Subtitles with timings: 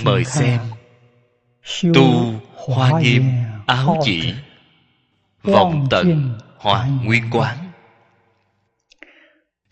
[0.00, 0.60] Mời xem.
[1.94, 3.24] Tu Hoa Nghiêm
[3.66, 4.34] Áo Chỉ
[5.42, 7.58] Vọng Tận Hòa Nguyên Quán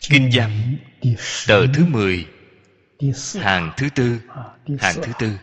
[0.09, 0.75] Kinh văn
[1.47, 2.27] Tờ thứ 10
[3.39, 4.21] Hàng thứ tư
[4.79, 5.39] Hàng thứ tư.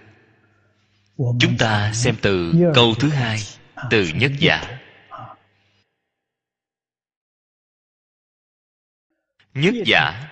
[1.16, 3.38] Chúng ta xem từ câu thứ hai
[3.90, 4.78] Từ nhất giả.
[9.54, 10.28] Nhất giả.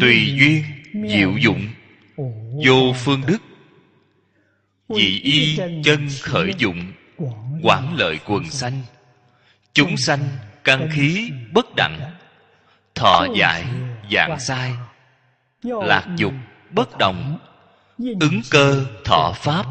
[0.00, 0.64] Tùy duyên
[1.08, 1.68] diệu dụng
[2.66, 3.38] Vô phương đức.
[4.88, 6.92] Dị y chân khởi dụng
[7.62, 8.82] Quảng lợi quần sanh.
[9.72, 10.20] Chúng sanh
[10.64, 12.12] căn khí bất đẳng.
[12.94, 13.64] Thọ giải
[14.12, 14.72] dạng sai.
[15.62, 16.32] Lạc dục
[16.70, 17.38] bất động.
[17.98, 19.66] Ứng cơ thọ pháp.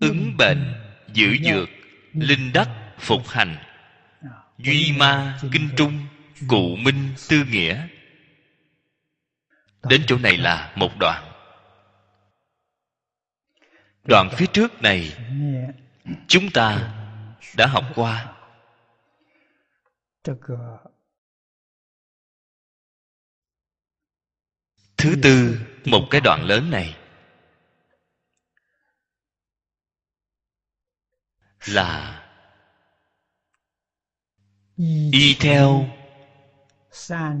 [0.00, 0.74] Ứng bệnh
[1.12, 1.68] giữ dược
[2.12, 3.56] Linh đắc phục hành.
[4.58, 6.06] Duy ma kinh trung
[6.48, 7.86] Cụ minh tư nghĩa
[9.88, 11.32] Đến chỗ này là một đoạn.
[14.04, 15.16] Đoạn phía trước này,
[16.28, 16.94] Chúng ta
[17.56, 18.34] đã học qua.
[24.96, 26.96] Thứ tư, Một cái đoạn lớn này
[31.66, 32.24] Là
[35.12, 35.88] Y theo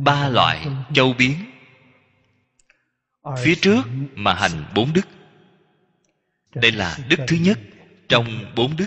[0.04, 1.47] Ba loại châu biến.
[3.36, 3.82] Phía trước
[4.14, 5.08] mà hành bốn đức.
[6.54, 7.58] Đây là đức thứ nhất
[8.08, 8.86] Trong bốn đức.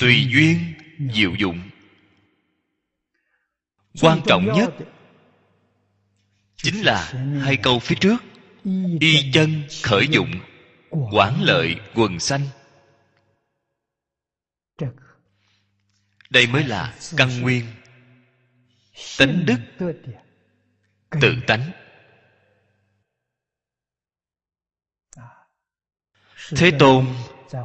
[0.00, 0.74] Tùy duyên,
[1.14, 1.60] diệu dụng.
[4.00, 4.74] Quan trọng nhất
[6.56, 7.12] Chính là
[7.42, 8.16] hai câu phía trước.
[9.00, 10.30] Y chân khởi dụng
[11.12, 12.46] quản lợi quần sanh.
[16.30, 17.64] Đây mới là căn nguyên.
[19.18, 19.58] Tánh đức
[21.20, 21.70] tự tánh.
[26.56, 27.06] Thế tôn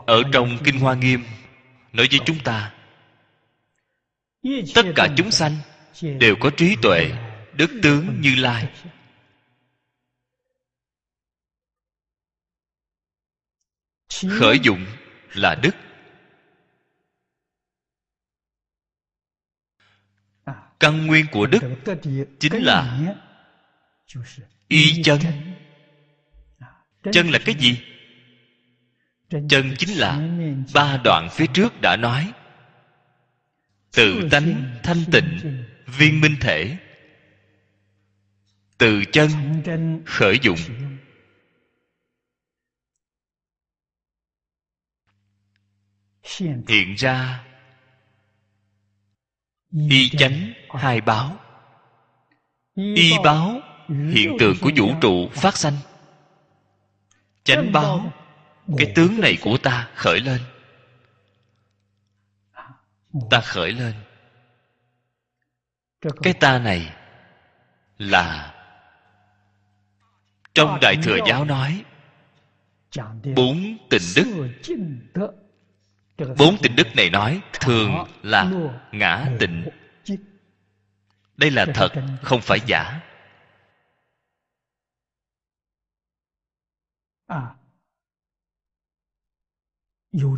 [0.07, 1.23] ở trong kinh hoa nghiêm
[1.93, 2.73] nói với chúng ta
[4.75, 5.55] tất cả chúng sanh
[6.01, 7.11] đều có trí tuệ
[7.53, 8.73] đức tướng như lai.
[14.29, 14.85] Khởi dụng
[15.33, 15.75] là đức.
[20.79, 21.59] Căn nguyên của đức
[22.39, 22.99] chính là
[24.67, 25.19] y chân.
[27.11, 27.81] chân là cái gì?
[29.29, 30.19] chân chính là
[30.73, 32.33] ba đoạn phía trước đã nói.
[33.91, 36.77] Tự tánh thanh tịnh viên minh thể.
[38.77, 39.31] Từ chân
[40.05, 40.59] khởi dụng.
[46.67, 47.43] hiện ra.
[49.89, 51.39] Y chánh hai báo.
[52.75, 55.73] Y báo hiện tượng của vũ trụ phát sanh.
[57.43, 58.13] Chánh báo,
[58.77, 60.39] cái tướng này của ta khởi lên.
[63.29, 63.93] Ta khởi lên.
[66.23, 66.93] Cái ta này
[67.97, 68.53] là
[70.53, 71.83] trong đại thừa giáo nói,
[73.35, 74.53] bốn tình đức.
[76.37, 77.91] Bốn tình đức này nói, thường
[78.23, 78.51] là
[78.91, 79.65] ngã tịnh.
[81.37, 81.89] Đây là thật,
[82.21, 82.99] không phải giả.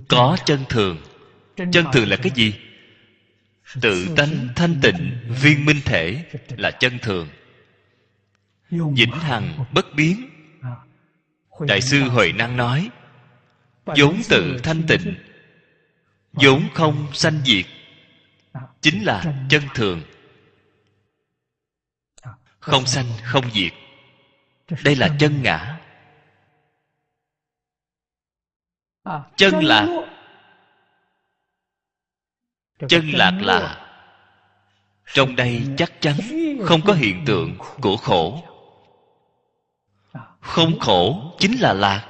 [0.07, 0.97] Có chân thường.
[1.55, 2.53] chân thường là cái gì?
[3.81, 7.29] Tự tánh thanh tịnh viên minh thể là chân thường.
[8.69, 10.29] Vĩnh hằng bất biến.
[11.67, 12.89] Đại sư huệ năng nói
[13.85, 15.15] vốn tự thanh tịnh
[16.31, 17.65] vốn không sanh diệt
[18.81, 20.01] chính là chân thường.
[22.59, 23.73] Không sanh không diệt.
[24.83, 25.78] Đây là chân ngã
[29.35, 29.87] chân lạc
[32.87, 33.85] chân lạc là
[35.13, 36.15] trong đây chắc chắn
[36.65, 38.43] không có hiện tượng của khổ.
[40.39, 42.05] Không khổ chính là lạc.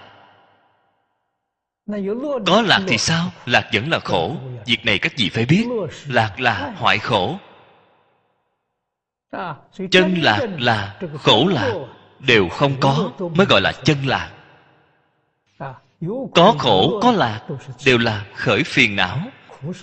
[2.45, 3.31] Có lạc thì sao?
[3.45, 4.35] Lạc vẫn là khổ.
[4.65, 5.67] Việc này các vị phải biết.
[6.07, 7.37] Lạc là hoại khổ.
[9.91, 11.73] Chân lạc là khổ lạc.
[12.19, 14.31] Đều không có mới gọi là chân lạc
[16.35, 17.41] có khổ, có lạc,
[17.85, 19.19] đều là khởi phiền não.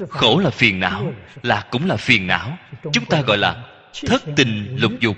[0.09, 2.59] Khổ là phiền não, lạc cũng là phiền não.
[2.93, 3.65] Chúng ta gọi là
[4.07, 5.17] thất tình lục dục.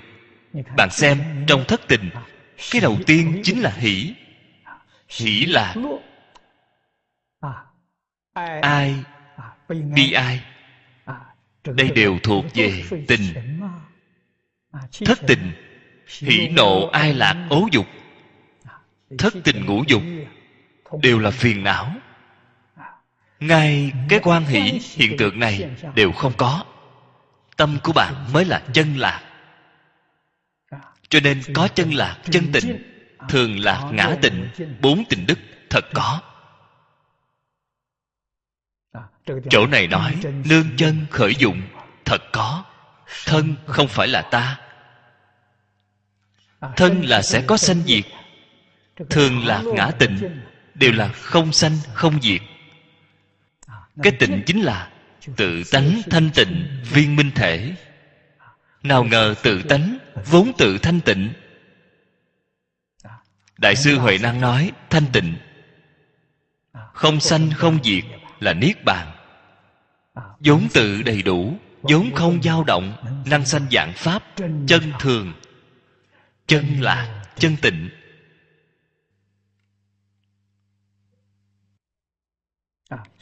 [0.77, 2.09] Bạn xem, trong thất tình,
[2.71, 4.13] cái đầu tiên chính là hỷ.
[5.09, 5.75] Hỷ là
[8.61, 8.95] ai,
[9.67, 10.41] bi ai.
[11.63, 13.21] Đây đều thuộc về tình.
[15.05, 15.51] Thất tình,
[16.19, 17.85] hỷ nộ ai lạc ố dục.
[19.17, 20.01] Thất tình ngũ dục
[21.01, 21.93] đều là phiền não.
[23.39, 26.63] Ngay cái quan hỷ hiện tượng này đều không có.
[27.57, 29.21] Tâm của bạn mới là chân lạc.
[31.09, 32.83] Cho nên có chân lạc chân tịnh
[33.29, 34.49] thường lạc ngã tịnh
[34.81, 35.39] bốn tình đức
[35.69, 36.21] thật có.
[39.49, 40.15] Chỗ này nói
[40.45, 41.61] nương chân khởi dụng
[42.05, 42.63] thật có.
[43.25, 44.59] Thân không phải là ta.
[46.75, 48.03] Thân là sẽ có sanh diệt.
[49.09, 50.41] thường lạc ngã tịnh
[50.79, 52.41] đều là không sanh, không diệt.
[54.03, 54.89] Cái tịnh chính là
[55.35, 57.75] tự tánh thanh tịnh viên minh thể.
[58.83, 61.33] Nào ngờ tự tánh vốn tự thanh tịnh.
[63.57, 65.35] Đại sư huệ năng nói, thanh tịnh.
[66.93, 68.03] Không sanh, không diệt
[68.39, 69.11] là niết bàn.
[70.39, 72.93] Vốn tự đầy đủ, vốn không dao động,
[73.25, 74.23] năng sanh dạng pháp,
[74.67, 75.33] chân thường.
[76.47, 77.89] Chân là chân tịnh.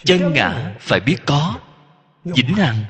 [0.04, 1.60] Chân ngã phải biết có.
[2.24, 2.84] Vĩnh hằng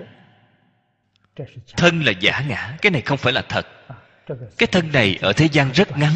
[1.77, 3.67] thân là giả ngã, cái này không phải là thật.
[4.57, 6.13] Cái thân này ở thế gian rất ngắn,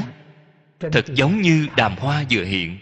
[0.79, 2.79] thật giống như đàm hoa vừa hiện.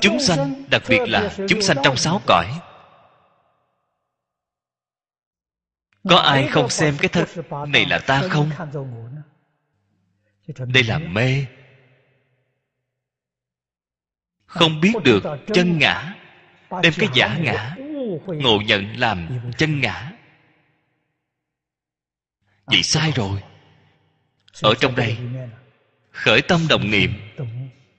[0.00, 2.60] Chúng sanh, đặc biệt là chúng sanh trong sáu cõi.
[6.08, 7.28] Có ai không xem cái thân
[7.72, 8.50] này là ta không?
[10.56, 11.46] Đây là mê
[14.48, 15.22] không biết được
[15.54, 16.14] chân ngã
[16.82, 17.76] đem cái giả ngã
[18.26, 19.28] ngộ nhận làm
[19.58, 20.12] chân ngã.
[22.66, 23.42] Vậy sai rồi.
[24.62, 25.16] ở trong đây
[26.10, 27.12] khởi tâm đồng niệm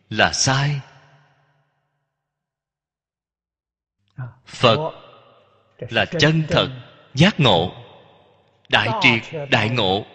[0.09, 0.79] là sai.
[4.45, 4.91] Phật
[5.89, 6.69] là chân thật
[7.15, 7.75] giác ngộ
[8.69, 10.05] đại triệt đại ngộ.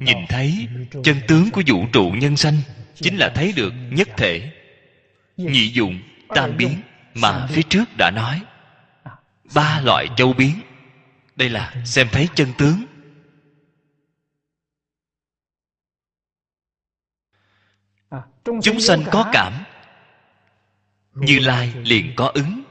[0.00, 0.68] Nhìn thấy
[1.04, 2.56] chân tướng của vũ trụ nhân sanh
[3.02, 4.52] chính là thấy được nhất thể.
[5.36, 6.82] Nhị dụng tam biến
[7.14, 8.42] mà phía trước đã nói.
[9.54, 10.60] Ba loại châu biến.
[11.36, 12.84] Đây là xem thấy chân tướng.
[18.62, 19.52] Chúng sanh có cảm.
[21.14, 22.62] Như lai liền có ứng.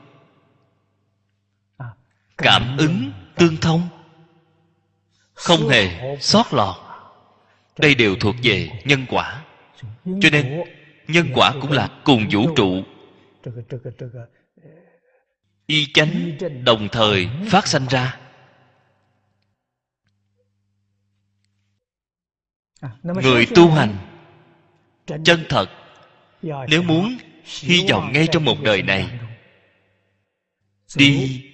[2.38, 3.90] Cảm ứng tương thông.
[5.34, 6.76] Không hề sót lọt.
[7.78, 9.44] Đây đều thuộc về nhân quả
[10.06, 10.64] cho nên,
[11.08, 12.84] nhân quả cũng là cùng vũ trụ.
[15.66, 18.20] Y chánh đồng thời phát sanh ra.
[23.04, 23.96] Người tu hành,
[25.24, 25.70] chân thật,
[26.42, 29.20] nếu muốn hy vọng ngay trong một đời này,
[30.96, 31.46] đi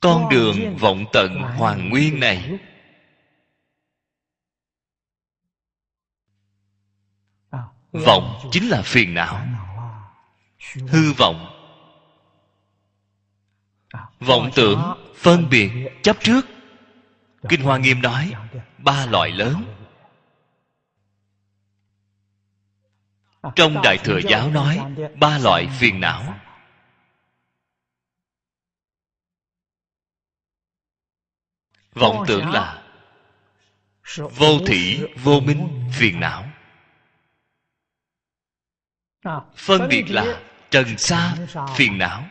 [0.00, 2.58] con đường vọng tận hoàng nguyên này
[7.92, 9.46] vọng chính là phiền não.
[10.88, 11.54] Hư vọng.
[14.20, 15.70] Vọng tưởng phân biệt
[16.02, 16.46] chấp trước.
[17.48, 18.34] Kinh hoa nghiêm nói,
[18.78, 19.64] ba loại lớn.
[23.54, 24.80] Trong đại thừa giáo nói,
[25.20, 26.34] ba loại phiền não.
[31.92, 32.82] Vọng tưởng là
[34.16, 36.47] vô thị vô minh, phiền não
[39.56, 41.34] phân biệt là trần sa
[41.76, 42.24] phiền não.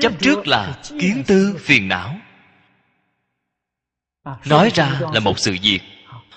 [0.00, 2.16] Chấp trước là kiến tư phiền não.
[4.44, 5.80] Nói ra là một sự việc.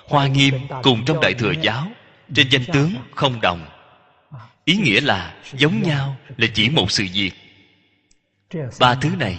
[0.08, 1.88] Hoa nghiêm cùng trong đại thừa giáo
[2.36, 3.68] trên danh tướng không đồng.
[4.66, 7.32] Ý nghĩa là giống nhau là chỉ một sự việc.
[8.80, 9.38] Ba thứ này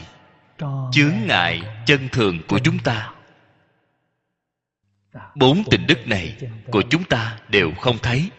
[0.92, 3.10] chướng ngại chân thường của chúng ta
[5.34, 6.36] bốn tình đức này
[6.72, 8.30] của chúng ta đều không thấy.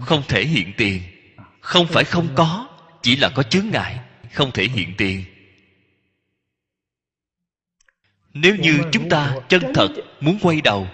[0.00, 1.02] Không thể hiện tiền.
[1.60, 2.68] Không phải không có,
[3.02, 3.98] chỉ là có chướng ngại.
[4.32, 5.24] Không thể hiện tiền.
[8.34, 9.88] Nếu như chúng ta chân thật
[10.20, 10.88] muốn quay đầu,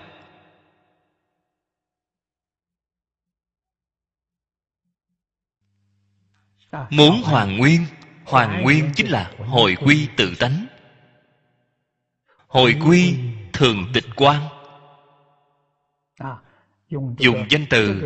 [6.91, 7.87] muốn hoàn nguyên
[8.25, 10.67] hoàn nguyên chính là hồi quy tự tánh.
[12.47, 13.15] Hồi quy
[13.53, 14.58] thường tịch quan
[16.91, 18.03] dùng danh từ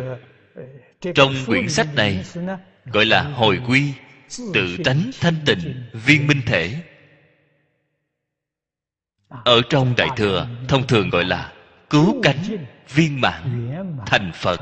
[1.15, 2.25] trong quyển sách này
[2.85, 3.93] gọi là hồi quy
[4.53, 6.83] tự tánh thanh tịnh viên minh thể.
[9.27, 11.53] Ở trong đại thừa thông thường gọi là
[11.89, 13.69] cứu cánh viên mãn
[14.05, 14.61] thành phật.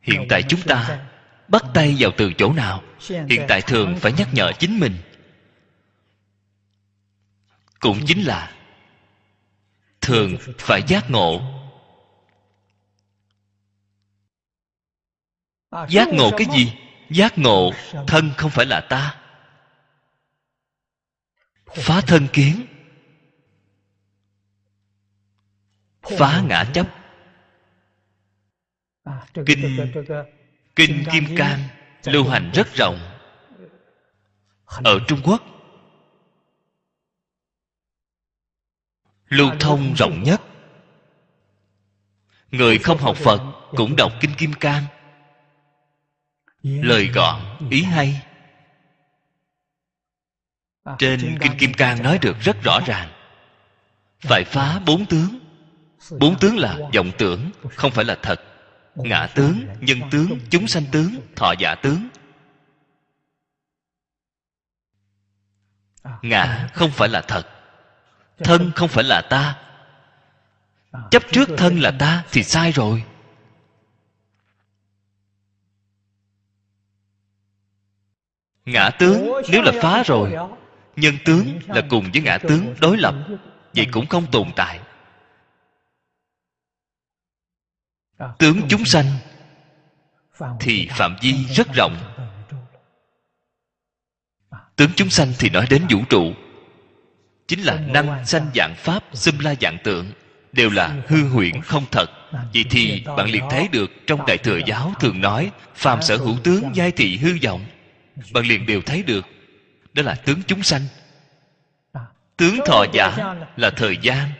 [0.00, 1.06] Hiện tại chúng ta
[1.48, 2.82] bắt tay vào từ chỗ nào?
[3.08, 4.92] Hiện tại thường phải nhắc nhở chính mình
[7.94, 8.52] cũng chính là
[10.00, 11.40] thường phải giác ngộ.
[15.88, 16.72] Giác ngộ cái gì?
[17.10, 17.70] Giác ngộ
[18.06, 19.20] thân không phải là ta.
[21.66, 22.66] Phá thân kiến.
[26.02, 26.86] Phá ngã chấp.
[29.46, 29.78] Kinh
[30.76, 31.60] kinh kim cang
[32.04, 32.98] lưu hành rất rộng.
[34.64, 35.55] Ở trung quốc
[39.28, 40.40] lưu thông rộng nhất.
[42.50, 43.40] Người không học phật
[43.70, 44.84] cũng đọc kinh kim cang.
[46.62, 47.40] Lời gọn,
[47.70, 48.22] ý hay.
[50.98, 53.08] Trên kinh kim cang nói được rất rõ ràng.
[54.20, 55.38] Phải phá bốn tướng.
[56.10, 58.40] Bốn tướng là vọng tưởng, không phải là thật.
[58.94, 62.08] Ngã tướng, nhân tướng, chúng sanh tướng, thọ giả tướng.
[66.22, 67.55] Ngã không phải là thật
[68.38, 69.58] thân không phải là ta.
[71.10, 73.04] Chấp trước thân là ta thì sai rồi.
[78.64, 80.34] Ngã tướng, nếu là phá rồi,
[80.96, 83.14] nhân tướng là cùng với ngã tướng đối lập,
[83.74, 84.80] vậy cũng không tồn tại.
[88.38, 89.06] Tướng chúng sanh
[90.60, 91.96] thì phạm vi rất rộng.
[94.76, 96.32] Tướng chúng sanh thì nói đến vũ trụ
[97.48, 100.12] chính là năng sanh dạng pháp xâm la dạng tượng
[100.52, 102.10] đều là hư huyễn không thật.
[102.54, 106.36] Vậy thì bạn liền thấy được trong đại thừa giáo thường nói phàm sở hữu
[106.44, 107.66] tướng giai thị hư vọng.
[108.32, 109.26] Bạn liền đều thấy được
[109.92, 110.82] đó là tướng chúng sanh.
[112.36, 114.30] Tướng thọ giả là thời gian.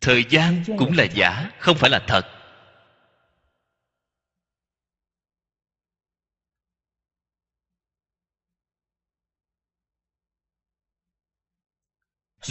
[0.00, 2.26] Thời gian cũng là giả không phải là thật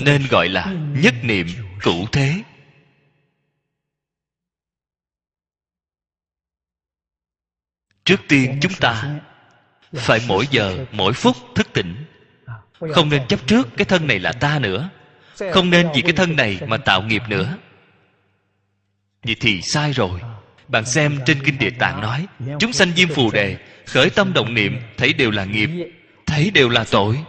[0.06, 1.48] nên gọi là nhất niệm
[1.80, 2.44] cửu thế.
[8.06, 9.20] Trước tiên chúng ta
[9.94, 12.06] phải mỗi giờ, mỗi phút thức tỉnh.
[12.94, 14.90] Không nên chấp trước cái thân này là ta nữa.
[15.54, 17.58] Không nên vì cái thân này mà tạo nghiệp nữa.
[19.24, 20.22] Vậy thì sai rồi.
[20.68, 22.28] Bạn xem trên kinh địa tạng nói,
[22.60, 25.70] chúng sanh diêm phù đề khởi tâm động niệm, thấy đều là nghiệp,
[26.26, 27.20] thấy đều là tội.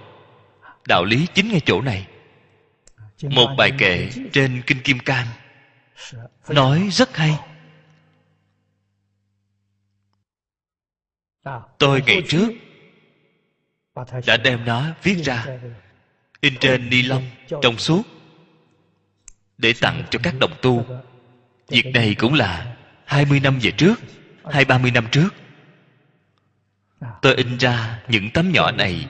[0.88, 2.06] Đạo lý chính ngay chỗ này
[3.22, 5.26] một bài kệ trên kinh kim cang.
[6.48, 7.38] Nói rất hay.
[11.78, 12.48] Tôi ngày trước
[14.26, 15.46] đã đem nó viết ra
[16.40, 17.24] in trên ni lông
[17.62, 18.02] trong suốt
[19.58, 20.84] để tặng cho các đồng tu.
[21.68, 23.94] việc này cũng là 20 năm về trước
[24.44, 25.28] hai ba mươi năm trước.
[27.22, 29.08] Tôi in ra những tấm nhỏ này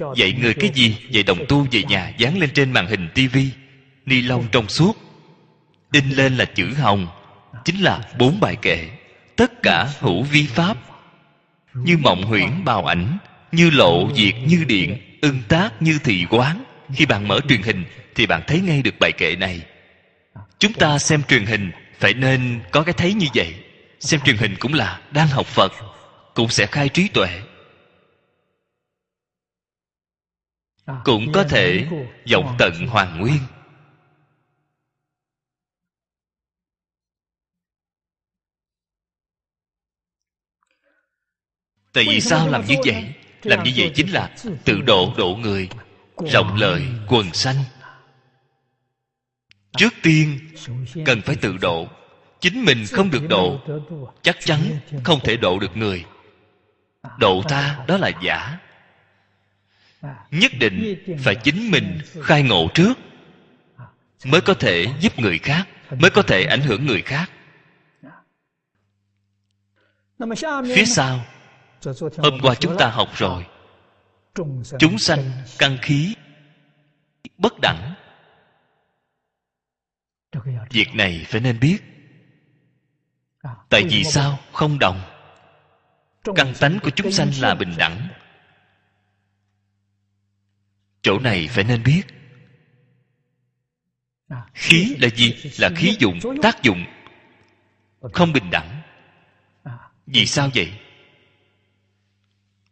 [0.00, 0.96] dạy người cái gì?
[1.10, 3.50] Dạy đồng tu về nhà dán lên trên màn hình tivi
[4.06, 4.96] ni lông trong suốt.
[5.92, 7.08] In lên là chữ hồng
[7.64, 8.88] chính là bốn bài kệ
[9.36, 10.76] tất cả hữu vi pháp.
[11.74, 13.18] Như mộng huyễn bào ảnh
[13.52, 16.64] như lộ diệt như điện ưng tác như thị quán.
[16.94, 17.84] Khi bạn mở truyền hình
[18.14, 19.60] thì bạn thấy ngay được bài kệ này.
[20.58, 23.54] Chúng ta xem truyền hình phải nên có cái thấy như vậy.
[24.00, 25.72] Xem truyền hình cũng là đang học phật
[26.34, 27.40] cũng sẽ khai trí tuệ
[31.04, 31.86] cũng có thể
[32.32, 33.38] vọng tận hoàn nguyên.
[41.92, 43.14] Tại vì sao làm như vậy?
[43.42, 45.68] Làm như vậy chính là tự độ độ người
[46.32, 47.56] rộng lời quần sanh.
[49.76, 50.38] Trước tiên
[51.06, 51.88] cần phải tự độ
[52.40, 53.60] chính mình không được độ
[54.22, 54.60] chắc chắn
[55.04, 56.04] không thể độ được người.
[57.18, 58.58] Độ ta đó là giả
[60.30, 62.98] nhất định phải chính mình khai ngộ trước,
[64.24, 67.30] mới có thể giúp người khác, mới có thể ảnh hưởng người khác.
[70.74, 71.24] Phía sau,
[72.18, 73.46] hôm qua chúng ta học rồi,
[74.78, 76.14] chúng sanh căn khí
[77.38, 77.94] bất đẳng.
[80.70, 81.78] Việc này phải nên biết.
[83.68, 85.00] Tại vì sao không đồng?
[86.36, 88.08] Căn tánh của chúng sanh là bình đẳng
[91.04, 92.02] chỗ này phải nên biết.
[94.54, 95.34] Khí là gì?
[95.58, 96.84] là khí dụng tác dụng.
[98.12, 98.80] Không bình đẳng.
[100.06, 100.72] Vì sao vậy?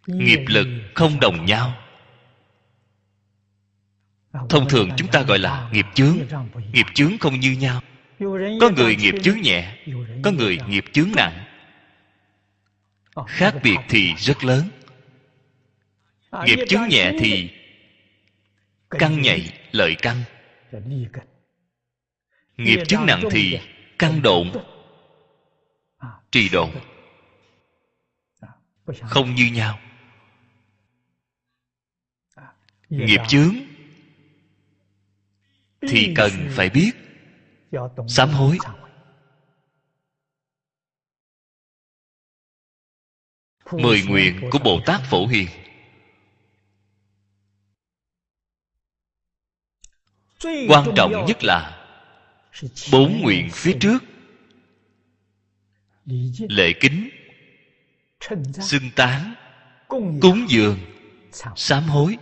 [0.06, 1.74] Nghiệp lực không đồng nhau.
[4.48, 6.18] Thông thường chúng ta gọi là nghiệp chướng.
[6.72, 7.82] nghiệp chướng không như nhau.
[8.60, 9.76] Có người nghiệp chướng nhẹ
[10.22, 11.44] có người nghiệp chướng nặng.
[13.26, 14.68] Khác biệt thì rất lớn.
[16.44, 17.50] Nghiệp chướng nhẹ thì
[18.98, 20.16] căng nhạy lợi căn
[22.56, 23.58] nghiệp chướng nặng thì
[23.98, 24.52] căn độn.
[26.30, 26.70] Trì độn.
[29.02, 29.78] không như nhau.
[32.88, 33.54] Nghiệp chướng
[35.80, 36.92] thì cần phải biết.
[38.08, 38.58] sám hối.
[43.72, 45.48] mười nguyện của bồ tát phổ hiền
[50.68, 51.86] quan trọng nhất là
[52.92, 53.98] bốn nguyện phía trước.
[56.48, 57.10] Lễ kính
[58.60, 59.34] xưng tán
[59.88, 60.78] cúng dường
[61.56, 62.16] sám hối.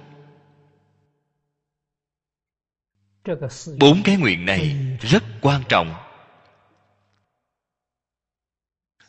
[3.78, 5.94] Bốn cái nguyện này rất quan trọng.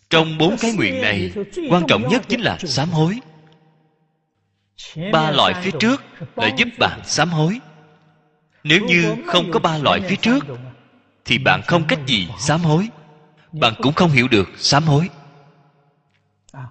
[0.10, 1.32] Trong bốn cái nguyện này
[1.70, 3.20] quan trọng nhất chính là sám hối.
[5.12, 6.04] Ba loại phía trước
[6.36, 7.60] là giúp bạn sám hối
[8.64, 10.46] nếu như không có ba loại phía trước
[11.26, 12.88] thì bạn không cách gì sám hối.
[13.52, 15.10] Bạn cũng không hiểu được sám hối.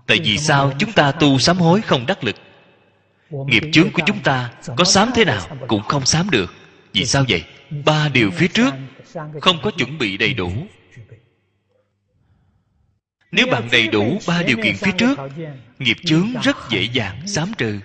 [0.06, 2.36] Tại vì sao chúng ta tu sám hối không đắc lực?
[3.30, 6.54] Nghiệp chướng của chúng ta có sám thế nào cũng không sám được.
[6.92, 7.44] Vì sao vậy?
[7.84, 8.74] Ba điều phía trước
[9.40, 10.52] không có chuẩn bị đầy đủ.
[13.32, 15.18] nếu bạn đầy đủ ba điều kiện phía trước
[15.78, 17.80] nghiệp chướng rất dễ dàng sám trừ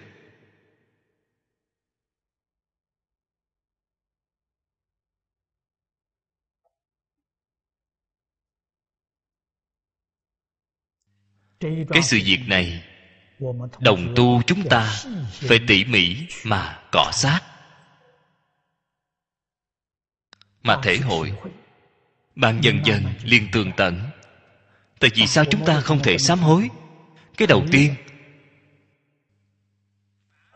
[11.89, 12.84] cái sự việc này,
[13.80, 14.93] đồng tu chúng ta
[15.32, 17.41] phải tỉ mỉ mà cọ sát.
[20.63, 21.34] Mà thể hội,
[22.36, 24.01] bạn dần dần liền tường tận.
[24.99, 26.69] Tại vì sao chúng ta không thể sám hối?
[27.38, 27.95] Cái đầu tiên,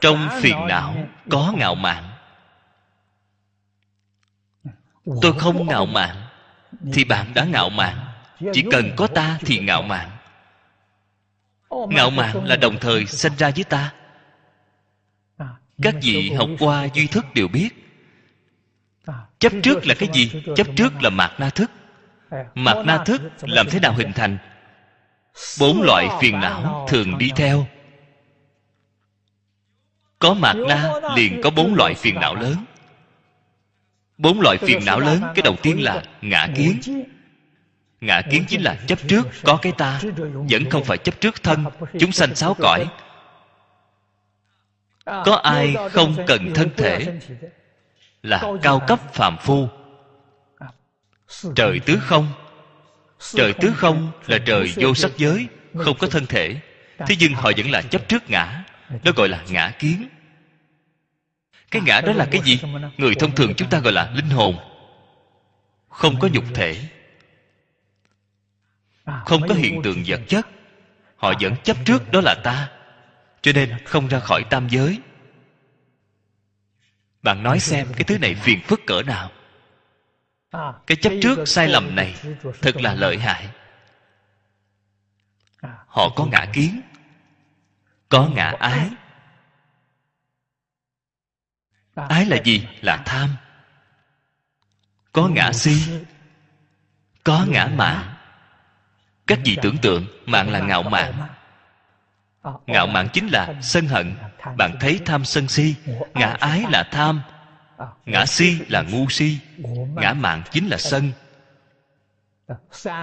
[0.01, 2.11] trong phiền não có ngạo mạn.
[5.21, 6.27] Tôi không ngạo mạn
[6.93, 8.07] thì bạn đã ngạo mạn,
[8.53, 10.18] chỉ cần có ta thì ngạo mạn
[11.69, 13.93] ngạo mạn là đồng thời sinh ra với ta.
[15.81, 17.69] Các vị học qua duy thức đều biết.
[19.39, 20.31] Chấp trước là cái gì?
[20.55, 21.71] chấp trước là mạt na thức.
[22.55, 24.37] Mạt na thức làm thế nào hình thành?
[25.59, 27.67] Bốn loại phiền não thường đi theo.
[30.19, 32.55] Có mạt na liền có bốn loại phiền não lớn.
[34.17, 36.79] Bốn loại phiền não lớn cái đầu tiên là ngã kiến
[38.01, 40.01] ngã kiến chính là chấp trước, có cái ta.
[40.49, 41.65] Vẫn không phải chấp trước thân,
[41.99, 42.85] chúng sanh sáu cõi.
[45.05, 47.19] Có ai không cần thân thể?
[48.23, 49.67] Là cao cấp phàm phu.
[51.55, 52.27] Trời tứ không?
[53.19, 56.55] Trời tứ không là trời vô sắc giới, không có thân thể.
[56.97, 58.63] Thế nhưng họ vẫn là chấp trước ngã
[59.03, 60.09] đó gọi là ngã kiến.
[61.71, 62.61] Cái ngã đó là cái gì?
[62.97, 64.57] Người thông thường chúng ta gọi là linh hồn.
[65.89, 66.77] Không có nhục thể
[69.25, 70.47] không có hiện tượng vật chất.
[71.15, 72.71] Họ vẫn chấp trước đó là ta.
[73.41, 74.99] Cho nên không ra khỏi tam giới.
[77.21, 79.31] Bạn nói xem cái thứ này phiền phức cỡ nào.
[80.87, 82.15] Cái chấp trước sai lầm này
[82.61, 83.49] thật là lợi hại.
[85.87, 86.81] Họ có ngã kiến
[88.09, 88.89] có ngã ái.
[91.95, 92.67] Ái là gì?
[92.81, 93.29] Là tham.
[95.11, 96.01] Có ngã si
[97.23, 98.08] có ngã mạn
[99.29, 101.13] các vị tưởng tượng mạng là ngạo mạn.
[102.67, 104.15] Ngạo mạn chính là sân hận.
[104.57, 105.75] Bạn thấy tham sân si,
[106.13, 107.21] ngã ái là tham.
[108.05, 109.39] Ngã si là ngu si.
[109.95, 111.11] Ngã mạn chính là sân.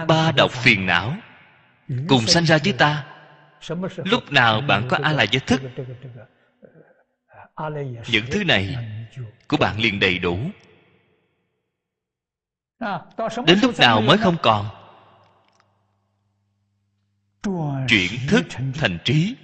[0.07, 1.13] Ba độc phiền não.
[2.07, 3.05] Cùng sanh ra với ta.
[3.97, 5.61] Lúc nào bạn có a la giới thức?
[8.07, 8.75] Những thứ này
[9.47, 10.39] của bạn liền đầy đủ.
[13.45, 14.76] Đến lúc nào mới không còn?
[17.87, 19.35] Chuyển thức thành trí.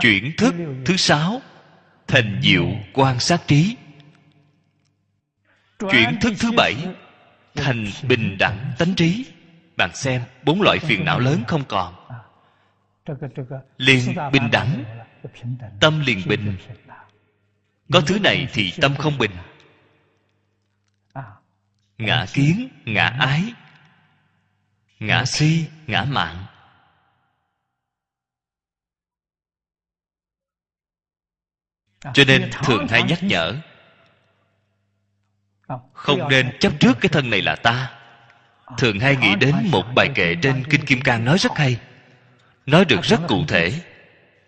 [0.00, 1.40] Chuyển thức thứ sáu,
[2.06, 3.76] thành diệu quan sát trí.
[5.78, 6.74] Chuyển thức thứ bảy,
[7.54, 9.26] thành bình đẳng tánh trí.
[9.76, 11.94] Bạn xem bốn loại phiền não lớn không còn.
[13.76, 14.00] Liền
[14.32, 14.84] bình đẳng,
[15.80, 16.56] tâm liền bình.
[17.92, 19.30] Có thứ này thì tâm không bình
[21.98, 23.42] ngã kiến ngã ái.
[24.98, 25.64] Ngã si.
[25.86, 26.46] ngã mạng.
[32.14, 33.54] Cho nên thường hay nhắc nhở.
[35.92, 37.98] Không nên chấp trước cái thân này là ta.
[38.78, 41.80] Thường hay nghĩ đến một bài kệ trên kinh kim cang nói rất hay.
[42.66, 43.72] nói được rất cụ thể.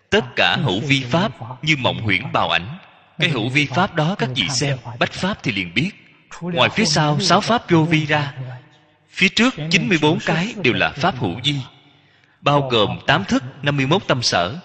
[0.09, 1.31] tất cả hữu vi pháp
[1.63, 2.77] như mộng huyễn bào ảnh
[3.19, 5.91] cái hữu vi pháp đó các vị xem bách pháp thì liền biết
[6.41, 8.33] ngoài phía sau, sáu pháp vô vi ra.
[9.09, 11.55] Phía trước 94 cái đều là pháp hữu vi,
[12.41, 14.59] bao gồm 8 thức 51 tâm sở.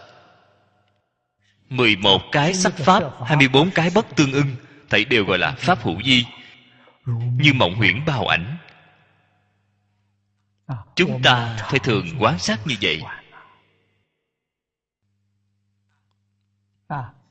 [1.68, 4.56] 11 cái sắc pháp 24 cái bất tương ưng
[4.90, 6.24] thầy đều gọi là pháp hữu vi,
[7.40, 8.56] như mộng huyễn bào ảnh.
[10.96, 13.02] Chúng ta phải thường quán sát như vậy.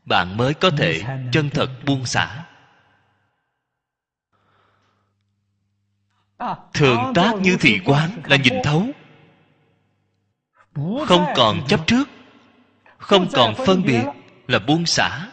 [0.05, 2.45] Bạn mới có thể chân thật buông xả.
[6.73, 8.87] Thường tác như thị quán là nhìn thấu
[11.07, 12.09] không còn chấp trước
[12.97, 14.03] không còn phân biệt
[14.47, 15.27] là buông xả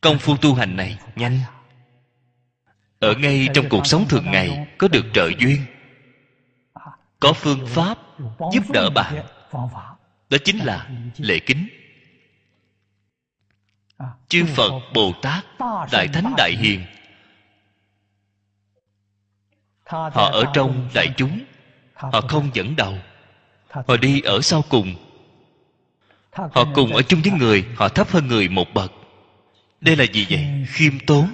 [0.00, 1.38] công phu tu hành này nhanh
[3.00, 5.60] ở ngay trong cuộc sống thường ngày có được trợ duyên
[7.20, 7.98] có phương pháp
[8.52, 9.26] giúp đỡ bạn
[10.30, 11.68] đó chính là lễ kính
[14.28, 15.44] chư phật bồ tát
[15.92, 16.84] đại thánh đại hiền
[19.84, 21.40] họ ở trong đại chúng.
[21.94, 22.94] Họ không dẫn đầu.
[23.70, 24.94] Họ đi ở sau cùng.
[26.30, 28.92] Họ cùng ở chung với người họ thấp hơn người một bậc.
[29.80, 30.46] Đây là gì vậy?
[30.68, 31.28] Khiêm tốn.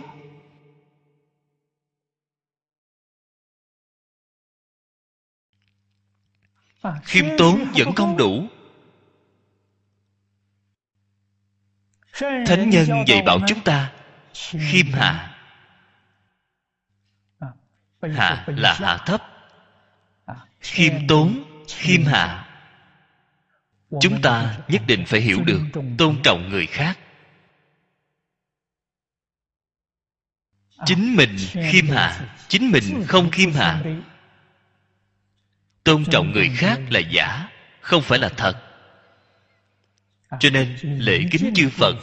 [7.04, 8.46] Khiêm tốn vẫn không đủ.
[12.46, 13.92] Thánh nhân dạy bảo chúng ta
[14.34, 15.29] khiêm hạ
[18.02, 19.22] hạ là hạ thấp.
[20.60, 22.46] Khiêm tốn khiêm hạ.
[24.00, 25.60] Chúng ta nhất định phải hiểu được
[25.98, 26.98] tôn trọng người khác.
[30.86, 31.36] Chính mình
[31.70, 33.82] khiêm hạ chính mình không khiêm hạ.
[35.84, 37.48] tôn trọng người khác là giả
[37.80, 38.62] không phải là thật.
[40.40, 41.96] cho nên lễ kính chư phật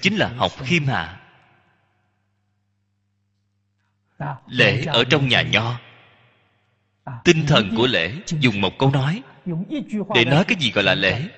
[0.00, 1.25] chính là học khiêm hạ
[4.46, 5.80] lễ ở trong nhà nho.
[7.24, 9.22] Tinh thần của lễ dùng một câu nói
[10.14, 11.28] để nói cái gì gọi là lễ.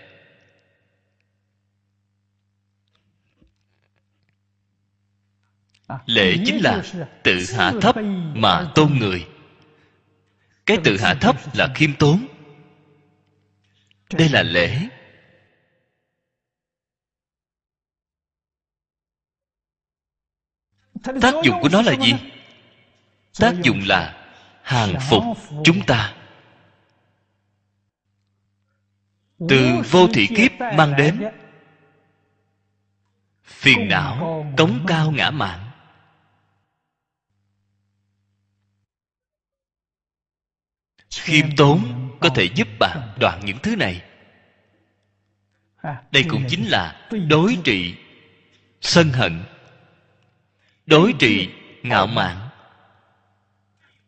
[6.06, 6.82] lễ chính là
[7.22, 7.96] tự hạ thấp
[8.34, 9.28] mà tôn người.
[10.66, 12.26] Cái tự hạ thấp là khiêm tốn.
[14.12, 14.88] Đây là lễ.
[21.20, 22.14] tác dụng của nó là gì
[23.38, 24.14] tác dụng là
[24.62, 25.22] hàng phục
[25.64, 26.14] chúng ta.
[29.48, 31.24] Từ vô thị kiếp mang đến,
[33.44, 35.70] phiền não cống cao ngã mạn.
[41.10, 44.02] Khiêm tốn có thể giúp bạn đoạn những thứ này.
[46.10, 47.94] Đây cũng chính là đối trị
[48.80, 49.44] sân hận,
[50.86, 51.48] đối trị
[51.82, 52.47] ngạo mạn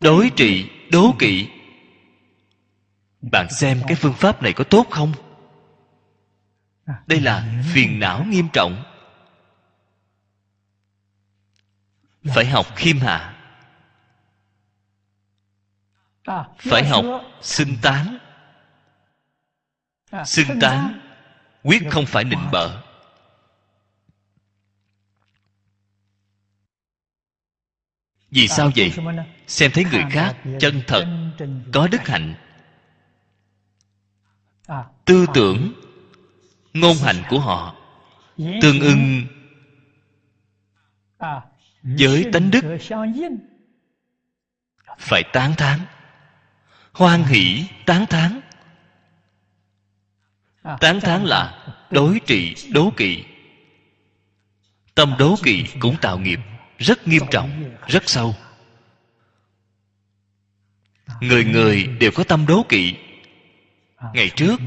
[0.01, 1.49] đối trị, đố kỵ.
[3.21, 5.13] Bạn xem cái phương pháp này có tốt không?
[7.07, 8.83] Đây là phiền não nghiêm trọng.
[12.25, 13.37] Phải học khiêm hạ.
[16.59, 17.05] Phải học
[17.41, 18.19] xưng tán.
[20.25, 21.01] Xưng tán,
[21.63, 22.83] quyết không phải nịnh bợ.
[28.31, 28.93] Vì sao vậy?
[29.47, 31.07] Xem thấy người khác chân thật,
[31.73, 32.35] có đức hạnh.
[35.05, 35.73] Tư tưởng,
[36.75, 37.75] ngôn hành của họ
[38.63, 39.27] tương ưng
[41.83, 42.79] với tánh đức.
[44.99, 45.81] Phải tán thán,
[46.93, 48.41] hoan hỷ tán thán.
[50.81, 53.25] Tán thán là đối trị, đố kỵ.
[54.95, 56.39] Tâm đố kỵ cũng tạo nghiệp
[56.81, 58.35] rất nghiêm trọng, rất sâu.
[61.21, 62.95] Người người đều có tâm đố kỵ.
[64.15, 64.61] Ngày trước,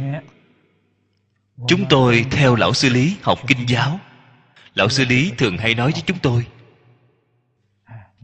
[1.68, 4.00] chúng tôi theo lão sư lý học kinh giáo.
[4.76, 6.46] Lão sư lý thường hay nói với chúng tôi,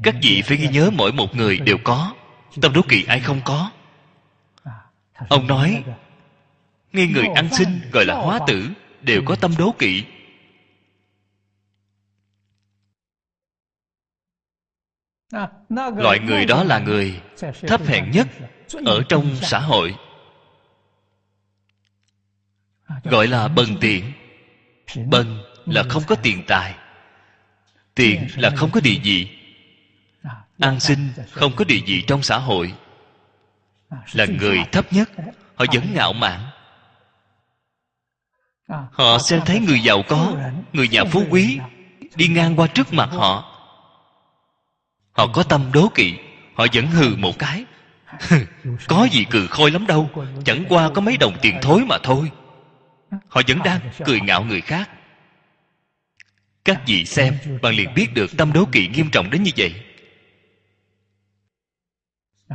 [0.03, 2.13] các vị phải ghi nhớ mỗi một người đều có,
[2.61, 3.71] tâm đố kỵ ai không có.
[5.29, 5.83] Ông nói
[6.93, 8.69] ngay người ăn xin gọi là hóa tử
[9.01, 10.03] đều có tâm đố kỵ.
[15.95, 17.21] Loại người đó là người
[17.67, 18.27] thấp hèn nhất
[18.85, 19.95] ở trong xã hội.
[23.03, 24.11] Gọi là bần tiện.
[25.05, 26.75] Bần là không có tiền tài.
[27.95, 29.27] Tiện là không có địa vị.
[30.59, 32.73] An sinh không có địa vị trong xã hội.
[34.13, 35.09] Là người thấp nhất.
[35.55, 36.39] Họ vẫn ngạo mạn.
[38.67, 40.33] Họ xem thấy người giàu có,
[40.73, 41.59] người nhà phú quý,
[42.15, 43.48] đi ngang qua trước mặt họ
[45.11, 46.13] họ có tâm đố kỵ
[46.55, 47.65] họ vẫn hừ một cái.
[48.87, 50.09] Có gì cười khôi lắm đâu
[50.45, 52.31] chẳng qua có mấy đồng tiền thối mà thôi.
[53.27, 54.89] Họ vẫn đang cười ngạo người khác.
[56.65, 59.75] Các vị xem bạn liền biết được tâm đố kỵ nghiêm trọng đến như vậy.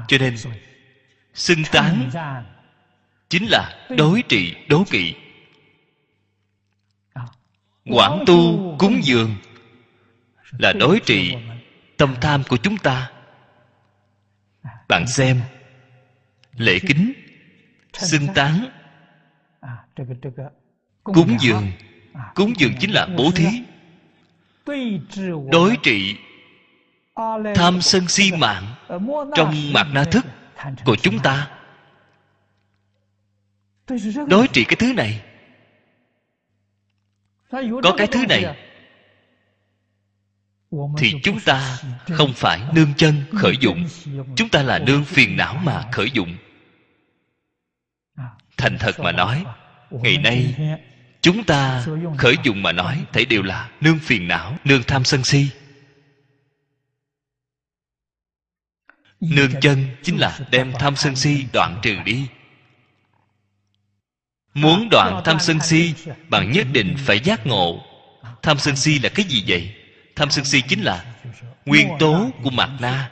[0.08, 0.36] Cho nên
[1.34, 2.10] xưng tán
[3.28, 5.14] chính là đối trị đố kỵ.
[7.84, 9.36] Quảng tu cúng dường
[10.58, 11.34] là đối trị
[12.04, 13.10] tâm tham của chúng ta.
[14.88, 15.40] Bạn xem,
[16.56, 17.12] lễ kính,
[17.92, 18.66] xưng tán,
[21.04, 21.72] cúng dường.
[22.34, 23.62] Cúng dường chính là bố thí,
[25.50, 26.16] đối trị
[27.54, 28.74] tham sân si mạng
[29.36, 30.24] trong mạt na thức
[30.84, 31.50] của chúng ta.
[34.28, 35.22] Đối trị cái thứ này.
[37.82, 38.56] Có cái thứ này
[40.98, 41.78] thì chúng ta
[42.10, 43.86] không phải nương chân khởi dụng.
[44.36, 46.36] Chúng ta là nương phiền não mà khởi dụng.
[48.56, 49.44] Thành thật mà nói
[49.90, 50.54] ngày nay
[51.20, 51.84] chúng ta
[52.18, 55.48] khởi dụng mà nói thấy đều là nương phiền não nương tham sân si.
[59.20, 62.26] Nương chân chính là đem tham sân si đoạn trừ đi.
[64.54, 65.94] Muốn đoạn tham sân si
[66.28, 67.84] bạn nhất định phải giác ngộ.
[68.42, 69.74] Tham sân si là cái gì vậy
[70.16, 71.04] tham sân si chính là
[71.64, 73.10] nguyên tố của mạt na.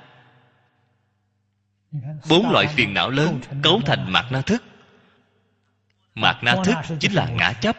[2.28, 4.62] Bốn loại phiền não lớn cấu thành mạt na thức.
[6.14, 7.76] Mạt na thức chính là ngã chấp.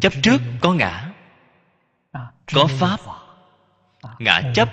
[0.00, 1.12] Chấp trước có ngã,
[2.54, 3.00] có pháp.
[4.18, 4.68] Ngã chấp,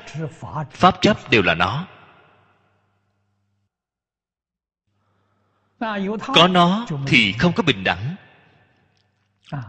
[0.71, 1.88] pháp chấp đều là nó.
[6.19, 8.15] Có nó thì không có bình đẳng.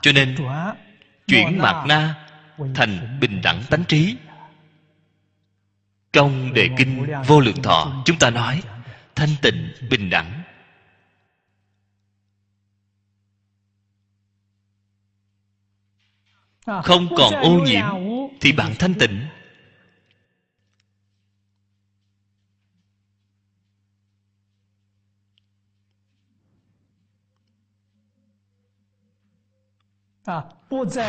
[0.02, 0.36] Cho nên,
[1.26, 2.27] chuyển mạt na
[2.74, 4.16] thành bình đẳng tánh trí.
[6.12, 8.62] trong đề kinh vô lượng thọ chúng ta nói
[9.14, 10.42] thanh tịnh bình đẳng.
[16.66, 17.84] Không còn ô nhiễm
[18.40, 19.26] thì bạn thanh tịnh.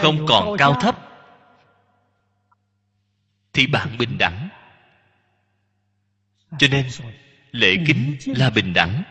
[0.01, 1.08] Không còn cao thấp
[3.53, 4.49] thì bạn bình đẳng.
[6.57, 6.87] Cho nên,
[7.51, 9.03] lễ kính là bình đẳng.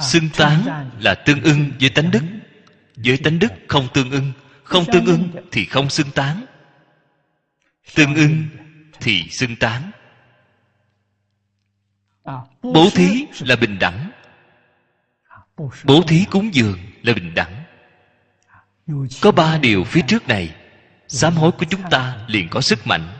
[0.00, 2.22] Xưng tán là tương ưng với tánh đức.
[2.96, 6.46] Với tánh đức không tương ưng, không tương ưng thì không xưng tán.
[7.94, 8.48] Tương ưng
[9.00, 9.90] thì xưng tán.
[12.62, 14.10] Bố thí là bình đẳng.
[15.84, 17.64] Bố thí cúng dường là bình đẳng.
[19.20, 20.54] Có ba điều phía trước này
[21.12, 23.18] sám hối của chúng ta liền có sức mạnh.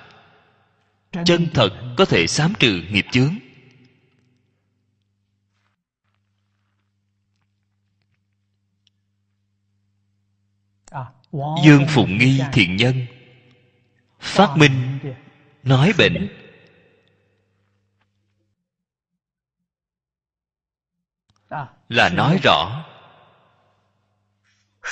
[1.25, 3.35] Chân thật có thể sám trừ nghiệp chướng.
[11.65, 13.07] Dương phụng nghi thiện nhân,
[14.21, 14.99] phát minh,
[15.63, 16.29] nói bệnh.
[21.89, 22.85] Là nói rõ,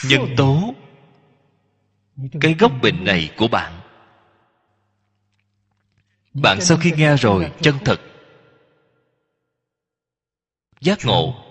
[0.04, 0.74] nhân tố
[2.40, 3.80] cái gốc bệnh này của bạn.
[6.35, 8.00] Bạn sau khi nghe rồi, chân thật.
[10.80, 11.44] Giác ngộ.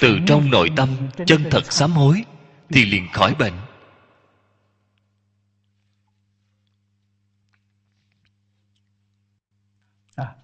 [0.00, 2.24] Từ trong nội tâm, chân thật sám hối,
[2.68, 3.52] thì liền khỏi bệnh.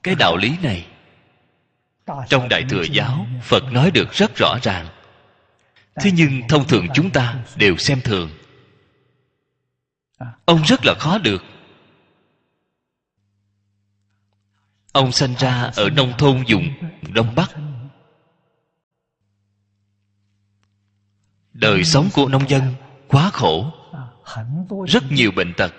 [0.03, 0.87] Cái đạo lý này,
[2.29, 4.87] trong đại thừa giáo, phật nói được rất rõ ràng.
[5.95, 8.31] Thế nhưng thông thường chúng ta đều xem thường
[10.45, 11.43] ông rất là khó được.
[14.93, 16.69] Ông sanh ra ở nông thôn vùng
[17.15, 17.51] đông bắc.
[21.53, 22.75] Đời sống của nông dân
[23.09, 23.73] quá khổ,
[24.87, 25.75] rất nhiều bệnh tật.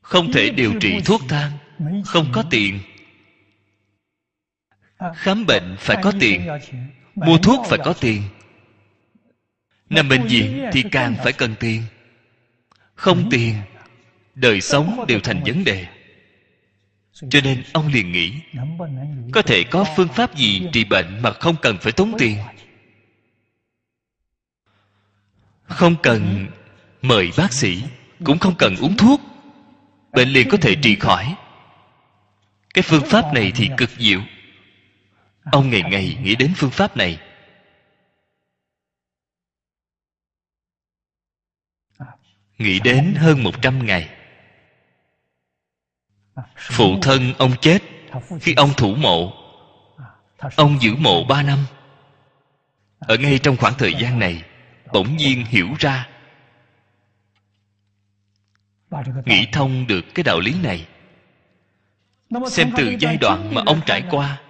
[0.00, 1.52] Không thể điều trị thuốc thang,
[2.04, 2.80] không có tiền.
[5.14, 6.48] Khám bệnh phải có tiền,
[7.14, 8.22] mua thuốc phải có tiền.
[9.90, 11.82] Nằm bệnh viện thì càng phải cần tiền
[12.94, 13.54] không tiền
[14.34, 15.86] đời sống đều thành vấn đề.
[17.30, 18.32] Cho nên ông liền nghĩ
[19.32, 22.38] có thể có phương pháp gì trị bệnh mà không cần phải tốn tiền?
[25.64, 26.46] Không cần
[27.02, 27.82] mời bác sĩ
[28.24, 29.20] cũng không cần uống thuốc.
[30.12, 31.34] Bệnh liền có thể trị khỏi.
[32.74, 34.20] Cái phương pháp này thì cực diệu.
[35.44, 37.18] Ông ngày ngày nghĩ đến phương pháp này
[42.58, 44.08] nghĩ đến hơn một trăm ngày.
[46.56, 47.78] Phụ thân ông chết
[48.40, 49.32] khi ông thủ mộ.
[50.56, 51.58] Ông giữ mộ ba năm.
[52.98, 54.42] Ở ngay trong khoảng thời gian này,
[54.92, 56.08] bỗng nhiên hiểu ra.
[59.24, 60.86] Nghĩ thông được cái đạo lý này.
[62.50, 64.40] Xem từ giai đoạn mà ông trải qua.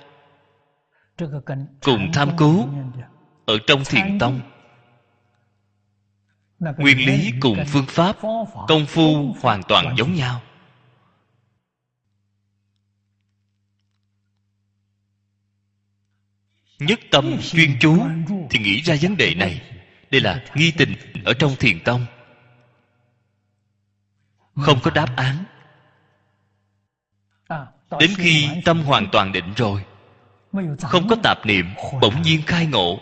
[1.82, 2.68] Cùng tham cứu
[3.46, 4.40] ở trong thiền tông
[6.78, 8.16] nguyên lý cùng phương pháp
[8.68, 10.42] công phu hoàn toàn giống nhau.
[16.78, 18.06] Nhất tâm chuyên chú
[18.50, 19.62] thì nghĩ ra vấn đề này.
[20.10, 22.06] đây là nghi tình ở trong thiền tông.
[24.54, 25.44] Không có đáp án.
[28.00, 29.84] Đến khi tâm hoàn toàn định rồi
[30.80, 31.66] không có tạp niệm
[32.00, 33.00] bỗng nhiên khai ngộ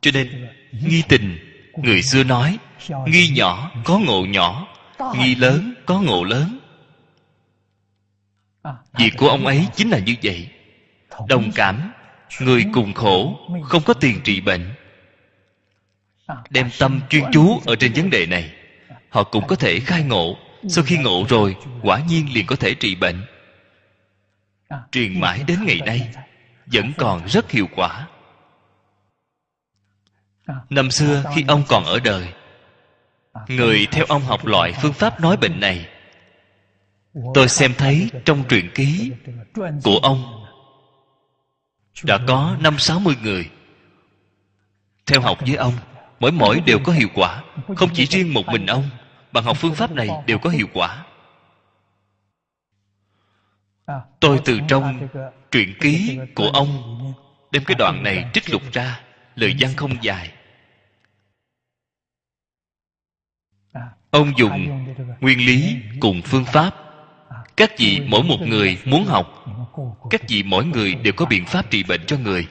[0.00, 1.38] cho nên nghi tình
[1.76, 2.58] người xưa nói
[3.06, 4.68] nghi nhỏ có ngộ nhỏ
[5.16, 6.58] nghi lớn có ngộ lớn.
[8.98, 10.48] Việc của ông ấy chính là như vậy.
[11.28, 11.92] đồng cảm
[12.40, 14.74] người cùng khổ không có tiền trị bệnh.
[16.50, 18.52] Đem tâm chuyên chú ở trên vấn đề này.
[19.08, 20.36] Họ cũng có thể khai ngộ.
[20.68, 23.24] sau khi ngộ rồi quả nhiên liền có thể trị bệnh.
[24.92, 26.08] Truyền mãi đến ngày nay
[26.66, 28.06] vẫn còn rất hiệu quả
[30.70, 32.32] năm xưa khi ông còn ở đời
[33.48, 35.88] người theo ông học loại phương pháp nói bệnh này.
[37.34, 39.12] Tôi xem thấy trong truyện ký
[39.84, 40.44] của ông
[42.04, 43.50] đã có năm sáu mươi người.
[45.06, 45.74] Theo học với ông
[46.20, 47.42] mỗi mỗi đều có hiệu quả
[47.76, 48.90] không chỉ riêng một mình ông
[49.32, 51.04] bằng học phương pháp này đều có hiệu quả.
[54.20, 55.08] Tôi từ trong
[55.50, 56.68] truyện ký của ông
[57.50, 59.00] đem cái đoạn này trích lục ra
[59.34, 60.32] lời văn không dài.
[64.10, 64.84] Ông dùng
[65.20, 66.74] nguyên lý cùng phương pháp.
[67.56, 69.42] Các vị mỗi một người muốn học
[70.10, 72.46] các vị mỗi người đều có biện pháp trị bệnh cho người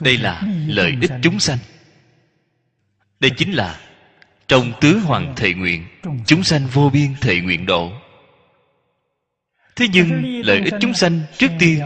[0.00, 1.58] đây là lợi ích chúng sanh.
[3.20, 3.80] Đây chính là
[4.48, 5.86] trong tứ hoàng thệ nguyện
[6.26, 7.92] chúng sanh vô biên thệ nguyện độ.
[9.76, 11.80] Thế nhưng lợi ích chúng sanh trước tiên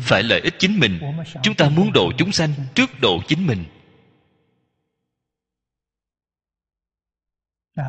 [0.00, 1.00] phải lợi ích chính mình.
[1.42, 3.64] Chúng ta muốn độ chúng sanh trước độ chính mình.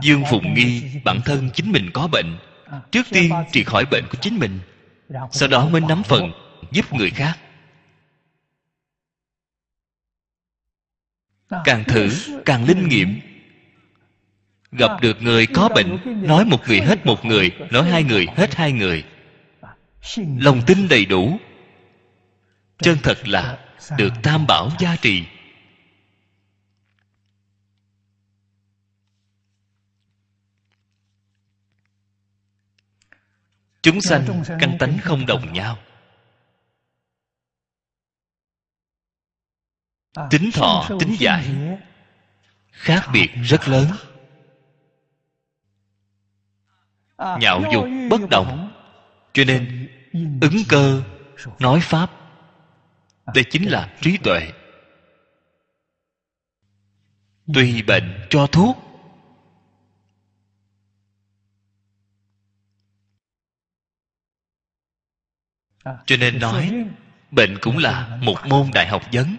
[0.02, 2.38] Dương phụng nghi bản thân chính mình có bệnh.
[2.92, 4.60] Trước tiên trị khỏi bệnh của chính mình.
[5.32, 6.32] Sau đó mới nắm phần
[6.72, 7.38] giúp người khác
[11.66, 12.10] càng thử
[12.46, 13.20] càng linh nghiệm.
[14.72, 18.56] gặp được người có bệnh nói một người hết một người nói hai người hết
[18.56, 19.04] hai người.
[20.18, 21.38] Lòng tin đầy đủ.
[22.78, 23.58] Chân thật là
[23.98, 25.24] được tam bảo gia trì.
[33.82, 35.78] Chúng sanh căn tánh không đồng nhau
[40.30, 41.56] tính thọ tính giải.
[42.72, 43.88] khác biệt rất lớn.
[47.18, 48.72] nhạo dục bất đồng
[49.34, 49.90] cho nên
[50.42, 51.04] ứng cơ
[51.60, 52.12] nói pháp.
[53.34, 54.52] Đây chính là trí tuệ.
[57.54, 58.78] tùy bệnh cho thuốc.
[66.06, 66.86] Cho nên nói
[67.32, 69.38] bệnh cũng là một môn đại học vấn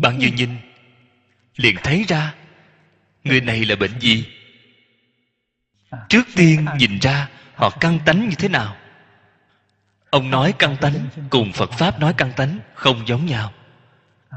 [0.00, 0.56] bạn vừa nhìn
[1.56, 2.34] liền thấy ra,
[3.24, 4.26] người này là bệnh gì?
[6.08, 8.76] Trước tiên nhìn ra họ căng tánh như thế nào.
[10.10, 13.52] Ông nói căng tánh, cùng phật pháp nói căng tánh, không giống nhau.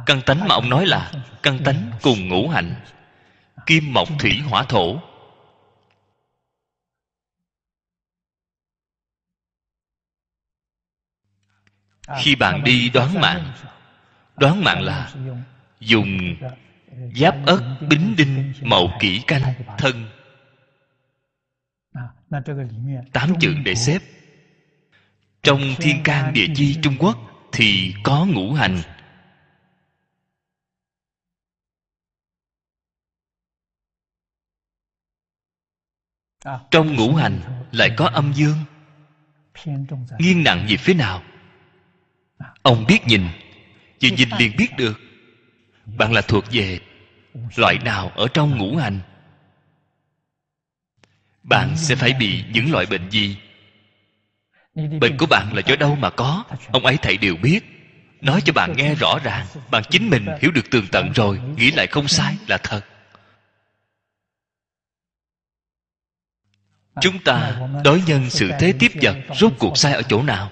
[0.05, 1.11] Căng tánh mà ông nói là
[1.43, 2.75] căng tánh cùng ngũ hạnh
[3.65, 4.99] kim mộc thủy hỏa thổ.
[12.23, 13.53] Khi bạn đi đoán mạng
[14.37, 15.13] đoán mạng là
[15.79, 16.35] dùng
[17.15, 19.41] giáp ất bính đinh mậu kỷ canh
[19.77, 20.05] thân.
[23.13, 23.99] Tám chữ để xếp.
[25.43, 27.17] Trong thiên can địa chi trung quốc
[27.51, 28.81] thì có ngũ hành.
[36.71, 37.39] Trong ngũ hành
[37.71, 38.57] lại có âm dương.
[40.19, 41.23] Nghiêng nặng về phía nào?
[42.61, 43.21] Ông biết nhìn
[44.01, 44.99] vừa nhìn liền biết được,
[45.85, 46.79] bạn là thuộc về
[47.55, 48.99] loại nào ở trong ngũ hành?
[51.43, 53.37] Bạn sẽ phải bị những loại bệnh gì?
[54.75, 56.43] Bệnh của bạn là do đâu mà có?
[56.71, 57.59] Ông ấy thầy đều biết.
[58.21, 61.71] Nói cho bạn nghe rõ ràng, bạn chính mình hiểu được tường tận rồi, nghĩ
[61.71, 62.81] lại không sai là thật.
[67.01, 70.51] Chúng ta đối nhân sự thế tiếp vật, rốt cuộc sai ở chỗ nào?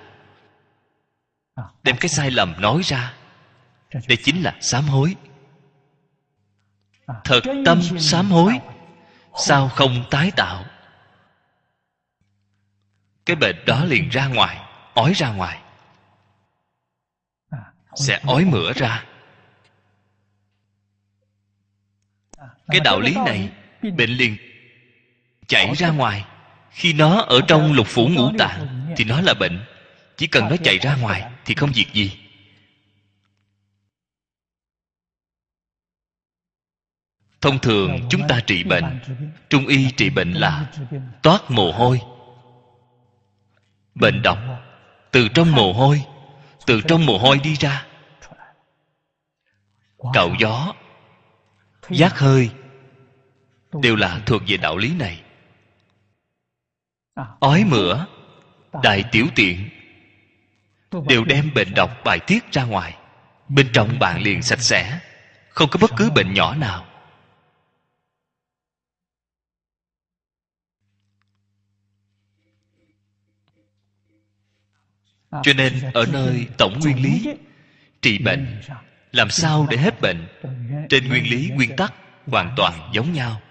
[1.83, 3.13] Đem cái sai lầm nói ra
[3.93, 5.15] đây chính là sám hối
[7.23, 8.59] thật tâm sám hối
[9.37, 10.65] sao không tái tạo
[13.25, 14.57] cái bệnh đó liền ra ngoài
[14.93, 15.59] ói ra ngoài
[17.95, 19.05] sẽ ói mửa ra
[22.67, 23.49] cái đạo lý này
[23.81, 24.37] bệnh liền
[25.47, 26.25] chảy ra ngoài
[26.71, 29.65] khi nó ở trong lục phủ ngũ tạng thì nó là bệnh
[30.17, 32.22] chỉ cần nó chạy ra ngoài thì không việc gì
[37.43, 38.99] thông thường chúng ta trị bệnh,
[39.49, 40.65] trung y trị bệnh là
[41.21, 42.01] toát mồ hôi.
[43.95, 44.37] Bệnh độc,
[45.11, 46.03] từ trong mồ hôi,
[46.65, 47.85] từ trong mồ hôi đi ra.
[50.13, 50.73] Cạo gió,
[51.89, 52.49] giác hơi,
[53.81, 55.21] đều là thuộc về đạo lý này.
[57.39, 58.05] Ói mửa,
[58.83, 59.69] đại tiểu tiện,
[61.07, 62.97] đều đem bệnh độc bài tiết ra ngoài.
[63.49, 64.99] Bên trong bạn liền sạch sẽ,
[65.49, 66.85] không có bất cứ bệnh nhỏ nào.
[75.43, 77.35] Cho nên ở nơi tổng nguyên lý
[78.01, 78.61] trị bệnh
[79.11, 80.27] làm sao để hết bệnh?
[80.89, 81.93] Trên nguyên lý nguyên tắc
[82.27, 83.41] hoàn toàn giống nhau.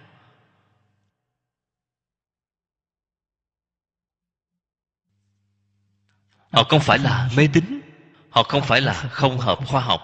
[6.51, 7.81] Họ không phải là mê tín
[8.33, 10.03] họ không phải là không hợp khoa học.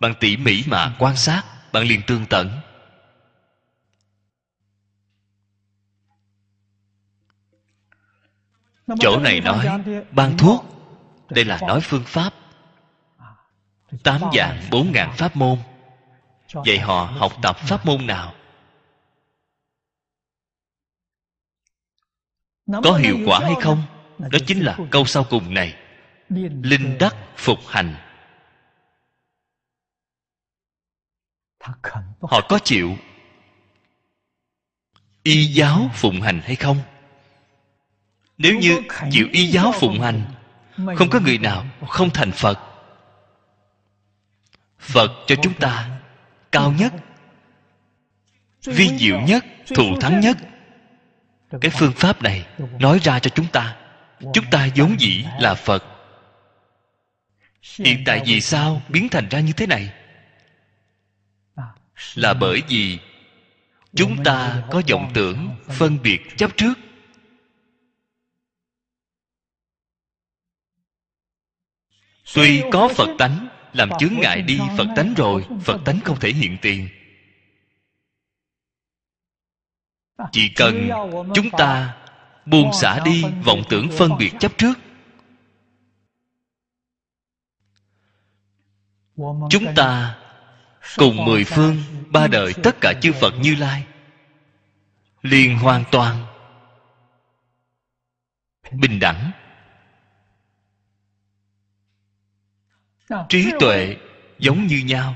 [0.00, 1.42] Bằng tỉ mỉ mà quan sát
[1.72, 2.60] bạn liền tương tận.
[9.00, 9.68] Chỗ này nói
[10.10, 10.77] ban thuốc
[11.30, 12.34] đây là nói phương pháp.
[14.02, 15.58] Tám dạng bốn ngàn pháp môn.
[16.52, 18.34] Vậy họ học tập pháp môn nào?
[22.66, 23.82] Có hiệu quả hay không?
[24.18, 25.76] Đó chính là câu sau cùng này.
[26.62, 27.94] Linh đắc phục hành.
[32.20, 32.96] Họ có chịu
[35.22, 36.76] y giáo phụng hành hay không?
[38.38, 40.37] Nếu như chịu y giáo phụng hành
[40.96, 42.58] không có người nào không thành phật.
[44.78, 45.88] Phật cho chúng ta
[46.52, 46.92] cao nhất,
[48.64, 50.36] vi diệu nhất, thù thắng nhất.
[51.60, 52.46] Cái phương pháp này
[52.80, 53.76] nói ra cho chúng ta.
[54.34, 55.84] Chúng ta vốn dĩ là phật.
[57.78, 59.92] Hiện tại vì sao biến thành ra như thế này?
[62.14, 62.98] Là bởi vì
[63.94, 66.74] chúng ta có vọng tưởng phân biệt chấp trước.
[72.34, 76.32] Tuy có phật tánh làm chướng ngại đi phật tánh rồi phật tánh không thể
[76.32, 76.88] hiện tiền.
[80.32, 80.88] Chỉ cần
[81.34, 81.96] chúng ta
[82.46, 84.74] buông xả đi vọng tưởng phân biệt chấp trước.
[89.50, 90.18] Chúng ta
[90.96, 93.84] cùng mười phương ba đời tất cả chư phật như lai
[95.22, 96.26] liền hoàn toàn
[98.72, 99.32] bình đẳng
[103.28, 103.96] trí tuệ
[104.38, 105.14] giống như nhau.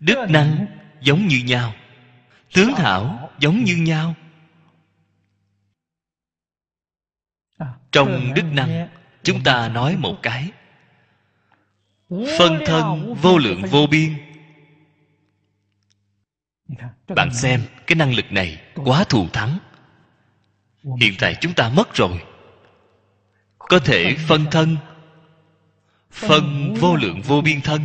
[0.00, 0.66] Đức năng
[1.00, 1.74] giống như nhau.
[2.52, 4.14] Tướng hảo giống như nhau.
[7.92, 8.88] Trong đức năng
[9.22, 10.50] chúng ta nói một cái.
[12.38, 14.14] Phân thân vô lượng vô biên.
[17.08, 19.58] Bạn xem cái năng lực này quá thù thắng.
[21.00, 22.22] Hiện tại chúng ta mất rồi.
[23.58, 24.76] Có thể phân thân
[26.16, 27.80] phân vô lượng vô biên thân.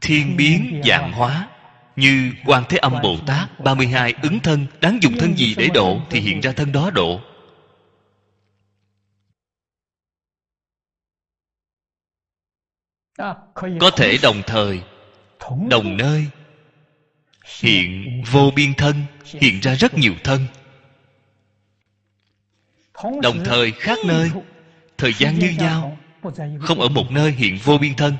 [0.00, 1.48] Thiên biến dạng hóa,
[1.96, 6.00] như quan thế âm bồ tát 32 ứng thân, đáng dùng thân gì để độ
[6.10, 7.20] thì hiện ra thân đó độ.
[13.80, 14.82] Có thể đồng thời,
[15.70, 16.26] đồng nơi,
[17.60, 20.46] hiện vô biên thân, hiện ra rất nhiều thân.
[23.22, 24.30] Đồng thời khác nơi
[25.02, 25.98] thời gian như nhau,
[26.60, 28.14] không ở một nơi hiện vô biên thân.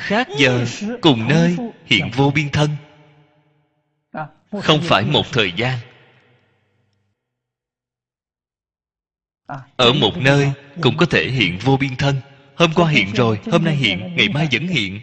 [0.00, 0.64] Khác giờ
[1.02, 2.70] cùng nơi hiện vô biên thân.
[4.62, 5.78] Không phải một thời gian.
[9.76, 10.52] Ở một nơi
[10.82, 12.16] cũng có thể hiện vô biên thân.
[12.56, 15.00] Hôm qua hiện rồi, hôm nay hiện, ngày mai vẫn hiện.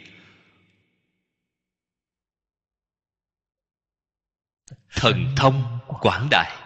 [5.01, 6.57] Thần thông quảng đại.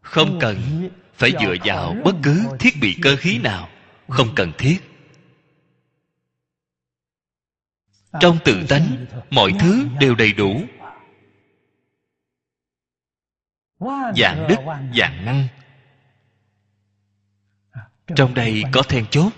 [0.00, 0.56] Không cần
[1.14, 3.68] phải dựa vào bất cứ thiết bị cơ khí nào.
[4.08, 4.78] Không cần thiết.
[8.20, 10.62] Trong tự tánh, mọi thứ đều đầy đủ.
[14.16, 14.56] Dạng đức,
[14.96, 15.48] dạng năng.
[18.16, 19.32] Trong đây có then chốt.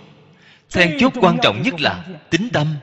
[0.70, 2.76] Then chốt quan trọng nhất là tính tâm.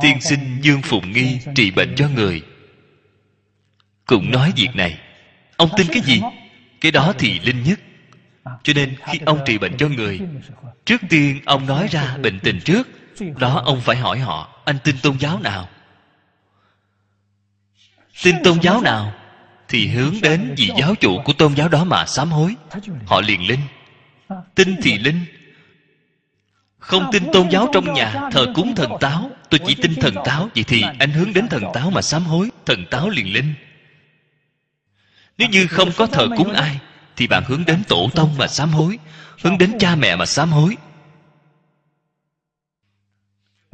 [0.00, 2.42] Tiên sinh dương phụng nghi trị bệnh cho người.
[4.06, 4.98] Cũng nói việc này
[5.56, 6.20] ông tin cái gì?
[6.84, 7.80] cái đó thì linh nhất.
[8.62, 10.20] Cho nên khi ông trị bệnh cho người
[10.86, 12.88] trước tiên ông nói ra bệnh tình trước.
[13.38, 15.68] Đó ông phải hỏi họ anh tin tôn giáo nào?
[18.24, 19.12] Tin tôn giáo nào
[19.68, 22.54] thì hướng đến vị giáo chủ của tôn giáo đó mà sám hối.
[23.06, 23.60] Họ liền linh.
[24.54, 25.20] Tin thì linh
[26.84, 29.30] không tin tôn giáo trong nhà thờ cúng thần táo.
[29.50, 31.90] Tôi chỉ tin thần táo vậy thì anh hướng đến thần táo.
[31.90, 33.54] mà sám hối thần táo liền linh
[35.38, 36.80] nếu như không có thờ cúng ai
[37.16, 38.98] thì bạn hướng đến tổ tông mà sám hối
[39.42, 40.76] hướng đến cha mẹ mà sám hối.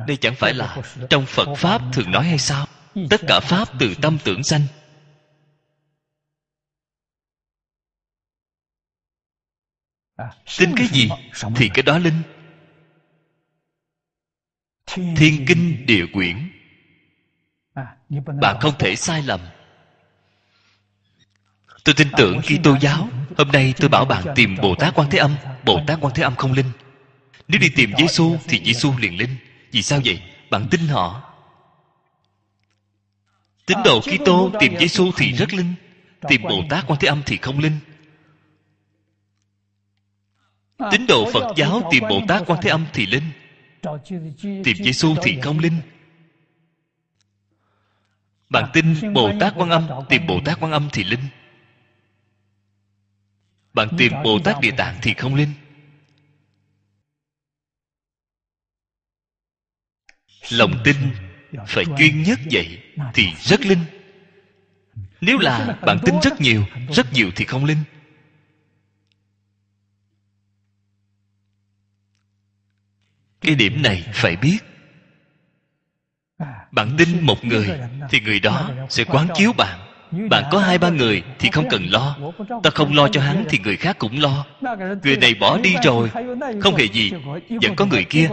[0.07, 0.77] Đây chẳng phải là
[1.11, 2.67] trong phật pháp thường nói hay sao?
[3.11, 4.63] Tất cả pháp từ tâm tưởng sanh.
[10.59, 11.09] Tin cái gì
[11.57, 12.23] thì cái đó linh
[14.95, 16.51] thiên kinh địa quyển.
[18.41, 19.41] Bạn không thể sai lầm.
[21.85, 25.11] Tôi tin tưởng khi tô giáo hôm nay tôi bảo bạn tìm bồ tát quan
[25.11, 25.37] thế âm.
[25.65, 26.71] bồ tát quan thế âm không linh.
[27.49, 29.37] Nếu đi tìm giê xu thì giê xu liền linh
[29.71, 30.23] vì sao vậy?
[30.51, 31.33] Bạn tin họ.
[33.67, 35.75] Tín đồ kitô tìm giê xu thì rất linh.
[36.29, 37.79] tìm bồ tát quan thế âm thì không linh.
[40.91, 43.31] Tín đồ phật giáo tìm bồ tát quan thế âm thì linh
[44.65, 45.81] tìm giê xu thì không linh.
[48.49, 51.21] Bạn tin bồ tát quan âm tìm bồ tát quan âm thì linh.
[53.75, 55.53] Bạn tìm bồ tát địa tạng thì không linh.
[60.51, 60.97] Lòng tin
[61.67, 62.83] phải chuyên nhất vậy
[63.15, 63.85] thì rất linh.
[65.21, 67.79] Nếu là bạn tin rất nhiều rất nhiều thì không linh
[73.41, 74.59] cái điểm này phải biết.
[76.73, 77.69] Bạn tin một người
[78.11, 79.79] thì người đó sẽ quán chiếu bạn.
[80.31, 82.17] Bạn có hai ba người thì không cần lo.
[82.63, 84.47] Ta không lo cho hắn thì người khác cũng lo.
[85.03, 86.11] Người này bỏ đi rồi.
[86.61, 87.13] Không hề gì.
[87.63, 88.29] Vẫn có người kia.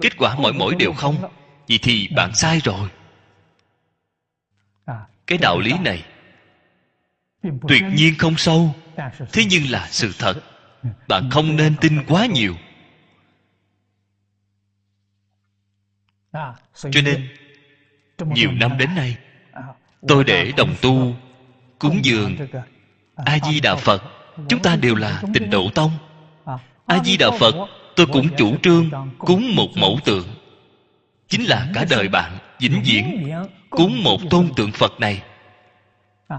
[0.00, 1.16] Kết quả mỗi mỗi đều không.
[1.68, 2.88] Vậy thì bạn sai rồi.
[5.26, 6.02] Cái đạo lý này
[7.68, 8.74] tuyệt nhiên không sâu.
[9.32, 10.34] Thế nhưng là sự thật.
[11.08, 12.54] Bạn không nên tin quá nhiều.
[16.74, 17.28] Cho nên
[18.18, 19.16] nhiều năm đến nay
[20.08, 21.14] tôi để đồng tu
[21.78, 22.36] cúng dường
[23.16, 24.02] a di đà phật.
[24.48, 25.90] Chúng ta đều là tịnh độ tông.
[26.86, 27.54] A di đà phật
[27.96, 30.28] tôi cũng chủ trương cúng một mẫu tượng.
[31.28, 33.32] Chính là cả đời bạn vĩnh viễn
[33.70, 35.22] cúng một tôn tượng phật này.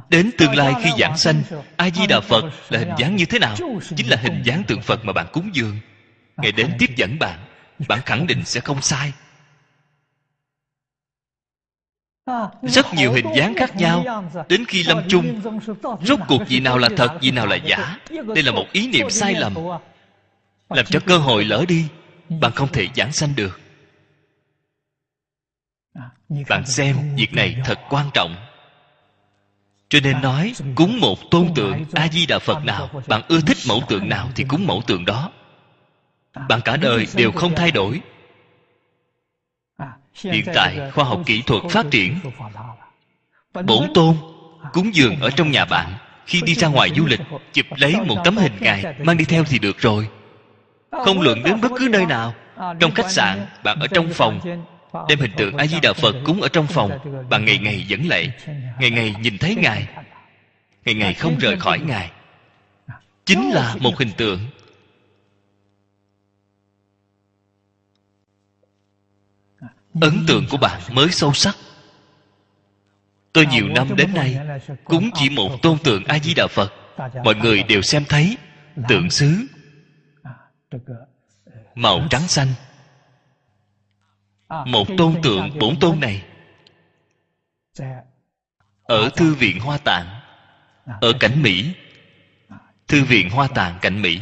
[0.09, 1.41] Đến tương lai khi giảng sanh
[1.77, 3.55] a di đà phật là hình dáng như thế nào?
[3.95, 5.77] chính là hình dáng tượng phật mà bạn cúng dường.
[6.37, 7.39] Ngày đến tiếp dẫn bạn
[7.87, 9.11] bạn khẳng định sẽ không sai
[12.63, 14.23] rất nhiều hình dáng khác nhau.
[14.49, 15.41] đến khi lâm chung
[16.01, 17.97] rốt cuộc gì nào là thật gì nào là giả.
[18.09, 19.53] đây là một ý niệm sai lầm.
[20.69, 21.85] làm cho cơ hội lỡ đi
[22.29, 23.59] bạn không thể giảng sanh được.
[26.49, 28.35] Bạn xem việc này thật quan trọng.
[29.89, 33.57] Cho nên nói cúng một tôn tượng a di đà phật nào bạn ưa thích
[33.67, 35.31] mẫu tượng nào thì cúng mẫu tượng đó.
[36.49, 38.01] Bạn cả đời đều không thay đổi
[40.23, 42.19] hiện tại khoa học kỹ thuật phát triển.
[43.53, 44.15] bổn tôn
[44.73, 45.93] cúng dường ở trong nhà bạn.
[46.25, 47.19] khi đi ra ngoài du lịch
[47.53, 50.07] chụp lấy một tấm hình ngài mang đi theo thì được rồi.
[50.91, 52.33] Không luận đến bất cứ nơi nào.
[52.79, 54.39] Trong khách sạn bạn ở trong phòng.
[55.09, 56.91] đem hình tượng a di đà phật cúng ở trong phòng
[57.29, 58.27] bạn ngày ngày dẫn lệ.
[58.79, 59.87] ngày ngày nhìn thấy ngài.
[60.85, 62.11] ngày ngày không rời khỏi ngài.
[63.25, 64.39] Chính là một hình tượng
[70.01, 71.55] ấn tượng của bạn mới sâu sắc.
[73.33, 74.37] Tôi nhiều năm đến nay
[74.85, 76.73] cũng chỉ một tôn tượng a di đà phật.
[77.23, 78.37] Mọi người đều xem thấy
[78.89, 79.47] tượng xứ
[81.75, 82.47] màu trắng xanh.
[84.65, 86.23] Một tôn tượng bổn tôn này
[88.83, 90.21] ở thư viện hoa tạng,
[91.01, 91.73] ở cảnh mỹ.
[92.87, 94.21] Thư viện hoa tạng, cảnh mỹ.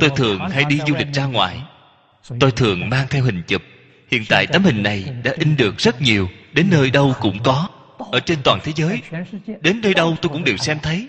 [0.00, 1.62] Tôi thường hay đi du lịch ra ngoài
[2.40, 3.62] tôi thường mang theo hình chụp.
[4.10, 6.28] Hiện tại tấm hình này đã in được rất nhiều.
[6.52, 7.68] Đến nơi đâu cũng có.
[8.12, 9.02] Ở trên toàn thế giới.
[9.60, 11.08] Đến nơi đâu tôi cũng đều xem thấy.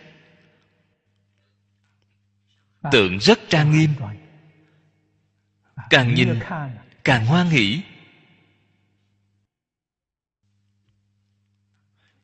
[2.91, 3.89] Tượng rất trang nghiêm.
[5.89, 6.39] Càng nhìn,
[7.03, 7.81] càng hoan hỷ.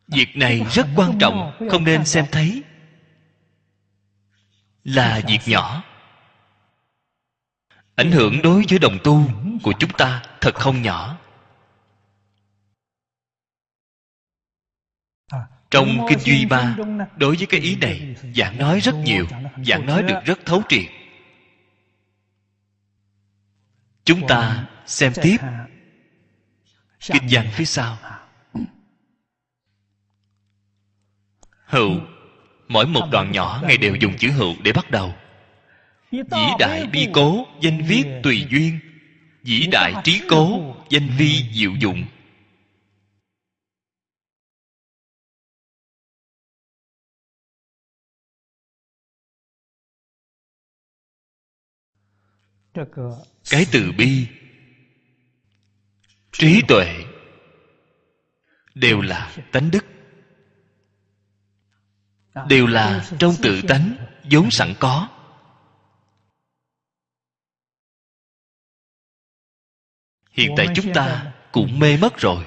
[0.07, 1.67] Việc này rất quan trọng.
[1.71, 2.63] Không nên xem thấy.
[4.83, 5.83] Là việc nhỏ
[7.95, 9.29] ảnh hưởng đối với đồng tu
[9.63, 11.17] của chúng ta thật không nhỏ.
[15.71, 16.75] Trong kinh duy ba
[17.17, 19.27] đối với cái ý này giảng nói rất nhiều
[19.65, 20.85] giảng nói được rất thấu triệt.
[24.03, 25.37] Chúng ta xem tiếp
[27.01, 27.97] kinh văn phía sau.
[31.65, 31.99] Hữu
[32.67, 35.13] mỗi một đoạn nhỏ ngài đều dùng chữ hữu để bắt đầu
[36.31, 38.79] dĩ đại bi cố danh viết tùy duyên.
[39.43, 42.05] Dĩ đại trí cố danh vi diệu dụng.
[53.49, 54.27] Cái từ bi
[56.31, 57.03] trí tuệ
[58.75, 59.85] đều là tánh đức.
[62.49, 63.95] Đều là trong tự tánh
[64.31, 65.14] vốn sẵn có
[70.37, 72.45] hiện tại chúng ta cũng mê mất rồi.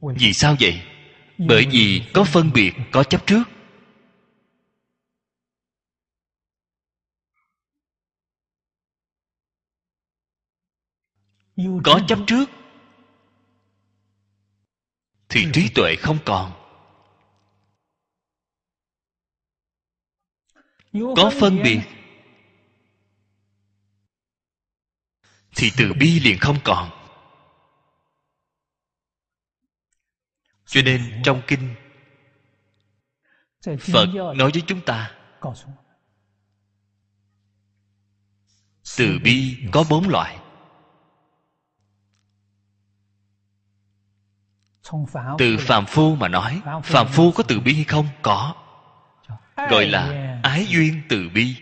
[0.00, 0.82] Vì sao vậy?
[1.48, 3.42] bởi vì có phân biệt có chấp trước.
[11.84, 12.44] Có chấp trước
[15.28, 16.52] thì trí tuệ không còn.
[20.92, 21.80] Có phân biệt
[25.60, 26.90] thì từ bi liền không còn.
[30.66, 31.74] Cho nên trong kinh,
[33.64, 35.10] phật nói với chúng ta,
[38.96, 40.38] từ bi có bốn loại.
[45.38, 48.08] Từ phàm phu mà nói, phàm phu có từ bi hay không?
[48.22, 48.54] Có.
[49.56, 51.56] Gọi là ái duyên từ bi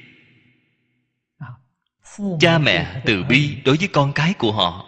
[2.41, 4.85] cha mẹ từ bi đối với con cái của họ.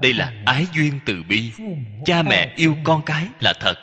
[0.00, 1.52] Đây là ái duyên từ bi.
[2.04, 3.74] Cha mẹ yêu con cái là thật.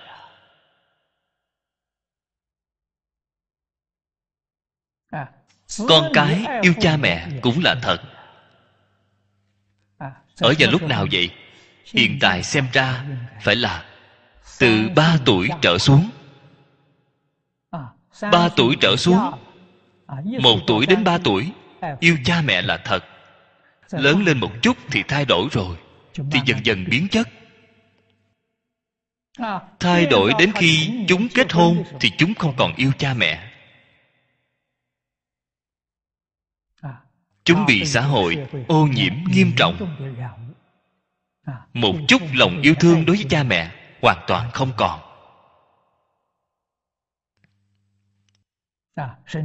[5.87, 8.01] Con cái yêu cha mẹ cũng là thật.
[10.37, 11.29] Ở giờ lúc nào vậy?
[11.85, 13.05] Hiện tại xem ra
[13.41, 13.85] phải là
[14.59, 16.09] từ ba tuổi trở xuống.
[18.21, 19.17] Ba tuổi trở xuống
[20.41, 21.51] một tuổi đến ba tuổi
[21.99, 23.03] yêu cha mẹ là thật.
[23.91, 25.77] Lớn lên một chút thì thay đổi rồi
[26.31, 27.29] thì dần dần biến chất.
[29.79, 33.47] Thay đổi đến khi chúng kết hôn thì chúng không còn yêu cha mẹ.
[37.43, 39.97] Chúng bị xã hội ô nhiễm nghiêm trọng.
[41.73, 45.10] một chút lòng yêu thương đối với cha mẹ hoàn toàn không còn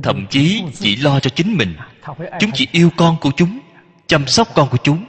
[0.03, 1.77] thậm chí chỉ lo cho chính mình.
[2.41, 3.59] Chúng chỉ yêu con của chúng,
[4.07, 5.05] chăm sóc con của chúng,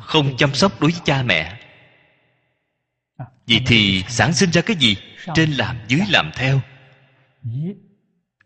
[0.00, 1.60] không chăm sóc đối với cha mẹ.
[3.46, 4.96] Vậy thì sản sinh ra cái gì?
[5.34, 6.60] Trên làm, dưới làm theo.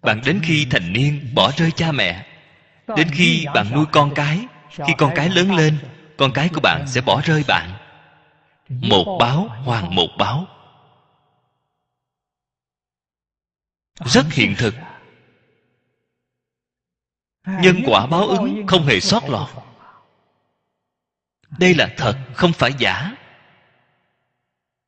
[0.03, 2.26] Bạn đến khi thành niên, bỏ rơi cha mẹ.
[2.97, 5.78] Đến khi bạn nuôi con cái, khi con cái lớn lên,
[6.18, 7.70] con cái của bạn sẽ bỏ rơi bạn.
[8.68, 10.47] Một báo, hoàn một báo.
[14.05, 14.74] Rất hiện thực
[17.47, 19.49] nhân quả báo ứng không hề sót lọt.
[21.59, 23.12] đây là thật không phải giả.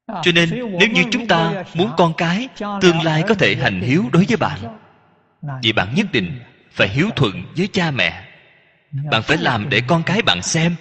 [0.06, 2.48] Cho nên nếu như chúng ta muốn con cái
[2.80, 4.78] tương lai có thể hành hiếu đối với bạn
[5.42, 6.40] vậy bạn nhất định
[6.72, 8.24] phải hiếu thuận với cha mẹ.
[9.10, 10.76] Bạn phải làm để con cái bạn xem.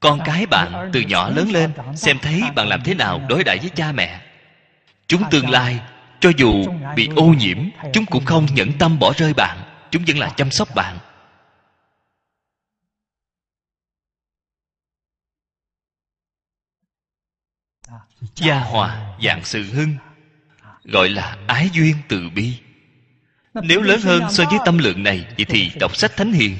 [0.00, 3.58] Con cái bạn từ nhỏ lớn lên xem thấy bạn làm thế nào đối đãi
[3.58, 4.20] với cha mẹ.
[5.06, 5.80] Chúng tương lai
[6.20, 6.64] cho dù
[6.96, 7.58] bị ô nhiễm
[7.92, 10.98] chúng cũng không nhẫn tâm bỏ rơi bạn chúng vẫn là chăm sóc bạn.
[18.34, 19.96] Gia hòa dạng sự hưng,
[20.84, 22.60] gọi là ái duyên từ bi.
[23.54, 26.58] Nếu lớn hơn so với tâm lượng này, vậy thì đọc sách thánh hiền.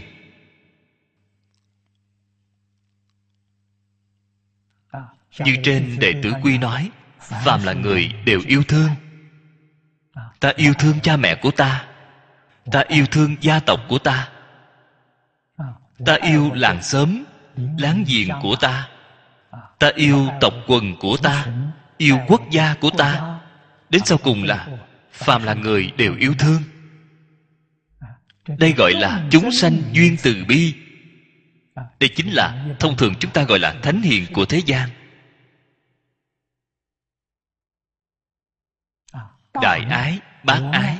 [5.39, 8.91] Như trên đệ tử quy nói, phàm là người đều yêu thương.
[10.41, 11.88] Ta yêu thương cha mẹ của ta
[12.73, 14.29] ta yêu thương gia tộc của ta.
[16.07, 17.25] Ta yêu làng xóm,
[17.79, 18.89] láng giềng của ta.
[19.79, 21.47] Ta yêu tộc quần của ta,
[21.97, 23.41] yêu quốc gia của ta.
[23.91, 24.69] Đến sau cùng là
[25.13, 26.63] phàm là người đều yêu thương.
[28.47, 30.75] Đây gọi là chúng sanh duyên từ bi.
[32.01, 34.89] Đây chính là thông thường chúng ta gọi là thánh hiền của thế gian.
[39.63, 40.99] Đại ái bác ái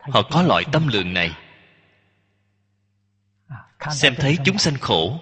[0.00, 1.36] họ có loại tâm lượng này.
[3.90, 5.20] Xem thấy chúng sanh khổ,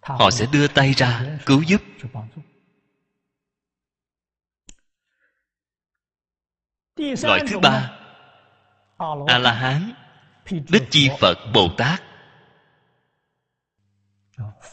[0.00, 1.82] họ sẽ đưa tay ra cứu giúp.
[7.22, 7.98] Loại thứ ba
[9.26, 9.92] a la hán
[10.50, 12.02] đích chi phật bồ tát,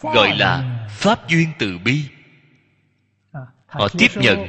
[0.01, 2.09] gọi là pháp duyên từ bi.
[3.65, 4.47] Họ tiếp nhận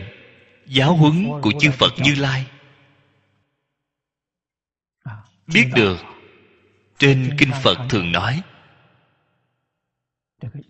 [0.67, 2.47] giáo huấn của chư phật như lai
[5.55, 5.97] biết được
[6.99, 8.43] trên kinh phật thường nói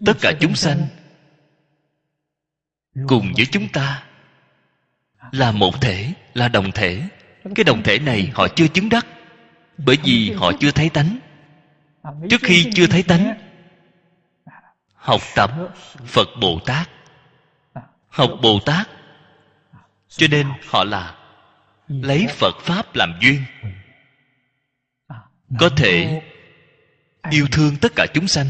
[0.07, 0.87] tất cả chúng sanh
[3.09, 4.03] cùng với chúng ta
[5.33, 7.03] là một thể là đồng thể.
[7.55, 9.07] Cái đồng thể này họ chưa chứng đắc
[9.79, 11.19] bởi vì họ chưa thấy tánh.
[12.31, 13.39] Trước khi chưa thấy tánh
[14.95, 15.51] học tập
[16.07, 16.91] phật bồ tát.
[18.09, 18.89] Học bồ tát.
[20.09, 21.17] Cho nên họ là
[21.89, 23.45] lấy phật pháp làm duyên
[25.59, 26.23] có thể
[27.31, 28.47] yêu thương tất cả chúng sanh.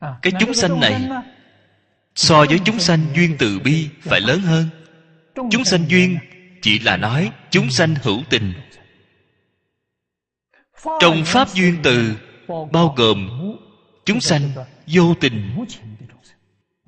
[0.00, 1.08] Cái chúng sanh này
[2.14, 4.68] so với chúng sanh duyên từ bi phải lớn hơn.
[5.50, 6.18] Chúng sanh duyên
[6.62, 8.52] chỉ là nói chúng sanh hữu tình.
[11.00, 12.16] Trong pháp duyên từ
[12.72, 13.30] bao gồm
[14.04, 14.50] chúng sanh
[14.86, 15.66] vô tình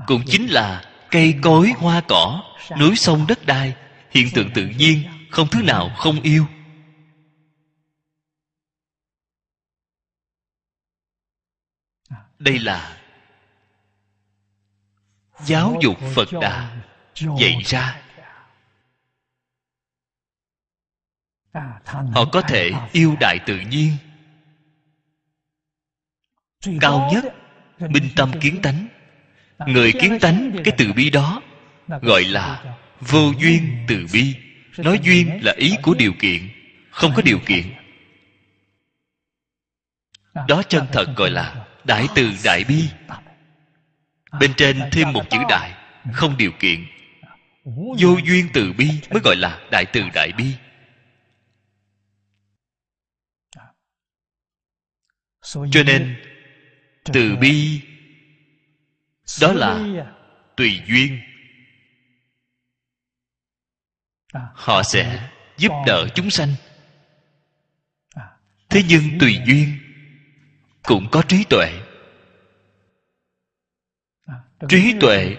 [0.06, 2.42] cũng chính là cây cối hoa cỏ
[2.78, 3.74] núi sông đất đai
[4.10, 6.46] hiện tượng tự nhiên không thứ nào không yêu
[12.40, 12.96] đây là
[15.44, 16.76] giáo dục phật đà
[17.14, 18.02] dạy ra.
[21.84, 23.92] Họ có thể yêu đại tự nhiên.
[26.80, 27.24] Cao nhất
[27.78, 28.88] minh tâm kiến tánh.
[29.66, 31.42] Người kiến tánh cái từ bi đó
[31.88, 34.36] gọi là vô duyên từ bi.
[34.78, 36.48] Nói duyên là ý của điều kiện
[36.90, 37.74] không có điều kiện.
[40.48, 42.88] Đó chân thật gọi là đại từ đại bi.
[44.40, 45.74] Bên trên thêm một chữ đại,
[46.12, 46.86] không điều kiện.
[47.98, 50.54] Vô duyên từ bi mới gọi là đại từ đại bi.
[55.42, 56.22] Cho nên,
[57.12, 57.80] từ bi,
[59.40, 60.04] đó là
[60.56, 61.20] tùy duyên.
[64.54, 66.54] Họ sẽ giúp đỡ chúng sanh.
[68.68, 69.89] Thế nhưng tùy duyên
[70.82, 71.80] cũng có trí tuệ.
[74.68, 75.36] Trí tuệ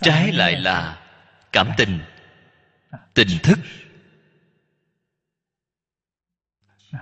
[0.00, 1.02] trái lại là
[1.52, 2.00] cảm tình
[3.14, 3.58] tình thức.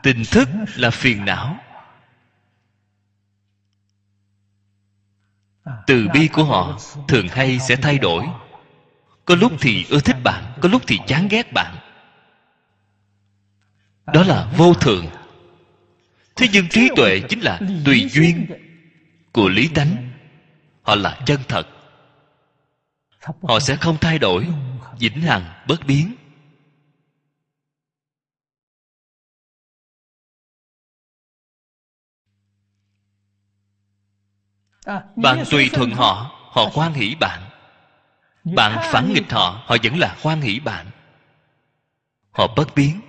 [0.03, 1.59] Tình thức là phiền não.
[5.86, 6.78] Từ bi của họ
[7.09, 8.26] thường hay sẽ thay đổi.
[9.24, 11.84] Có lúc thì ưa thích bạn có lúc thì chán ghét bạn
[14.07, 15.07] đó là vô thường.
[16.37, 18.47] Thế nhưng trí tuệ chính là tùy duyên
[19.33, 20.11] của lý tánh.
[20.83, 21.67] Họ là chân thật.
[23.43, 24.47] Họ sẽ không thay đổi,
[24.99, 26.15] vĩnh hằng, bất biến.
[35.17, 37.43] Bạn tùy thuận họ họ quan hỷ bạn.
[38.45, 40.87] Bạn phản nghịch họ họ vẫn là quan hỷ bạn.
[42.31, 43.01] Họ bất biến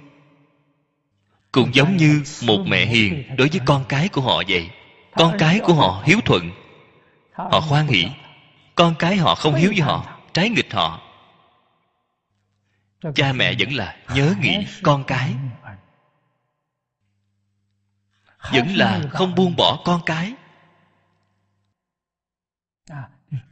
[1.55, 4.69] cũng giống như một mẹ hiền đối với con cái của họ vậy.
[5.11, 6.51] Con cái của họ hiếu thuận.
[7.33, 8.07] Họ hoan hỷ.
[8.75, 11.01] Con cái họ không hiếu với họ, trái nghịch họ.
[13.15, 15.35] Cha mẹ vẫn là nhớ nghĩ con cái.
[18.51, 20.33] Vẫn là không buông bỏ con cái.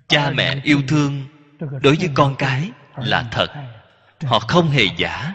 [0.08, 1.28] Cha mẹ yêu thương
[1.60, 3.48] đối với con cái là thật.
[4.24, 5.34] Họ không hề giả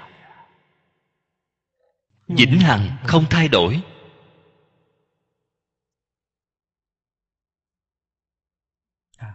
[2.29, 3.83] vĩnh hằng không thay đổi.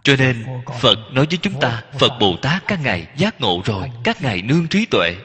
[0.02, 0.44] Cho nên
[0.80, 4.42] phật nói với chúng ta phật bồ tát các ngài giác ngộ rồi các ngài
[4.42, 5.16] nương trí tuệ.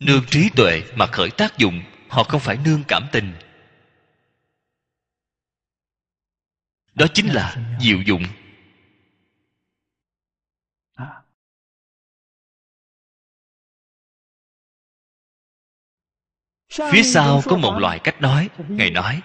[0.00, 3.34] Nương trí tuệ mà khởi tác dụng họ không phải nương cảm tình.
[6.94, 8.22] Đó chính là diệu dụng
[16.70, 19.20] phía sau có một loại cách nói ngài nói.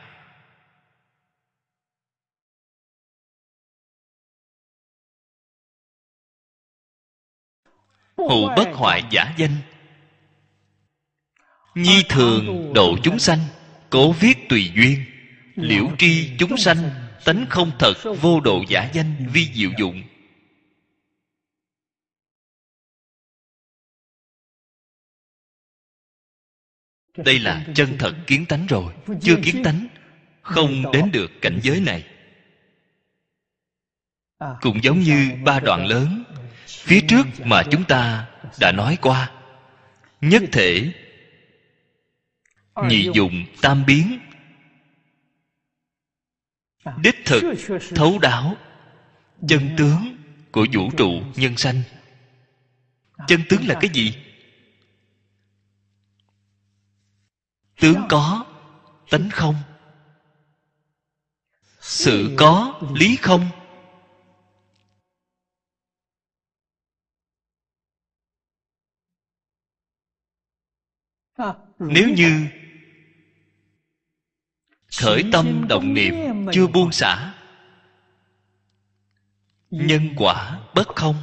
[8.18, 9.58] Hù bất hoại giả danh.
[11.76, 13.40] nhi thường độ chúng sanh
[13.90, 15.06] cố viết tùy duyên.
[15.56, 16.90] Liễu tri chúng sanh
[17.26, 20.04] tánh không thật vô độ giả danh vi diệu dụng
[27.18, 28.94] đây là chân thật kiến tánh rồi.
[29.22, 29.88] Chưa kiến tánh,
[30.42, 32.04] không đến được cảnh giới này.
[34.62, 36.24] Cũng giống như ba đoạn lớn,
[36.68, 38.28] phía trước mà chúng ta
[38.60, 39.32] đã nói qua.
[40.22, 40.92] Nhất thể,
[42.88, 44.20] nhị dụng tam biến.
[46.98, 47.42] Đích thực
[47.96, 48.58] thấu đáo,
[49.48, 50.18] chân tướng
[50.52, 51.82] của vũ trụ nhân sanh.
[53.28, 54.14] Chân tướng là cái gì?
[57.80, 58.46] Tướng có,
[59.10, 59.56] tánh không?
[61.82, 63.50] Sự có, lý không?
[71.80, 72.48] Nếu như
[74.98, 77.34] khởi tâm động niệm chưa buông xả,
[79.70, 81.16] nhân quả bất không?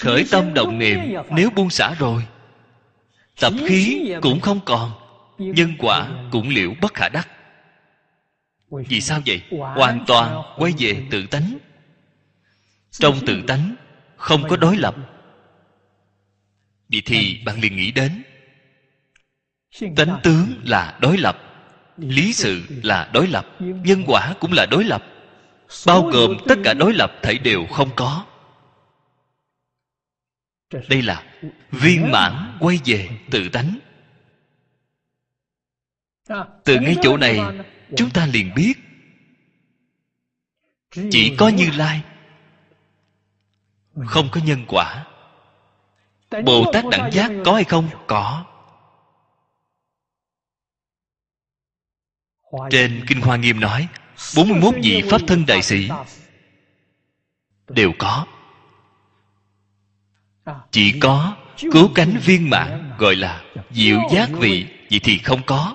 [0.00, 0.98] Khởi tâm động niệm
[1.30, 2.26] nếu buông xả rồi
[3.40, 4.90] tập khí cũng không còn
[5.38, 7.28] nhân quả cũng liễu bất khả đắc.
[8.88, 9.42] Vì sao vậy?
[9.50, 11.58] hoàn toàn quay về tự tánh.
[12.90, 13.74] Trong tự tánh
[14.16, 14.94] không có đối lập.
[16.88, 18.22] Vậy thì bạn liền nghĩ đến
[19.96, 21.36] tánh tướng là đối lập
[21.96, 25.02] lý sự là đối lập nhân quả cũng là đối lập.
[25.86, 28.24] Bao gồm tất cả đối lập thảy đều không có
[30.88, 31.24] đây là
[31.70, 33.78] viên mãn quay về tự tánh.
[36.64, 37.40] Từ ngay chỗ này,
[37.96, 38.74] chúng ta liền biết.
[41.10, 42.02] Chỉ có như lai,
[44.06, 45.06] không có nhân quả.
[46.44, 47.88] Bồ tát đẳng giác có hay không?
[48.06, 48.44] Có.
[52.70, 53.88] Trên kinh hoa nghiêm nói
[54.36, 55.88] 41 vị pháp thân đại sĩ
[57.68, 58.26] đều có
[60.70, 61.36] chỉ có
[61.72, 65.74] cứu cánh viên mãn, gọi là diệu giác vị, vậy thì không có.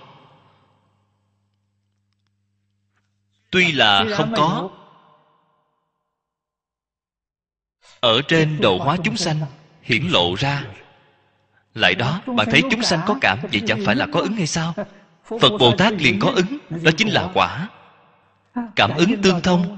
[3.51, 4.69] Tuy là không có,
[7.99, 9.39] ở trên độ hóa chúng sanh
[9.81, 10.63] hiển lộ ra.
[11.73, 14.47] Lại đó, bạn thấy chúng sanh có cảm, vậy chẳng phải là có ứng hay
[14.47, 14.73] sao?
[15.23, 17.69] Phật bồ tát liền có ứng, đó chính là quả.
[18.75, 19.76] Cảm ứng tương thông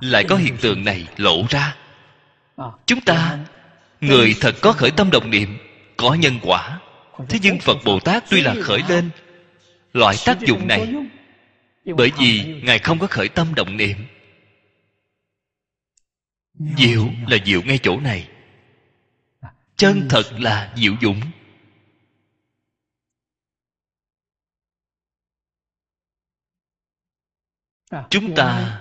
[0.00, 1.76] lại có hiện tượng này lộ ra.
[2.86, 3.38] Chúng ta,
[4.00, 5.58] người thật có khởi tâm động niệm,
[5.96, 6.80] có nhân quả.
[7.28, 9.10] Thế nhưng phật bồ tát tuy là khởi lên,
[9.92, 10.94] loại tác dụng này,
[11.96, 13.96] bởi vì ngài không có khởi tâm động niệm.
[16.76, 18.28] Diệu là diệu ngay chỗ này.
[19.76, 21.20] Chân thật là diệu dũng.
[28.10, 28.80] chúng ta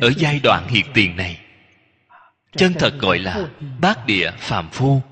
[0.00, 1.40] ở giai đoạn hiện tiền này,
[2.56, 3.48] chân thật gọi là
[3.80, 5.02] bát địa phàm phu,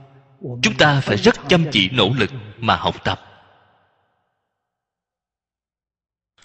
[0.62, 3.20] chúng ta phải rất chăm chỉ nỗ lực mà học tập.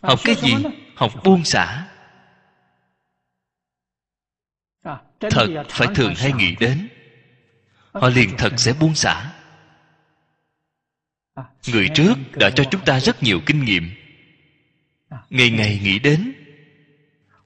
[0.01, 0.55] Học cái gì?
[0.95, 1.87] Học buông xả.
[5.19, 6.89] Thật phải thường hay nghĩ đến,
[7.91, 9.31] họ liền thật sẽ buông xả.
[11.67, 13.91] Người trước đã cho chúng ta rất nhiều kinh nghiệm.
[15.29, 16.33] Ngày ngày nghĩ đến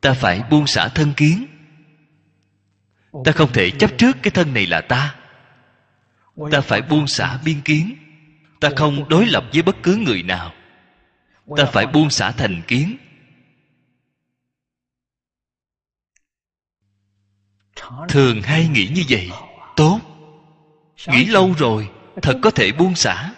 [0.03, 1.47] ta phải buông xả thân kiến.
[3.25, 5.15] Ta không thể chấp trước cái thân này là ta.
[6.51, 7.95] Ta phải buông xả biên kiến.
[8.59, 10.53] Ta không đối lập với bất cứ người nào.
[11.57, 12.97] Ta phải buông xả thành kiến.
[18.09, 19.31] Thường hay nghĩ như vậy.
[19.75, 19.99] Tốt.
[21.07, 21.89] Nghĩ lâu rồi,
[22.21, 23.33] thật có thể buông xả.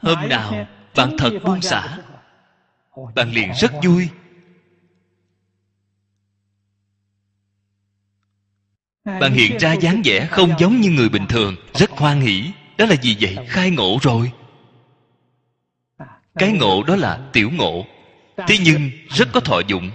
[0.00, 1.98] Hôm nào bạn thật buông xả.
[3.14, 4.08] bạn liền rất vui.
[9.04, 12.52] Bạn hiện ra dáng vẻ không giống như người bình thường rất hoan hỷ.
[12.78, 14.32] Đó là gì vậy khai ngộ rồi.
[16.34, 17.86] Cái ngộ đó là tiểu ngộ.
[18.36, 19.90] thế nhưng rất có thọ dụng.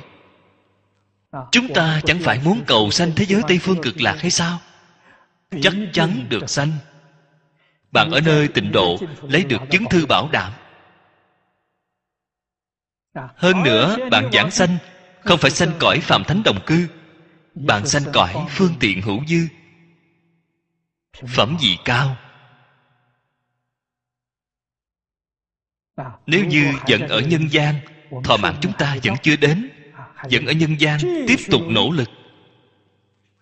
[1.51, 4.59] Chúng ta chẳng phải muốn cầu sanh thế giới tây phương cực lạc hay sao?
[5.61, 6.71] Chắc chắn được sanh.
[7.91, 10.53] bạn ở nơi tịnh độ lấy được chứng thư bảo đảm
[13.35, 14.77] hơn nữa bạn giảng sanh
[15.19, 16.87] không phải sanh cõi phạm thánh đồng cư.
[17.55, 19.47] Bạn sanh cõi phương tiện hữu dư.
[21.27, 22.17] Phẩm vị cao?
[26.25, 27.75] Nếu như vẫn ở nhân gian
[28.23, 29.69] thọ mạng chúng ta vẫn chưa đến
[30.31, 32.09] vẫn ở nhân gian tiếp tục nỗ lực.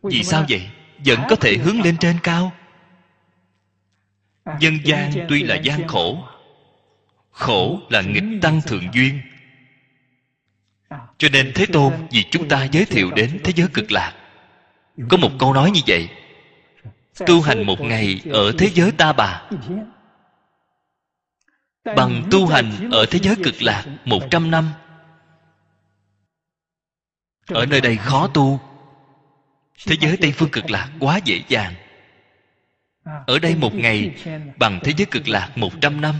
[0.03, 0.69] Vì sao vậy?
[1.05, 2.51] Vẫn có thể hướng lên trên cao.
[4.59, 6.23] Nhân gian tuy là gian khổ
[7.31, 9.21] khổ là nghịch tăng thượng duyên
[11.17, 14.13] cho nên thế tôn vì chúng ta giới thiệu đến thế giới cực lạc.
[15.09, 16.09] Có một câu nói như vậy.
[17.27, 19.41] Tu hành một ngày ở thế giới ta bà.
[21.95, 24.69] Bằng tu hành ở thế giới cực lạc một trăm năm.
[27.47, 28.59] Ở nơi đây khó tu.
[29.85, 31.73] Thế giới tây phương cực lạc quá dễ dàng.
[33.27, 34.11] Ở đây một ngày
[34.57, 36.15] bằng thế giới cực lạc một trăm năm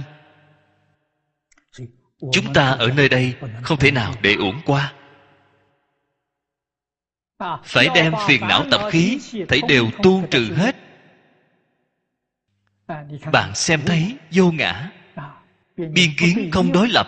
[2.32, 4.94] chúng ta ở nơi đây không thể nào để uổng qua.
[7.64, 10.76] Phải đem phiền não tập khí, thấy đều tu trừ hết.
[13.32, 14.92] Bạn xem thấy, vô ngã.
[15.78, 17.08] Biên kiến không đối lập.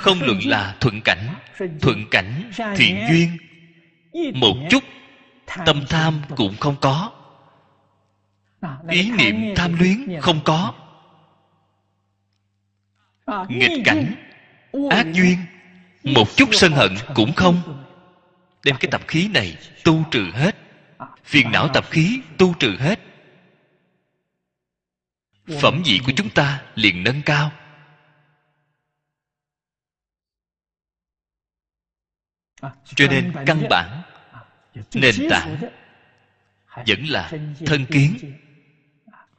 [0.00, 1.34] Không luận là thuận cảnh
[1.80, 3.36] thuận cảnh thiện duyên.
[4.34, 4.82] Một chút
[5.66, 7.12] tâm tham cũng không có.
[8.88, 10.74] Ý niệm tham luyến không có
[13.48, 14.14] nghịch cảnh
[14.90, 15.38] ác duyên
[16.02, 17.84] một chút sân hận cũng không.
[18.64, 20.56] Đem cái tập khí này tu trừ hết.
[21.24, 23.00] Phiền não tập khí tu trừ hết.
[25.60, 27.52] Phẩm vị của chúng ta liền nâng cao.
[32.84, 34.02] Cho nên căn bản
[34.94, 35.56] nền tảng
[36.86, 37.30] vẫn là
[37.66, 38.16] thân kiến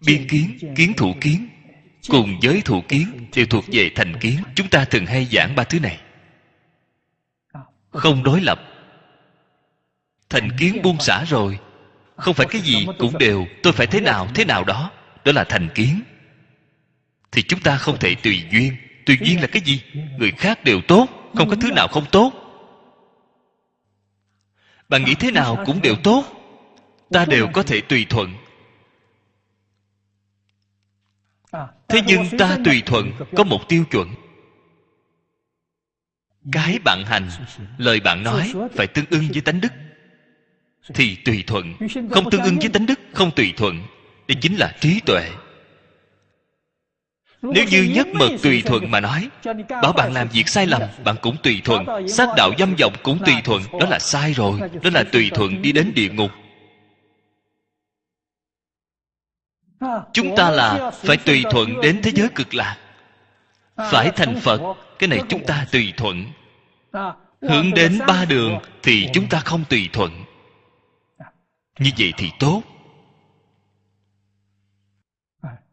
[0.06, 1.50] biên kiến kiến thủ kiến
[2.08, 4.38] cùng với thủ kiến đều thuộc về thành kiến.
[4.56, 6.00] Chúng ta thường hay giảng ba thứ này.
[7.92, 8.62] Không đối lập.
[10.30, 11.60] Thành kiến buông xả rồi.
[12.16, 13.48] Không phải cái gì cũng đều.
[13.64, 14.92] Tôi phải thế nào thế nào đó.
[15.26, 16.02] Đó là thành kiến.
[17.32, 18.76] Thì chúng ta không thể tùy duyên.
[19.06, 19.82] Tùy duyên là cái gì?
[20.18, 21.08] Người khác đều tốt.
[21.36, 22.32] Không có thứ nào không tốt.
[24.90, 26.26] Bạn nghĩ thế nào cũng đều tốt.
[27.12, 28.34] Ta đều có thể tùy thuận.
[31.90, 34.08] Thế nhưng ta tùy thuận có một tiêu chuẩn.
[36.52, 37.30] Cái bạn hành
[37.78, 39.74] lời bạn nói phải tương ưng với tánh đức.
[40.94, 41.74] Thì tùy thuận
[42.12, 43.84] không tương ưng với tánh đức không tùy thuận.
[44.28, 45.30] Đây chính là trí tuệ.
[47.42, 49.30] Nếu như nhất mật tùy thuận mà nói
[49.70, 52.08] bảo bạn làm việc sai lầm bạn cũng tùy thuận.
[52.10, 53.62] sát đạo dâm vọng cũng tùy thuận.
[53.80, 56.32] đó là sai rồi đó là tùy thuận đi đến địa ngục
[60.14, 62.78] chúng ta là phải tùy thuận đến thế giới cực lạc.
[63.92, 66.26] Phải thành phật, cái này chúng ta tùy thuận.
[67.42, 70.12] Hướng đến ba đường thì chúng ta không tùy thuận.
[71.80, 72.62] Như vậy thì tốt.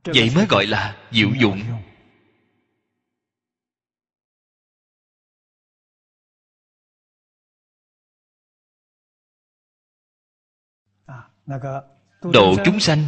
[0.04, 1.62] Vậy mới gọi là diệu dụng.
[12.32, 12.98] Độ chúng sanh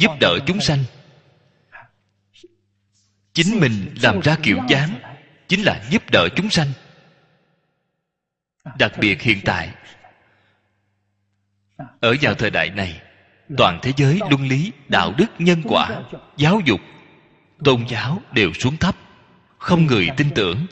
[0.00, 0.84] giúp đỡ chúng sanh.
[3.32, 5.00] Chính mình làm ra kiểu dáng
[5.48, 6.68] chính là giúp đỡ chúng sanh.
[8.78, 9.68] Đặc biệt hiện tại,
[12.00, 13.00] ở vào thời đại này,
[13.56, 16.02] toàn thế giới luân lý, đạo đức, nhân quả,
[16.36, 16.80] giáo dục,
[17.64, 18.96] tôn giáo đều xuống thấp,
[19.58, 20.66] không người tin tưởng.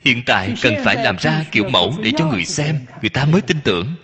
[0.00, 3.40] Hiện tại cần phải làm ra kiểu mẫu để cho người xem, người ta mới
[3.40, 3.94] tin tưởng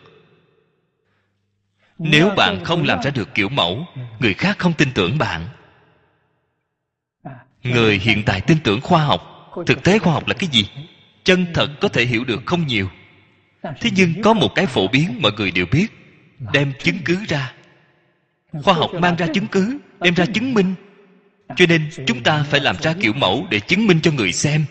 [1.99, 3.87] nếu bạn không làm ra được kiểu mẫu
[4.19, 5.49] người khác không tin tưởng bạn.
[7.63, 10.69] Người hiện tại tin tưởng khoa học thực tế khoa học là cái gì?
[11.25, 12.89] Chân thật có thể hiểu được không nhiều.
[13.63, 15.87] Thế nhưng có một cái phổ biến mọi người đều biết
[16.53, 17.53] đem chứng cứ ra.
[18.63, 20.75] Khoa học mang ra chứng cứ đem ra chứng minh.
[21.57, 24.65] Cho nên chúng ta phải làm ra kiểu mẫu để chứng minh cho người xem.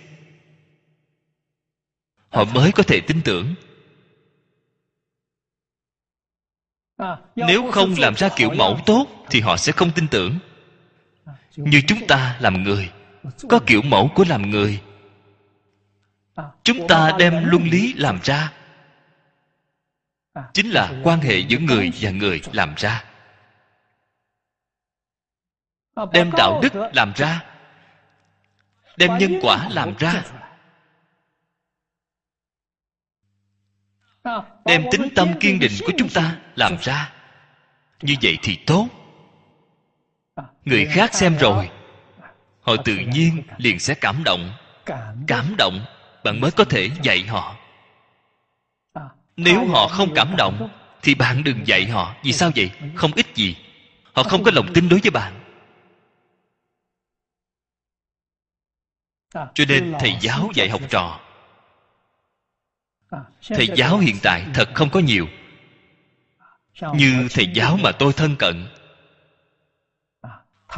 [2.30, 3.56] Họ mới có thể tin tưởng
[7.36, 10.40] nếu không làm ra kiểu mẫu tốt thì họ sẽ không tin tưởng.
[11.56, 12.92] như chúng ta làm người
[13.50, 14.82] có kiểu mẫu của làm người.
[16.64, 18.52] Chúng ta đem luân lý làm ra.
[20.54, 23.04] Chính là quan hệ giữa người và người làm ra.
[26.12, 27.44] Đem đạo đức làm ra.
[28.98, 30.24] đem nhân quả làm ra
[34.66, 37.12] đem tính tâm kiên định của chúng ta làm ra.
[38.02, 38.88] Như vậy thì tốt.
[40.66, 41.70] Người khác xem rồi,
[42.62, 44.54] họ tự nhiên liền sẽ cảm động.
[45.28, 45.86] Cảm động
[46.24, 47.56] bạn mới có thể dạy họ.
[49.38, 50.70] Nếu họ không cảm động,
[51.02, 52.16] thì bạn đừng dạy họ.
[52.24, 52.72] Vì sao vậy?
[52.96, 53.58] Không ích gì.
[54.14, 55.34] Họ không có lòng tin đối với bạn.
[59.34, 61.20] Cho nên thầy giáo dạy học trò
[63.48, 65.28] thầy giáo hiện tại thật không có nhiều.
[66.96, 68.68] Như thầy giáo mà tôi thân cận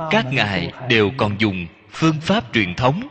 [0.10, 3.08] các ngài đều còn dùng phương pháp truyền thống.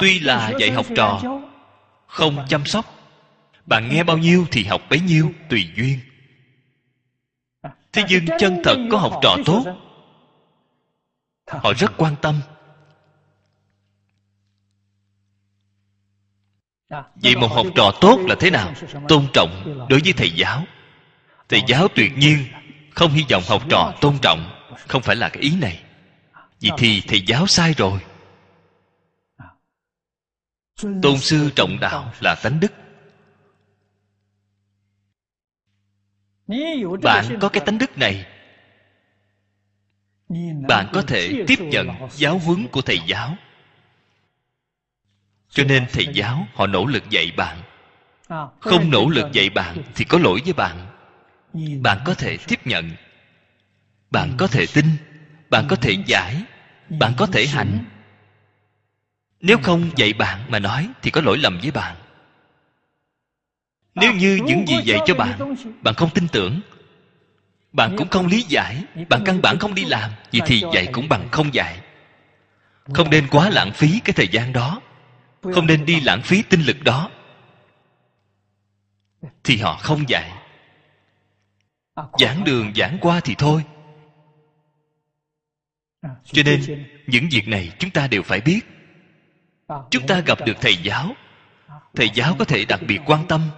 [0.00, 1.22] Tuy là dạy học trò
[2.06, 2.84] không chăm sóc.
[3.66, 5.98] Bạn nghe bao nhiêu thì học bấy nhiêu tùy duyên.
[7.92, 9.64] Thế nhưng chân thật có học trò tốt.
[11.46, 12.40] họ rất quan tâm
[17.14, 18.72] vậy một học trò tốt là thế nào?
[19.08, 20.64] tôn trọng đối với thầy giáo.
[21.48, 22.38] Thầy giáo tuyệt nhiên
[22.90, 24.50] không hy vọng học trò tôn trọng.
[24.88, 25.82] Không phải là cái ý này.
[26.62, 28.00] Vậy thì thầy giáo sai rồi.
[31.02, 32.72] Tôn sư trọng đạo là tánh đức.
[37.02, 38.26] Bạn có cái tánh đức này.
[40.68, 43.36] Bạn có thể tiếp nhận giáo huấn của thầy giáo
[45.50, 47.62] cho nên thầy giáo họ nỗ lực dạy bạn.
[48.60, 50.86] Không nỗ lực dạy bạn thì có lỗi với bạn.
[51.82, 52.90] Bạn có thể tiếp nhận.
[54.10, 54.86] Bạn có thể tin.
[55.50, 56.42] Bạn có thể giải.
[56.88, 57.84] Bạn có thể hành.
[59.40, 61.96] Nếu không dạy bạn mà nói thì có lỗi lầm với bạn.
[63.94, 66.60] Nếu như những gì dạy cho bạn bạn không tin tưởng.
[67.72, 68.84] Bạn cũng không lý giải.
[69.08, 70.10] bạn căn bản không đi làm.
[70.32, 71.80] Vậy thì dạy cũng bằng không dạy.
[72.94, 74.80] Không nên quá lãng phí cái thời gian đó
[75.42, 77.10] không nên đi lãng phí tinh lực đó.
[79.44, 80.32] Thì họ không dạy.
[82.18, 83.64] Giảng đường, giảng qua thì thôi.
[86.24, 88.60] Cho nên, những việc này chúng ta đều phải biết.
[89.90, 91.14] Chúng ta gặp được thầy giáo.
[91.94, 93.50] Thầy giáo có thể đặc biệt quan tâm,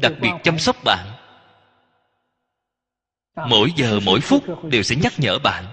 [0.00, 1.06] đặc biệt chăm sóc bạn.
[3.48, 5.64] Mỗi giờ, mỗi phút đều sẽ nhắc nhở bạn.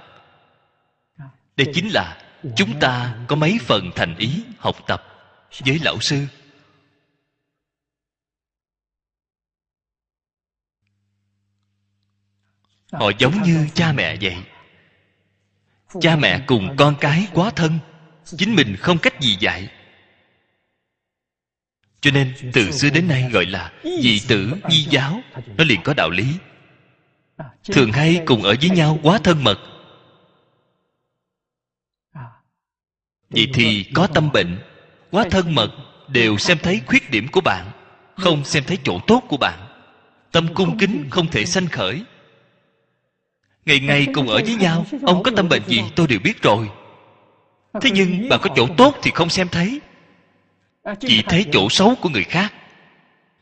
[1.58, 2.22] Đây chính là
[2.56, 5.13] chúng ta có mấy phần thành ý học tập
[5.60, 6.28] với lão sư.
[12.92, 14.36] Họ giống như cha mẹ vậy.
[16.02, 17.80] Cha mẹ cùng con cái quá thân,
[18.26, 19.70] chính mình không cách gì dạy.
[22.02, 25.22] Cho nên từ xưa đến nay gọi là dị tử di giáo,
[25.58, 26.26] nó liền có đạo lý.
[27.64, 29.60] Thường hay cùng ở với nhau quá thân mật.
[33.30, 34.73] Vậy thì có tâm bệnh
[35.14, 35.72] quá thân mật
[36.08, 37.66] đều xem thấy khuyết điểm của bạn,
[38.18, 39.60] không xem thấy chỗ tốt của bạn.
[40.32, 42.04] Tâm cung kính không thể sanh khởi.
[43.66, 46.70] Ngày ngày cùng ở với nhau, ông có tâm bệnh gì tôi đều biết rồi.
[47.82, 49.82] Thế nhưng bạn có chỗ tốt thì không xem thấy.
[51.00, 52.54] Chỉ thấy chỗ xấu của người khác.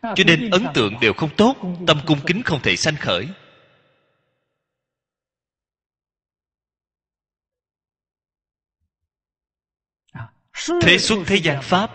[0.01, 1.55] Cho nên ấn tượng đều không tốt,
[1.87, 3.27] tâm cung kính không thể sanh khởi.
[10.81, 11.91] Thế xuất thế gian pháp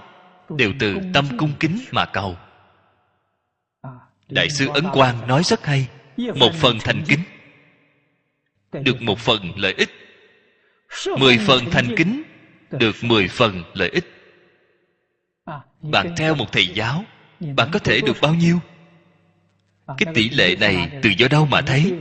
[0.48, 2.36] đều từ tâm cung kính mà cầu.
[4.28, 7.20] Đại sư ấn quang nói rất hay một phần thành kính
[8.72, 9.90] được một phần lợi ích.
[11.18, 12.22] Mười phần thành kính
[12.70, 14.04] được mười phần lợi ích.
[15.80, 17.04] Bạn theo một thầy giáo
[17.40, 18.58] bạn có thể được bao nhiêu?
[19.86, 21.92] cái tỷ lệ này từ do đâu mà thấy?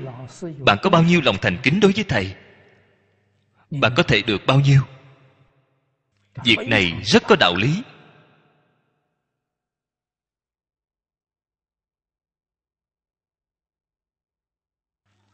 [0.60, 2.36] Bạn có bao nhiêu lòng thành kính đối với thầy?
[3.72, 4.82] Bạn có thể được bao nhiêu
[6.44, 7.82] việc này rất có đạo lý.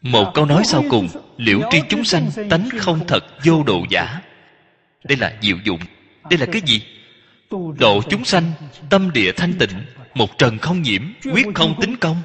[0.01, 1.07] Một câu nói sau cùng
[1.37, 4.21] liễu tri chúng sanh tánh không thật vô độ giả.
[5.03, 5.79] Đây là diệu dụng.
[6.29, 6.85] Đây là cái gì?
[7.79, 8.51] Độ chúng sanh
[8.89, 11.01] tâm địa thanh tịnh một trần không nhiễm
[11.33, 12.21] quyết không tính công.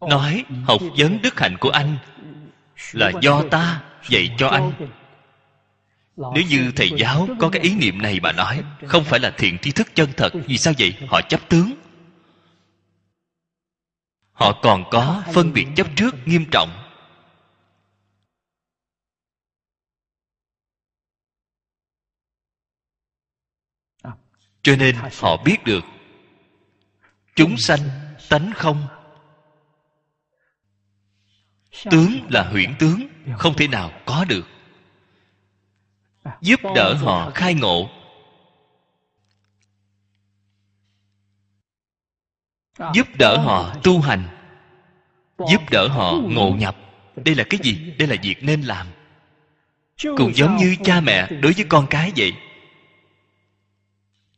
[0.00, 1.96] Nói học vấn đức hạnh của anh
[2.92, 4.72] là do ta dạy cho anh
[6.34, 9.58] nếu như thầy giáo có cái ý niệm này mà nói không phải là thiện
[9.58, 10.94] tri thức chân thật vì sao vậy?
[11.08, 11.74] Họ chấp tướng.
[14.32, 16.70] Họ còn có phân biệt chấp trước nghiêm trọng.
[24.62, 25.84] Cho nên họ biết được
[27.34, 27.80] chúng sanh
[28.28, 28.86] tánh không.
[31.90, 34.46] Tướng là huyễn tướng không thể nào có được
[36.40, 37.30] giúp đỡ họ.
[37.34, 37.90] khai ngộ.
[42.94, 44.28] Giúp đỡ họ tu hành.
[45.38, 46.76] Giúp đỡ họ ngộ nhập.
[47.16, 47.94] Đây là cái gì?
[47.98, 48.86] Đây là việc nên làm.
[50.02, 52.32] Cũng giống như cha mẹ đối với con cái vậy.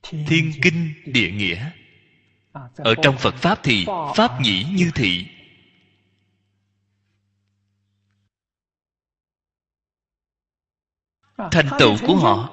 [0.03, 1.71] Thiên kinh địa nghĩa.
[2.77, 5.27] Ở trong phật pháp thì pháp nhĩ như thị
[11.51, 12.48] thành tựu của họ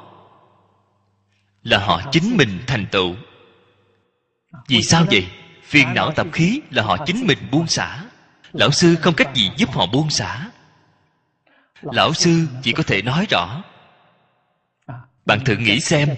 [1.64, 3.16] là họ chính mình thành tựu.
[4.68, 5.28] Vì sao vậy?
[5.64, 8.04] phiền não tập khí là họ chính mình buông xả.
[8.54, 10.50] lão sư không cách gì giúp họ buông xả.
[11.82, 13.64] Lão sư chỉ có thể nói rõ.
[15.26, 16.10] Bạn thử nghĩ xem.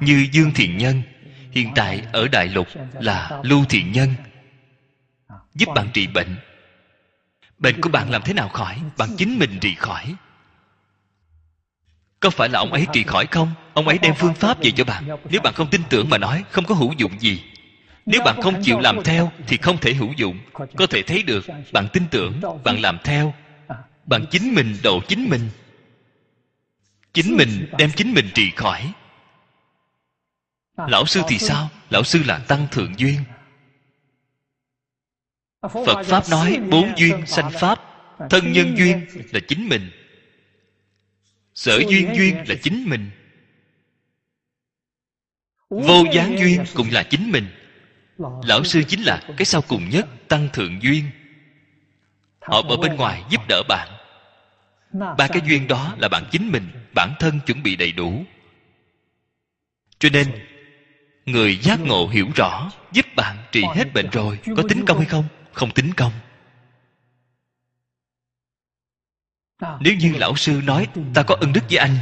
[0.00, 1.02] như dương thiện nhân
[1.50, 4.14] hiện tại ở đại lục là lưu thiện nhân.
[5.54, 6.36] Giúp bạn trị bệnh.
[7.58, 8.82] Bệnh của bạn làm thế nào khỏi?
[8.98, 10.14] bạn chính mình trị khỏi
[12.22, 13.48] có phải là ông ấy trị khỏi không?
[13.74, 15.08] Ông ấy đem phương pháp về cho bạn.
[15.30, 17.42] Nếu bạn không tin tưởng mà nói, không có hữu dụng gì.
[18.06, 20.38] Nếu bạn không chịu làm theo, thì không thể hữu dụng.
[20.52, 23.34] Có thể thấy được, bạn tin tưởng, bạn làm theo.
[24.04, 25.50] Bạn chính mình độ chính mình.
[27.12, 28.92] Chính mình đem chính mình trị khỏi.
[30.76, 31.68] Lão sư thì sao?
[31.90, 33.16] Lão sư là tăng thượng duyên.
[35.62, 37.80] Phật pháp nói, bốn duyên sanh pháp,
[38.30, 39.90] thân nhân duyên là chính mình
[41.54, 43.10] sở duyên duyên là chính mình.
[45.70, 47.46] Vô gián duyên cũng là chính mình.
[48.44, 51.04] Lão sư chính là cái sau cùng nhất tăng thượng duyên.
[52.40, 53.88] Họ ở bên ngoài giúp đỡ bạn.
[54.92, 58.24] Ba cái duyên đó là bạn chính mình bản thân chuẩn bị đầy đủ.
[59.98, 60.26] Cho nên
[61.26, 65.06] người giác ngộ hiểu rõ giúp bạn trị hết bệnh rồi có tính công hay
[65.06, 65.24] không?
[65.52, 66.12] Không tính công
[69.80, 71.96] nếu như lão sư nói, ta có ân đức với anh,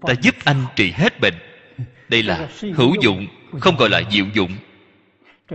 [0.00, 1.34] ta giúp anh trị hết bệnh.
[2.08, 3.26] Đây là hữu dụng,
[3.60, 4.56] không gọi là diệu dụng.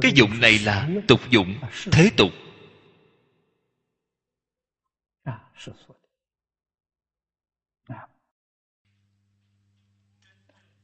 [0.02, 1.56] Cái dụng này là tục dụng,
[1.92, 2.32] thế tục.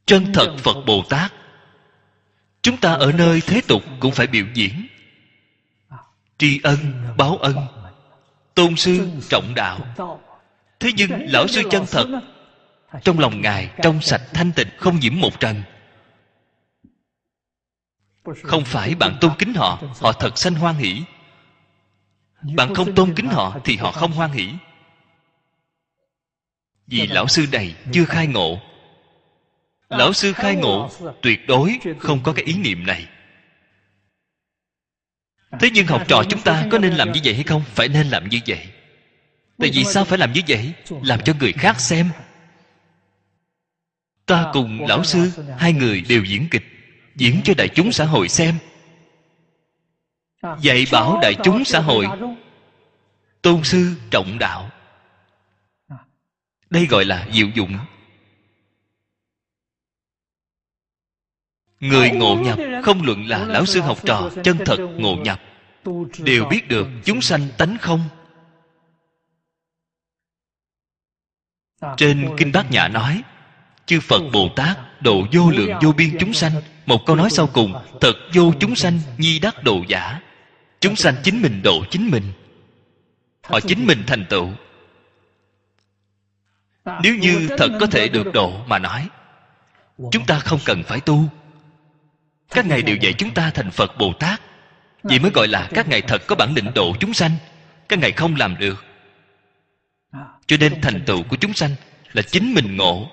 [0.06, 1.34] Chân thật phật bồ tát,
[2.62, 4.88] chúng ta ở nơi thế tục cũng phải biểu diễn.
[6.38, 6.78] Tri ân,
[7.18, 7.83] báo ân
[8.56, 9.80] tôn sư trọng đạo.
[10.80, 12.08] Thế nhưng lão sư chân thật,
[13.04, 15.64] trong lòng ngài trong sạch thanh tịnh, không nhiễm một trần.
[18.44, 21.04] Không phải bạn tôn kính họ họ thật sanh hoan hỷ.
[22.56, 24.50] Bạn không tôn kính họ thì họ không hoan hỷ.
[26.88, 28.60] Vì lão sư này chưa khai ngộ.
[29.90, 30.90] Lão sư khai ngộ
[31.22, 33.08] tuyệt đối không có cái ý niệm này
[35.60, 37.64] thế nhưng học trò chúng ta có nên làm như vậy hay không?
[37.76, 38.68] Phải nên làm như vậy.
[39.60, 40.74] Tại vì sao phải làm như vậy?
[41.04, 42.10] Làm cho người khác xem.
[44.26, 46.64] Ta cùng lão sư, hai người đều diễn kịch,
[47.16, 48.56] diễn cho đại chúng xã hội xem.
[50.62, 52.08] Dạy bảo đại chúng xã hội.
[53.42, 54.70] Tôn sư trọng đạo.
[56.70, 57.78] Đây gọi là diệu dụng.
[61.84, 65.40] Người ngộ nhập không luận là lão sư học trò chân thật ngộ nhập.
[66.20, 68.02] đều biết được chúng sanh tánh không?
[71.98, 73.24] Trên kinh bát nhã nói
[73.86, 76.52] chư phật bồ tát độ vô lượng vô biên chúng sanh.
[76.86, 80.20] Một câu nói sau cùng thật vô chúng sanh nhi đắc độ giả.
[80.80, 82.24] Chúng sanh chính mình độ chính mình.
[83.44, 84.48] Họ chính mình thành tựu.
[87.04, 89.10] Nếu như thật có thể được độ mà nói
[90.12, 91.30] chúng ta không cần phải tu
[92.54, 94.42] các ngài đều dạy chúng ta thành phật bồ tát.
[95.04, 97.32] Vì mới gọi là các ngài thật có bản lĩnh độ chúng sanh.
[97.90, 98.86] Các ngài không làm được.
[100.48, 101.76] Cho nên thành tựu của chúng sanh
[102.14, 103.12] là chính mình ngộ,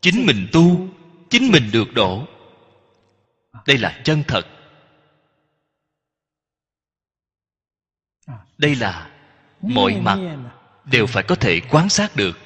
[0.00, 0.88] chính mình tu,
[1.30, 2.26] chính mình được độ.
[3.66, 4.46] Đây là chân thật.
[8.58, 9.10] Đây là
[9.60, 10.18] mọi mặt
[10.84, 12.38] đều phải có thể quan sát được.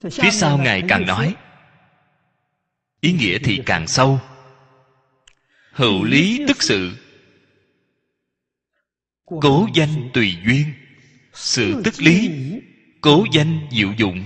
[0.00, 1.34] Phía sau ngài càng nói
[3.00, 4.20] ý nghĩa thì càng sâu.
[5.72, 6.96] Hữu lý tức sự.
[9.24, 10.72] Cố danh tùy duyên.
[11.32, 12.30] Sự tức lý
[13.00, 14.24] cố danh diệu dụng.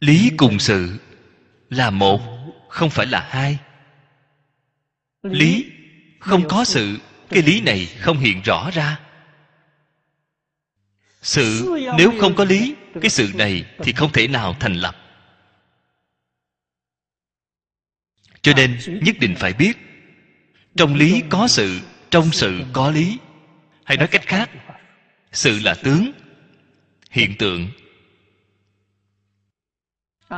[0.00, 0.98] Lý cùng sự
[1.70, 2.20] là một
[2.68, 3.58] không phải là hai.
[5.22, 5.66] Lý
[6.20, 6.98] không có sự.
[7.28, 9.07] cái lý này không hiện rõ ra
[11.28, 14.96] sự nếu không có lý cái sự này thì không thể nào thành lập.
[18.42, 19.76] Cho nên nhất định phải biết
[20.76, 21.80] trong lý có sự
[22.10, 23.18] trong sự có lý.
[23.84, 24.50] Hay nói cách khác.
[25.32, 26.12] sự là tướng
[27.10, 27.68] hiện tượng.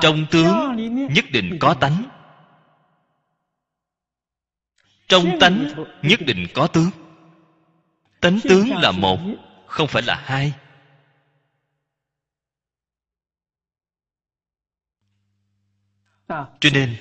[0.00, 0.76] Trong tướng
[1.14, 2.04] nhất định có tánh.
[5.08, 5.68] Trong tánh
[6.02, 6.90] nhất định có tướng.
[8.20, 9.18] Tánh tướng là một
[9.66, 10.52] không phải là hai
[16.61, 16.97] cho nên,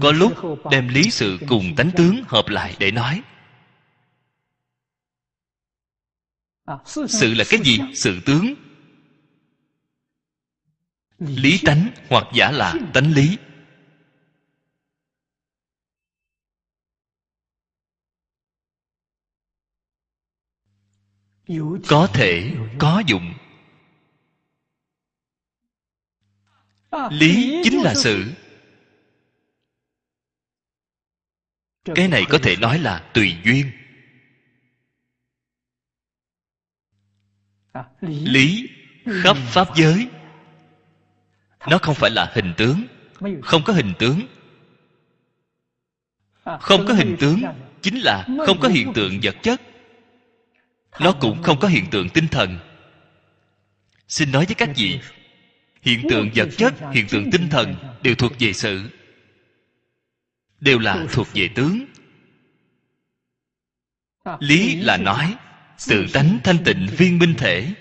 [0.00, 0.32] có lúc
[0.70, 3.22] đem lý sự cùng tánh tướng hợp lại để nói.
[7.08, 7.78] Sự là cái gì?
[7.94, 8.54] Sự tướng.
[11.18, 13.36] Lý tánh hoặc giả là tánh lý.
[21.88, 23.32] Có thể, có dụng
[27.10, 28.24] lý chính là sự.
[31.94, 33.70] Cái này có thể nói là tùy duyên.
[38.00, 38.68] Lý
[39.22, 40.08] khắp pháp giới.
[41.68, 42.84] Nó không phải là hình tướng.
[43.42, 44.20] Không có hình tướng.
[46.60, 47.42] Không có hình tướng
[47.82, 49.60] chính là không có hiện tượng vật chất.
[51.00, 52.58] Nó cũng không có hiện tượng tinh thần.
[54.08, 55.00] Xin nói với các vị
[55.80, 58.90] hiện tượng vật chất, hiện tượng tinh thần đều thuộc về sự.
[60.60, 61.84] Đều là thuộc về tướng.
[64.40, 65.36] Lý là nói
[65.88, 67.74] tự tánh thanh tịnh viên minh thể.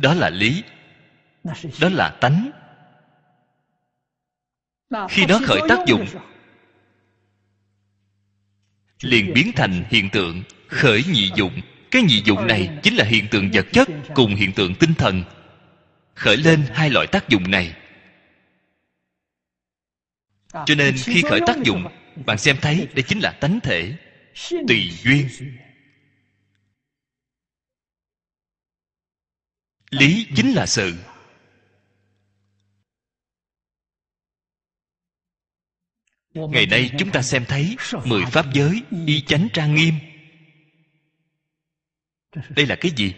[0.00, 0.62] Đó là lý.
[1.80, 2.50] Đó là tánh.
[5.08, 6.06] Khi nó khởi tác dụng,
[9.00, 11.60] liền biến thành hiện tượng khởi nhị dụng
[11.90, 15.24] cái nhị dụng này chính là hiện tượng vật chất cùng hiện tượng tinh thần.
[16.14, 17.76] Khởi lên hai loại tác dụng này.
[20.52, 21.86] Cho nên khi khởi tác dụng,
[22.26, 23.96] bạn xem thấy đây chính là tánh thể,
[24.68, 25.28] tùy duyên.
[29.90, 30.94] Lý chính là sự.
[36.34, 39.94] Ngày nay chúng ta xem thấy mười pháp giới y chánh trang nghiêm
[42.32, 43.14] đây là cái gì?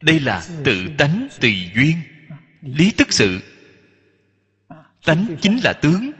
[0.00, 1.96] Đây là tự tánh tùy duyên,
[2.62, 3.40] lý tức sự.
[5.04, 6.12] Tánh chính là tướng.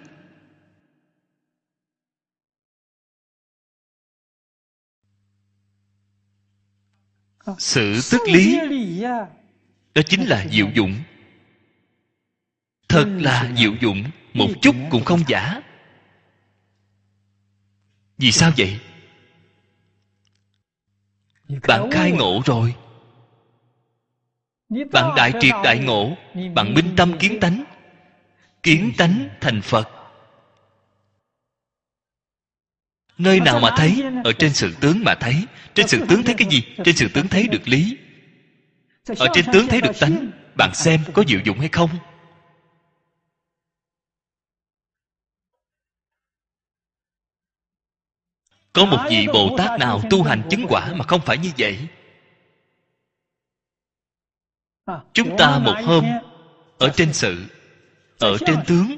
[7.59, 8.59] Sự tức lý,
[9.95, 11.03] đó chính là diệu dụng.
[12.89, 14.05] Thật là diệu dụng,
[14.35, 15.63] một chút cũng không giả.
[18.19, 18.81] Vì sao vậy?
[21.69, 22.75] Bạn khai ngộ rồi.
[24.93, 26.17] Bạn đại triệt đại ngộ.
[26.55, 27.65] bạn minh tâm kiến tánh.
[28.63, 29.89] Kiến tánh thành phật.
[33.19, 35.45] Nơi nào mà thấy ở trên sự tướng mà thấy.
[35.75, 36.63] Trên sự tướng thấy cái gì?
[36.85, 37.97] Trên sự tướng thấy được lý.
[39.19, 40.31] Ở trên tướng thấy được tánh.
[40.55, 41.91] bạn xem có diệu dụng hay không
[48.73, 51.89] có một vị bồ tát nào tu hành chứng quả mà không phải như vậy?
[55.13, 56.05] Chúng ta một hôm
[56.79, 57.47] ở trên sự
[58.19, 58.97] ở trên tướng.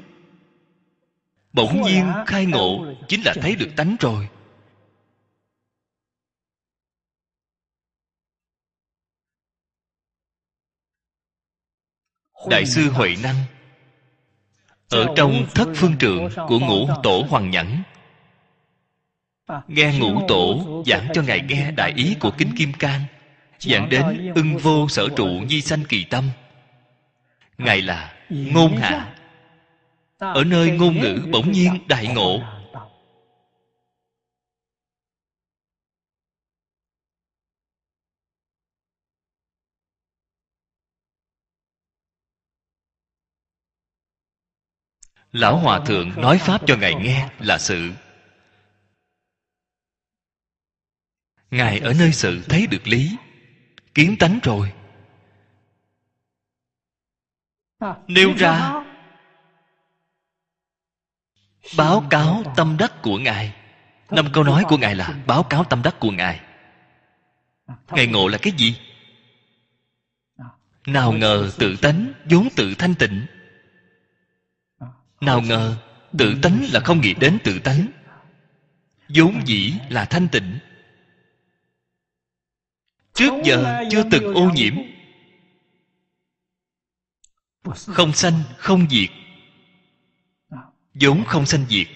[1.53, 4.29] Bỗng nhiên khai ngộ chính là thấy được tánh rồi.
[12.49, 13.35] Đại sư huệ năng
[14.89, 17.83] ở trong thất phương trượng của ngũ tổ hoàng nhẫn
[19.67, 23.01] nghe ngũ tổ giảng cho ngài nghe đại ý của kính kim cang,
[23.59, 26.29] giảng đến ưng vô sở trụ nhi sanh kỳ tâm.
[27.57, 29.15] Ngài là ngôn hạ,
[30.19, 32.39] ở nơi ngôn ngữ bỗng nhiên đại ngộ.
[45.31, 47.91] Lão hòa thượng nói pháp cho ngài nghe là sự
[51.53, 53.17] ngài ở nơi sự thấy được lý.
[53.95, 54.73] Kiến tánh rồi.
[58.07, 58.83] Nêu ra.
[61.77, 63.55] Báo cáo tâm đắc của ngài.
[64.09, 66.39] Năm câu nói của ngài là báo cáo tâm đắc của ngài.
[67.89, 68.77] Ngài ngộ là cái gì?
[70.87, 73.25] Nào ngờ tự tánh vốn tự thanh tịnh.
[75.21, 75.77] Nào ngờ
[76.17, 77.87] tự tánh là không nghĩ đến tự tánh.
[79.09, 80.59] Vốn dĩ là thanh tịnh
[83.13, 84.75] trước giờ chưa từng ô nhiễm.
[87.73, 89.09] Không sanh không diệt.
[90.93, 91.87] Vốn không sanh diệt.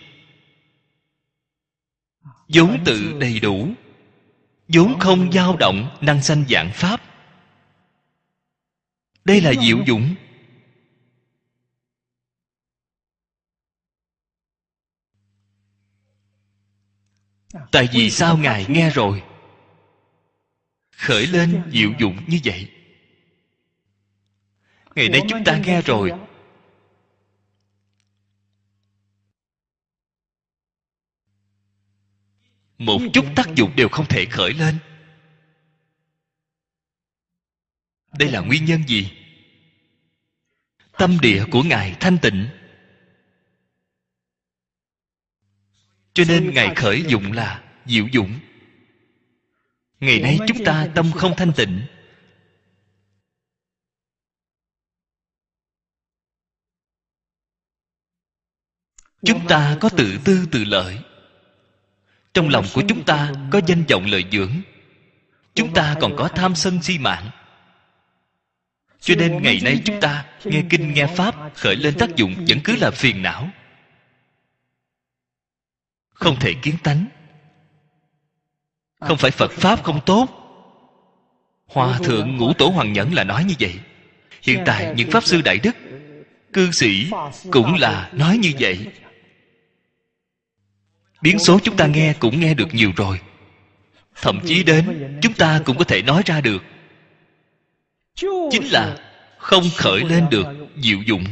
[2.47, 3.69] Vốn tự đầy đủ.
[4.67, 7.01] Vốn không dao động năng sanh dạng pháp.
[9.25, 10.15] Đây là diệu dụng.
[17.71, 19.23] Tại vì sao ngài nghe rồi
[20.97, 22.71] khởi lên diệu dụng như vậy.
[24.95, 26.11] Ngày nay chúng ta nghe rồi.
[32.77, 34.77] Một chút tác dụng đều không thể khởi lên.
[38.19, 39.11] Đây là nguyên nhân gì?
[40.97, 42.47] Tâm địa của ngài thanh tịnh.
[46.13, 48.39] Cho nên ngài khởi dụng là diệu dụng
[49.99, 51.81] ngày nay chúng ta tâm không thanh tịnh.
[59.25, 60.99] Chúng ta có tự tư tự lợi.
[62.33, 64.61] Trong lòng của chúng ta có danh vọng lợi dưỡng.
[65.53, 67.29] Chúng ta còn có tham sân si mạng.
[68.99, 72.59] Cho nên ngày nay chúng ta nghe kinh nghe pháp khởi lên tác dụng vẫn
[72.63, 73.49] cứ là phiền não.
[76.09, 77.05] Không thể kiến tánh
[78.99, 80.27] không phải phật pháp không tốt.
[81.67, 83.73] Hòa thượng ngũ tổ hoàng nhẫn là nói như vậy.
[84.41, 85.75] Hiện tại những pháp sư đại đức
[86.53, 87.09] cư sĩ
[87.51, 88.87] cũng là nói như vậy.
[91.21, 93.19] Biến số chúng ta nghe cũng nghe được nhiều rồi.
[94.21, 96.63] Thậm chí đến chúng ta cũng có thể nói ra được.
[98.51, 98.97] Chính là
[99.37, 100.47] không khởi lên được
[100.81, 101.23] diệu dụng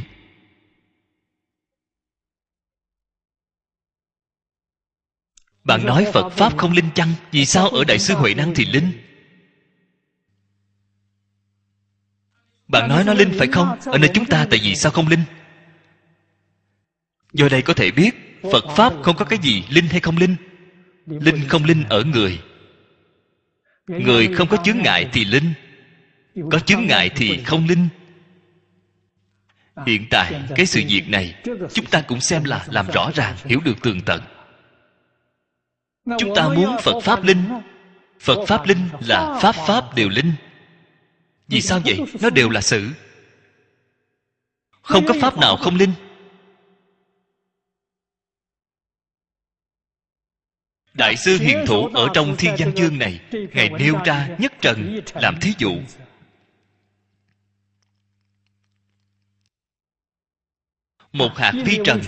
[5.66, 7.08] bạn nói phật pháp không linh chăng?
[7.32, 8.92] Vì sao ở đại sư huệ năng thì linh?
[12.68, 13.78] Bạn nói nó linh phải không?
[13.84, 15.22] Ở nơi chúng ta tại vì sao không linh?
[17.32, 18.10] Do đây có thể biết,
[18.52, 20.36] phật pháp không có cái gì linh hay không linh.
[21.06, 22.40] Linh không linh ở người.
[23.86, 25.52] Người không có chướng ngại thì linh.
[26.50, 27.88] Có chướng ngại thì không linh.
[29.86, 31.34] Hiện tại, cái sự việc này,
[31.74, 34.22] chúng ta cũng xem là làm rõ ràng, hiểu được tường tận
[36.18, 37.44] chúng ta muốn phật pháp linh
[38.20, 40.32] phật pháp linh là pháp pháp đều linh
[41.48, 42.90] vì sao vậy nó đều là sự
[44.82, 45.92] không có pháp nào không linh
[50.94, 55.00] đại sư hiền thủ ở trong thiên văn chương này ngài nêu ra nhất trần
[55.14, 55.76] làm thí dụ
[61.12, 62.00] một hạt vi trần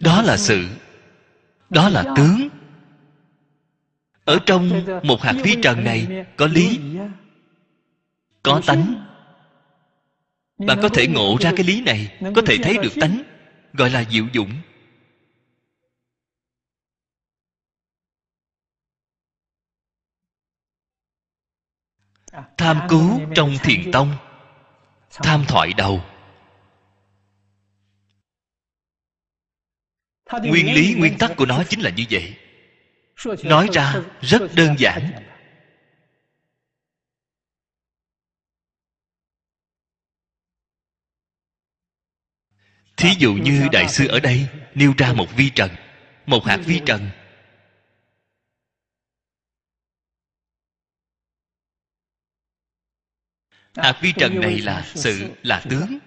[0.00, 0.68] đó là sự,
[1.70, 2.48] đó là tướng.
[4.24, 4.70] Ở trong
[5.02, 6.80] một hạt vi trần này có lý,
[8.42, 9.06] có tánh.
[10.58, 13.22] Bạn có thể ngộ ra cái lý này, có thể thấy được tánh,
[13.72, 14.50] gọi là diệu dụng.
[22.56, 24.12] Tham cứu trong thiền tông,
[25.10, 26.04] tham thoại đầu.
[30.32, 32.34] Nguyên lý nguyên tắc của nó chính là như vậy.
[33.44, 35.10] Nói ra rất đơn giản.
[42.96, 45.70] thí dụ như đại sư ở đây nêu ra một vi trần
[46.26, 47.10] một hạt vi trần.
[53.76, 55.98] hạt vi trần này là sự là tướng.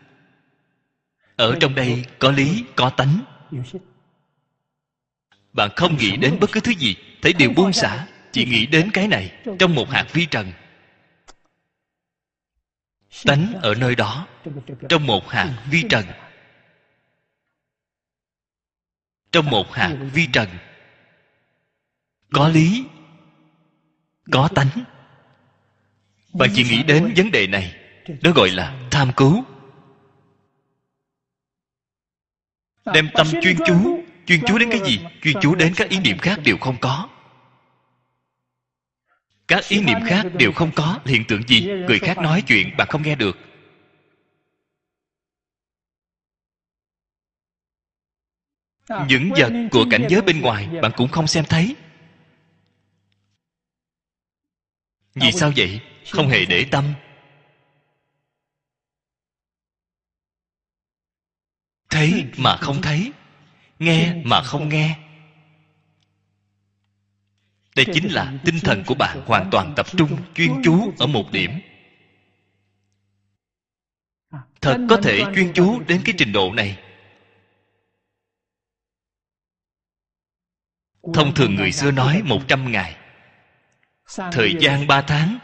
[1.35, 3.19] ở trong đây có lý có tánh
[5.53, 6.95] bạn không nghĩ đến bất cứ thứ gì.
[7.21, 10.51] Thấy điều buông xả, chỉ nghĩ đến cái này, trong một hạt vi trần.
[13.25, 14.27] Tánh ở nơi đó,
[14.89, 16.05] trong một hạt vi trần.
[19.31, 20.49] Trong một hạt vi trần.
[22.33, 22.85] Có lý,
[24.31, 24.69] có tánh.
[26.33, 27.75] Bạn chỉ nghĩ đến vấn đề này,
[28.21, 29.43] đó gọi là tham cứu.
[32.93, 33.98] Đem tâm chuyên chú
[34.29, 34.99] chuyên chú đến cái gì?
[35.21, 37.09] Chuyên chú đến các ý niệm khác đều không có.
[39.47, 40.99] Các ý niệm khác đều không có.
[41.05, 41.61] Hiện tượng gì?
[41.61, 43.37] Người khác nói chuyện bạn không nghe được.
[49.07, 51.75] Những vật của cảnh giới bên ngoài bạn cũng không xem thấy.
[55.13, 55.81] Vì sao vậy?
[56.11, 56.93] Không hề để tâm.
[61.89, 63.11] Thấy mà không thấy
[63.79, 64.99] nghe mà không nghe.
[67.75, 71.31] Đây chính là tinh thần của bạn hoàn toàn tập trung chuyên chú ở một
[71.31, 71.51] điểm.
[74.61, 76.79] Thật có thể chuyên chú đến cái trình độ này.
[81.13, 82.97] Thông thường người xưa nói một trăm ngày.
[84.31, 85.37] Thời gian ba tháng.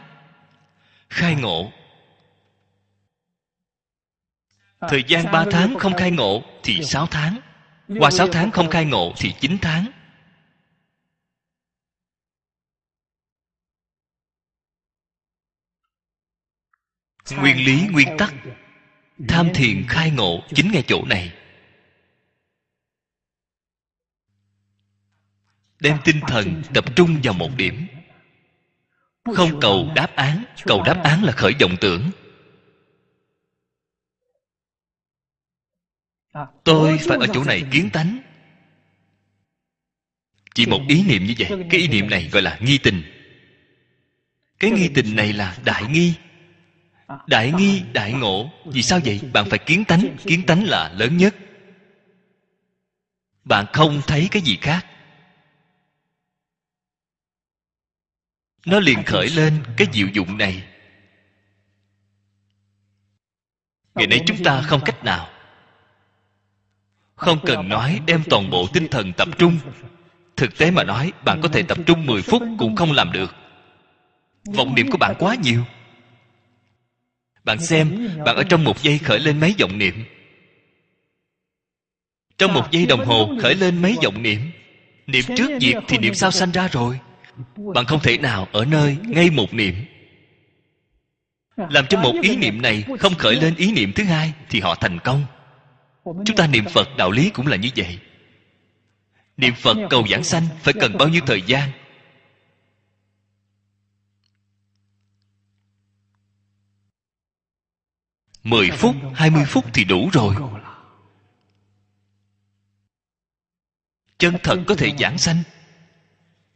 [1.08, 1.72] Khai ngộ.
[4.80, 6.42] Thời gian ba tháng không khai ngộ.
[6.62, 7.40] thì sáu tháng
[7.88, 9.86] qua sáu tháng không khai ngộ thì chín tháng.
[17.30, 18.34] Nguyên lý nguyên tắc.
[19.28, 21.34] tham thiền khai ngộ chính ngay chỗ này.
[25.80, 27.86] Đem tinh thần tập trung vào một điểm.
[29.34, 30.44] Không cầu đáp án.
[30.64, 32.10] cầu đáp án là khởi vọng tưởng
[36.64, 38.18] tôi phải ở chỗ này kiến tánh.
[40.54, 43.02] Chỉ một ý niệm như vậy cái ý niệm này gọi là nghi tình.
[44.58, 46.14] Cái nghi tình này là đại nghi.
[47.26, 48.50] Đại nghi đại ngộ.
[48.66, 49.20] Vì sao vậy?
[49.32, 50.16] bạn phải kiến tánh.
[50.24, 51.34] kiến tánh là lớn nhất.
[53.44, 54.86] Bạn không thấy cái gì khác.
[58.66, 60.64] Nó liền khởi lên cái diệu dụng này.
[63.94, 65.35] Ngày nay chúng ta không cách nào
[67.16, 69.58] không cần nói đem toàn bộ tinh thần tập trung.
[70.36, 73.34] Thực tế mà nói, bạn có thể tập trung 10 phút cũng không làm được.
[74.44, 75.64] Vọng niệm của bạn quá nhiều.
[77.44, 80.04] Bạn xem, bạn ở trong một giây khởi lên mấy vọng niệm?
[82.38, 84.40] Trong một giây đồng hồ khởi lên mấy vọng niệm?
[85.06, 86.98] Niệm trước diệt thì niệm sau sanh ra rồi.
[87.74, 89.74] Bạn không thể nào ở nơi ngay một niệm.
[91.56, 94.74] Làm cho một ý niệm này không khởi lên ý niệm thứ hai thì họ
[94.74, 95.24] thành công
[96.06, 97.98] chúng ta niệm phật, đạo lý cũng là như vậy.
[99.36, 101.70] Niệm phật cầu giảng sanh phải cần bao nhiêu thời gian?
[108.42, 110.34] Mười phút, hai mươi phút thì đủ rồi.
[114.18, 115.42] Chân thật có thể giảng sanh.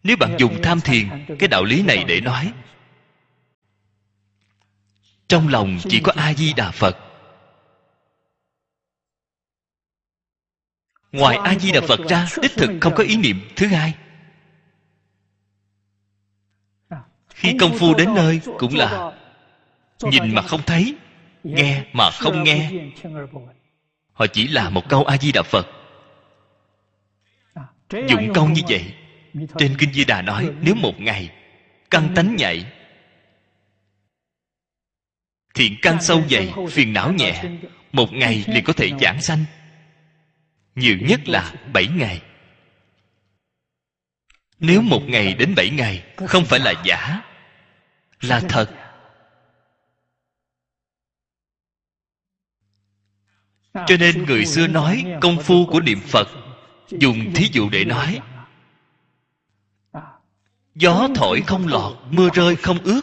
[0.02, 2.52] Nếu bạn dùng tham thiền, cái đạo lý này để nói.
[5.28, 7.09] Trong lòng chỉ có a di đà phật.
[11.12, 13.94] Ngoài a di đà phật ra đích thực không có ý niệm thứ hai.
[17.28, 19.12] Khi công phu đến nơi cũng là
[20.02, 20.94] nhìn mà không thấy
[21.44, 22.70] nghe mà không nghe.
[24.12, 25.66] Họ chỉ là một câu a di đà phật
[27.90, 28.94] dụng công như vậy
[29.58, 31.30] trên kinh di đà nói nếu một ngày
[31.90, 32.66] căn tánh nhạy
[35.54, 37.42] thiện căn sâu dày phiền não nhẹ
[37.92, 39.44] một ngày liền có thể giảng sanh
[40.80, 42.22] nhiều nhất là bảy ngày.
[44.58, 47.22] Nếu một ngày đến bảy ngày, không phải là giả,
[48.20, 48.70] là thật.
[53.74, 56.28] Cho nên người xưa nói công phu của niệm phật,
[56.88, 58.20] dùng thí dụ để nói.
[60.74, 63.00] Gió thổi không lọt, mưa rơi không ướt.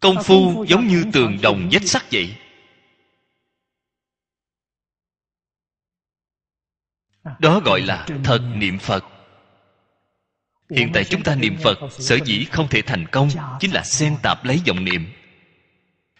[0.00, 2.36] Công phu giống như tường đồng vách sắt vậy.
[7.24, 9.04] Đó gọi là thật niệm phật.
[10.76, 13.28] Hiện tại chúng ta niệm phật, sở dĩ không thể thành công
[13.60, 15.12] chính là xen tạp lấy dòng niệm.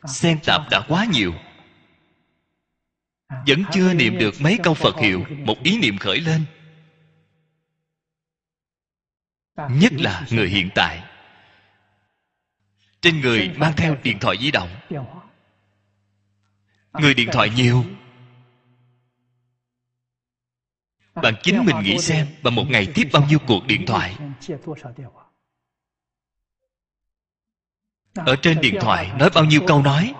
[0.04, 1.34] Xen tạp đã quá nhiều.
[3.46, 6.44] Vẫn chưa niệm được mấy câu phật hiệu, một ý niệm khởi lên.
[9.56, 11.04] Nhất là người hiện tại.
[13.00, 14.68] Trên người mang theo điện thoại di động.
[16.92, 17.84] Người điện thoại nhiều
[21.22, 24.16] bạn chính mình nghĩ xem bạn một ngày tiếp bao nhiêu cuộc điện thoại?
[28.14, 30.14] Ở trên điện thoại nói bao nhiêu câu nói?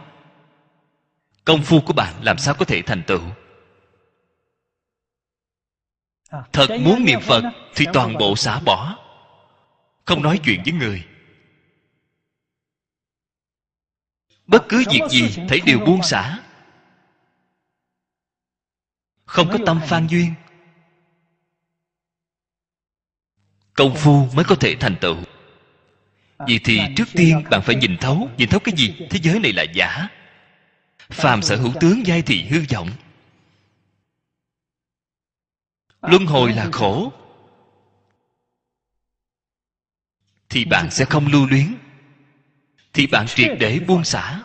[1.45, 3.21] Công phu của bạn làm sao có thể thành tựu?
[6.53, 7.43] Thật muốn niệm phật
[7.75, 8.97] thì toàn bộ xả bỏ.
[10.05, 11.07] Không nói chuyện với người.
[14.47, 16.39] Bất cứ việc gì thấy đều buông xả.
[19.25, 20.35] Không có tâm phan duyên
[23.81, 25.17] công phu mới có thể thành tựu.
[26.47, 28.95] Vì thì trước tiên bạn phải nhìn thấu nhìn thấu cái gì?
[29.11, 30.09] Thế giới này là giả.
[31.11, 32.91] Phàm sở hữu tướng giai thị hư vọng.
[36.03, 37.13] Luân hồi là khổ.
[40.49, 41.75] Thì bạn sẽ không lưu luyến.
[42.93, 44.43] Thì bạn triệt để buông xả.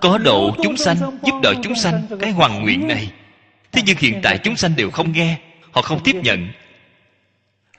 [0.00, 3.12] Có độ chúng sanh, giúp đỡ chúng sanh, cái hoàng nguyện này.
[3.72, 6.52] Thế nhưng hiện tại chúng sanh đều không nghe họ không tiếp nhận.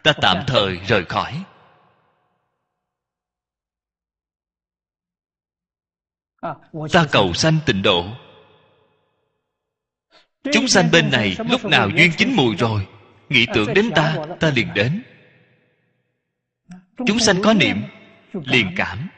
[0.03, 1.43] Ta tạm thời rời khỏi.
[6.91, 8.05] Ta cầu sanh tịnh độ.
[10.53, 12.87] Chúng sanh bên này lúc nào duyên chín mùi rồi
[13.29, 15.03] nghĩ tưởng đến ta ta liền đến.
[17.07, 17.83] Chúng sanh có niệm
[18.33, 19.09] liền cảm.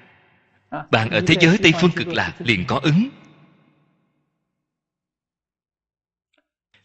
[0.91, 3.09] Bạn ở thế giới tây phương cực lạc liền có ứng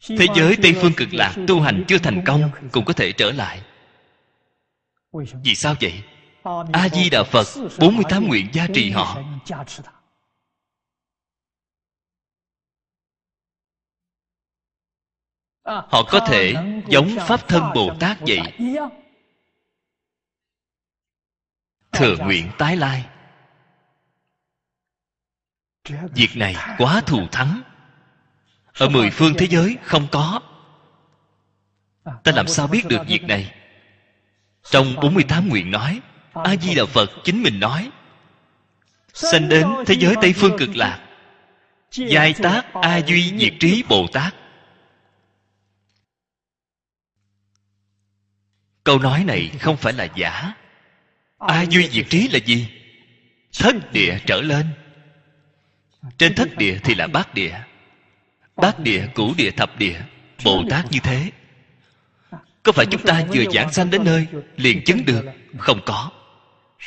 [0.01, 3.33] thế giới tây phương cực lạc tu hành chưa thành công cũng có thể trở
[3.33, 3.63] lại.
[5.45, 6.03] Vì sao vậy?
[6.73, 7.47] A di đà phật
[7.79, 9.23] 48 nguyện gia trì họ.
[15.65, 16.55] Họ có thể
[16.89, 18.41] giống pháp thân bồ tát vậy.
[21.93, 23.07] Thừa nguyện tái lai.
[26.15, 27.70] Việc này quá thù thắng
[28.81, 30.41] ở mười phương thế giới không có.
[32.05, 33.55] Ta làm sao biết được việc này?
[34.71, 36.01] Trong 48 nguyện nói,
[36.33, 37.91] a di đà phật chính mình nói,
[39.15, 41.07] sanh đến thế giới tây phương cực lạc,
[41.91, 44.35] giai tác a duy diệt trí bồ tát.
[48.85, 50.53] Câu nói này không phải là giả.
[51.39, 52.69] A duy diệt trí là gì?
[53.59, 54.67] Thất địa trở lên.
[56.19, 57.61] Trên thất địa thì là bát địa
[58.63, 60.01] bát địa, cửu địa, thập địa
[60.45, 61.31] bồ tát như thế.
[62.63, 64.27] Có phải chúng ta vừa giảng sanh đến nơi,
[64.57, 65.25] liền chứng được?
[65.59, 66.11] Không có.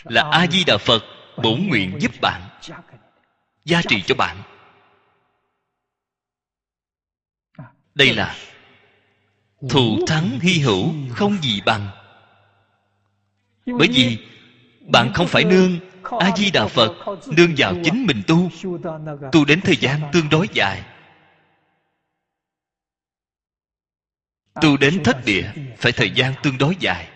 [0.03, 1.03] Là a di đà phật,
[1.43, 2.41] bổn nguyện giúp bạn,
[3.65, 4.37] gia trì cho bạn.
[7.95, 8.35] Đây là
[9.69, 11.89] thù thắng hy hữu không gì bằng.
[13.65, 14.17] Bởi vì
[14.79, 15.79] bạn không phải nương
[16.19, 16.93] a di đà phật,
[17.27, 18.49] nương vào chính mình tu.
[19.31, 20.81] Tu đến thời gian tương đối dài.
[24.61, 27.07] Tu đến thất địa, phải thời gian tương đối dài.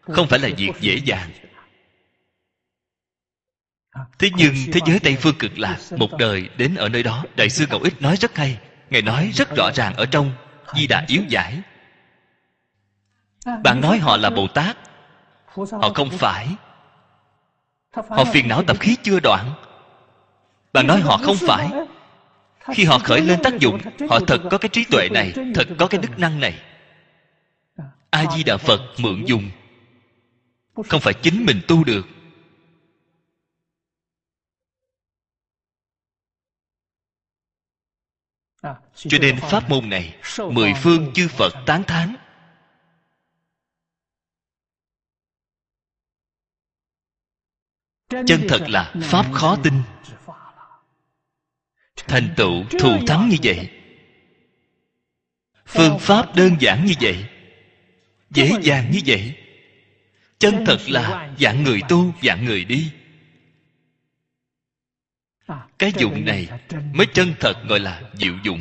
[0.00, 1.30] Không phải là việc dễ dàng.
[4.18, 7.48] Thế nhưng thế giới tây phương cực lạc, một đời đến ở nơi đó, đại
[7.48, 8.58] sư cậu ích nói rất hay.
[8.90, 10.32] Ngài nói rất rõ ràng ở trong
[10.74, 11.60] di đà yếu giải.
[13.62, 14.76] Bạn nói họ là bồ tát.
[15.54, 16.48] Họ không phải.
[17.92, 19.52] Họ phiền não tập khí chưa đoạn.
[20.72, 21.68] Bạn nói họ không phải
[22.74, 23.78] khi họ khởi lên tác dụng,
[24.10, 26.62] họ thật có cái trí tuệ này, thật có cái đức năng này.
[28.10, 29.50] A di đà phật mượn dùng.
[30.88, 32.06] Không phải chính mình tu được.
[38.94, 40.16] Cho nên pháp môn này,
[40.52, 42.14] mười phương chư phật tán thán.
[48.08, 49.74] Chân thật là pháp khó tin
[52.08, 53.70] thành tựu thù thắng như vậy.
[55.66, 57.24] Phương pháp đơn giản như vậy,
[58.30, 59.36] dễ dàng như vậy.
[60.38, 62.90] Chân thật là dạng người tu, dạng người đi.
[65.78, 66.48] Cái dụng này
[66.92, 68.60] mới chân thật gọi là diệu dụng.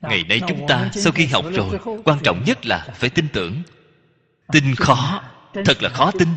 [0.00, 3.62] Ngày nay chúng ta sau khi học rồi, quan trọng nhất là phải tin tưởng.
[4.52, 5.22] Tin khó,
[5.64, 6.28] thật là khó tin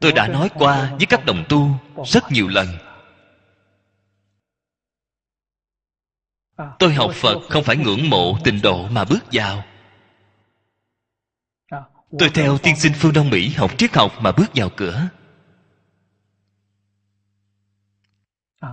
[0.00, 1.70] tôi đã nói qua với các đồng tu
[2.04, 2.66] rất nhiều lần.
[6.78, 9.64] Tôi học phật không phải ngưỡng mộ tình độ mà bước vào.
[12.18, 15.08] Tôi theo tiên sinh phương đông mỹ học triết học mà bước vào cửa.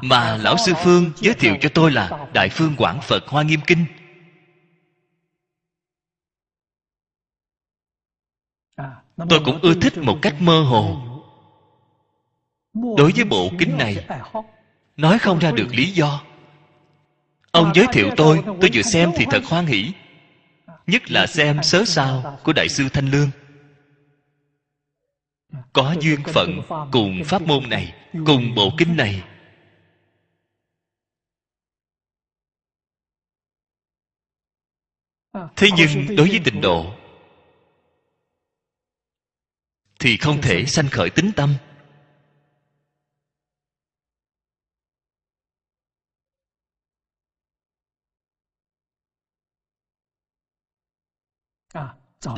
[0.01, 3.59] Mà lão sư phương giới thiệu cho tôi là đại phương quảng phật hoa nghiêm
[3.67, 3.85] kinh.
[9.29, 11.12] Tôi cũng ưa thích một cách mơ hồ
[12.73, 14.07] đối với bộ kinh này,
[14.97, 16.23] nói không ra được lý do.
[17.51, 19.91] Ông giới thiệu tôi tôi vừa xem thì thật hoan hỷ.
[20.87, 23.29] Nhất là xem sớ sao của đại sư thanh lương.
[25.73, 27.93] Có duyên phận cùng pháp môn này,
[28.25, 29.23] cùng bộ kinh này.
[35.55, 36.93] Thế nhưng đối với tịnh độ,
[39.99, 41.55] thì không thể sanh khởi tính tâm.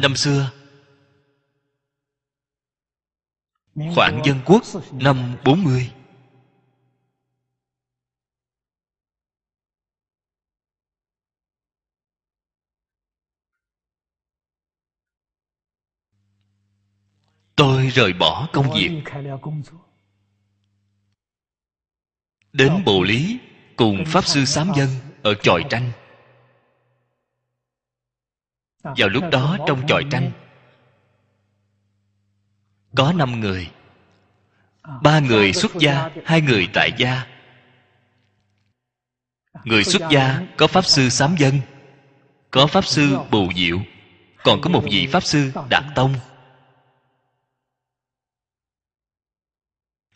[0.02, 0.52] Năm xưa
[3.95, 5.91] khoảng dân quốc năm 40
[17.56, 19.02] tôi rời bỏ công việc.
[22.53, 23.40] đến bồ lý
[23.76, 24.90] cùng pháp sư sám dân
[25.24, 25.91] ở tròi tranh
[28.98, 30.32] vào lúc đó trong tròi tranh
[32.95, 33.72] có năm người.
[35.02, 37.28] Ba người xuất gia hai người tại gia.
[39.64, 41.60] Người xuất gia có pháp sư sám dân
[42.52, 43.80] có pháp sư bù diệu
[44.44, 46.16] còn có một vị pháp sư đạt tông.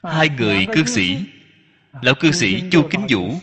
[0.03, 1.25] Hai người cư sĩ
[2.01, 3.33] lão cư sĩ chu kính vũ.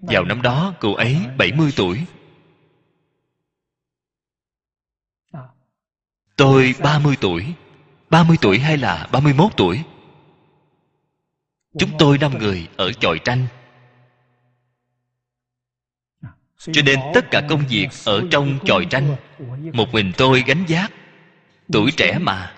[0.00, 2.04] vào năm đó cậu ấy 70 tuổi
[6.36, 7.54] Tôi 30 tuổi.
[8.10, 9.82] 30 tuổi hay là 31 tuổi?
[11.78, 13.46] Chúng tôi năm người ở chòi tranh.
[16.58, 19.16] Cho nên tất cả công việc ở trong chòi tranh
[19.72, 20.92] Một mình tôi gánh giác
[21.72, 22.54] Tuổi trẻ mà.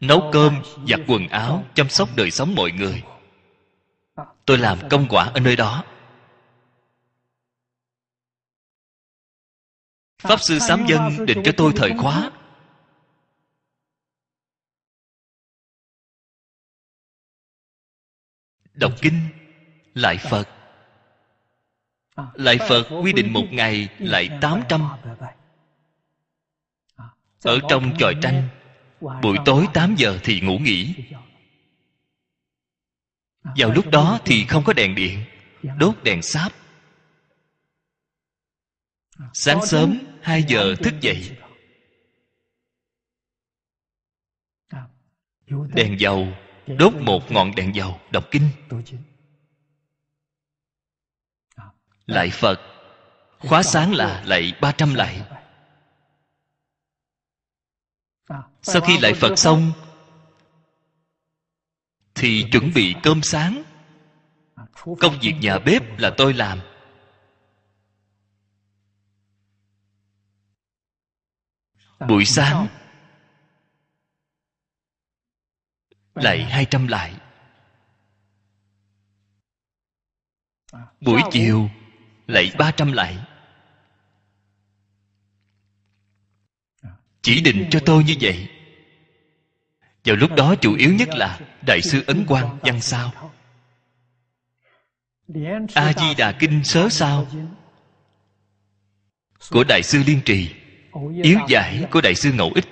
[0.00, 3.02] Nấu cơm, giặt quần áo, chăm sóc đời sống mọi người.
[4.46, 5.84] Tôi làm công quả ở nơi đó.
[10.22, 12.30] Pháp sư sám dân định cho tôi thời khóa.
[18.74, 19.20] Đọc kinh,
[19.94, 20.48] lại phật.
[22.34, 24.88] Lại phật quy định một ngày lại tám trăm.
[27.42, 28.48] Ở trong tròi tranh,
[29.00, 30.94] buổi tối 8 giờ thì ngủ nghỉ.
[33.42, 35.24] Vào lúc đó thì không có đèn điện,
[35.78, 36.52] đốt đèn sáp.
[39.34, 41.36] Sáng sớm 2 giờ thức dậy.
[45.74, 46.28] Đèn dầu.
[46.66, 48.48] Đốt một ngọn đèn dầu đọc kinh.
[52.06, 52.60] Lại phật.
[53.38, 55.22] Khóa sáng là lạy ba trăm lạy
[58.62, 59.72] sau khi lại phật xong,
[62.14, 63.62] thì chuẩn bị cơm sáng.
[65.00, 66.60] Công việc nhà bếp là tôi làm.
[72.08, 72.66] Buổi sáng
[76.14, 77.14] lại hai trăm lại.
[81.00, 81.70] Buổi chiều
[82.26, 83.18] lại ba trăm lại.
[87.22, 88.48] Chỉ định cho tôi như vậy.
[90.04, 93.32] vào lúc đó chủ yếu nhất là đại sư ấn quang văn sao.
[95.74, 97.26] a di đà kinh sớ sao.
[99.50, 100.61] Của đại sư liên trì
[101.22, 102.68] Yến giải của Đại sư Ngẫu Ích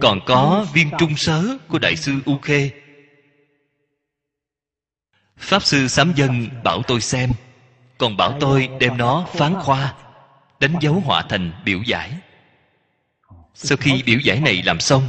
[0.00, 2.70] Còn có viên trung sớ của Đại sư U Khê.
[5.36, 7.30] Pháp sư Sám Dân bảo tôi xem
[7.98, 9.94] Còn bảo tôi đem nó phán khoa
[10.60, 12.12] Đánh dấu họa thành biểu giải.
[13.54, 15.08] Sau khi biểu giải này làm xong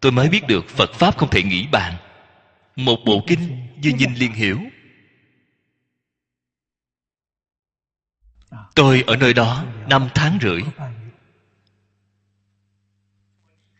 [0.00, 1.96] Tôi mới biết được Phật Pháp không thể nghĩ bàn.
[2.76, 4.58] Một bộ kinh như nhìn liên hiểu.
[8.74, 10.62] Tôi ở nơi đó năm tháng rưỡi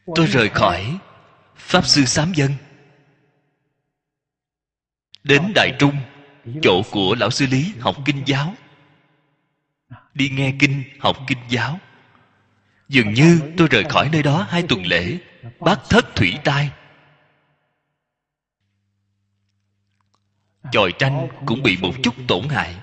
[0.06, 0.98] tôi rời khỏi
[1.56, 2.52] pháp sư sám dân.
[5.24, 5.96] Đến đại trung
[6.62, 8.54] chỗ của lão sư lý học kinh giáo.
[10.14, 11.78] Đi nghe kinh học kinh giáo.
[12.88, 15.18] Dường như tôi rời khỏi nơi đó hai tuần lễ
[15.60, 16.70] bác thất thủy tai
[20.72, 22.76] chòi tranh cũng bị một chút tổn hại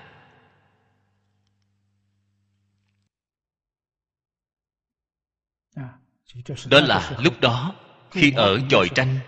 [6.66, 7.74] đó là lúc đó
[8.10, 9.18] khi ở chòi tranh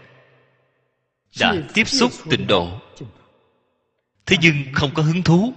[1.41, 2.81] đã tiếp xúc tịnh độ.
[4.27, 5.55] thế nhưng không có hứng thú.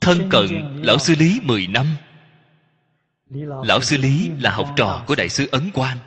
[0.00, 0.46] Thân cận
[0.82, 1.86] lão sư lý 10 năm.
[3.64, 5.98] Lão sư lý là học trò của đại sư ấn quang.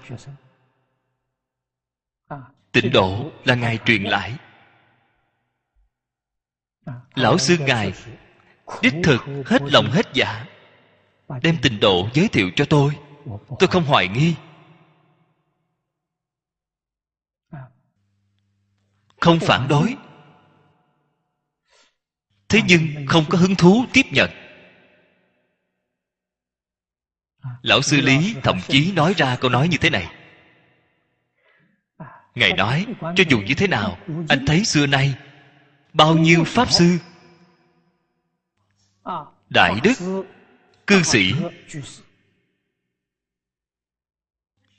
[2.71, 4.37] Tịnh độ là ngài truyền lại.
[7.15, 7.93] Lão sư ngài
[8.81, 10.45] đích thực hết lòng hết dạ
[11.41, 12.97] đem tình độ giới thiệu cho tôi.
[13.59, 14.35] Tôi không hoài nghi.
[19.19, 19.95] Không phản đối.
[22.49, 24.29] thế nhưng không có hứng thú tiếp nhận.
[27.61, 30.15] Lão sư lý thậm chí nói ra câu nói như thế này.
[32.35, 32.85] Ngài nói
[33.15, 33.97] cho dù như thế nào
[34.29, 35.15] anh thấy xưa nay
[35.93, 36.97] bao nhiêu pháp sư
[39.53, 40.25] đại đức
[40.87, 41.33] cư sĩ.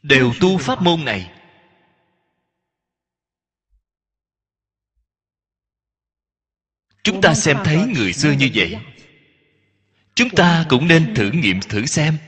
[0.02, 1.30] Đều tu pháp môn này.
[7.02, 8.76] Chúng ta xem thấy người xưa như vậy.
[10.14, 12.18] chúng ta cũng nên thử nghiệm thử xem.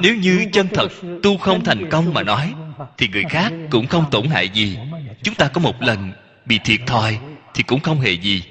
[0.00, 0.88] Nếu như chân thật
[1.22, 2.54] tu không thành công mà nói
[2.98, 4.78] thì người khác cũng không tổn hại gì.
[5.22, 6.12] chúng ta có một lần
[6.46, 7.20] bị thiệt thòi
[7.60, 8.42] thì cũng không hề gì.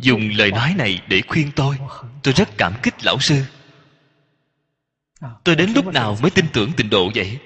[0.00, 1.78] Dùng lời nói này để khuyên tôi
[2.22, 3.44] tôi rất cảm kích lão sư.
[5.44, 7.38] Tôi đến lúc nào mới tin tưởng tịnh độ vậy?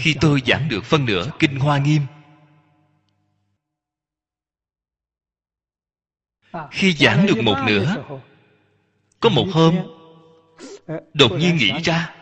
[0.00, 2.02] Khi tôi giảng được phân nửa kinh hoa nghiêm,
[6.70, 8.04] khi giảng được một nửa,
[9.20, 9.76] có một hôm,
[11.14, 12.14] đột nhiên nghĩ ra,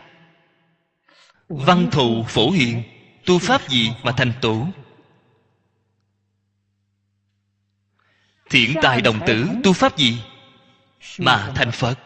[1.49, 2.83] văn thù phổ hiền,
[3.25, 4.67] tu pháp gì mà thành tựu?
[8.51, 10.23] Thiện tài đồng tử tu pháp gì?
[11.17, 11.97] Mà thành phật.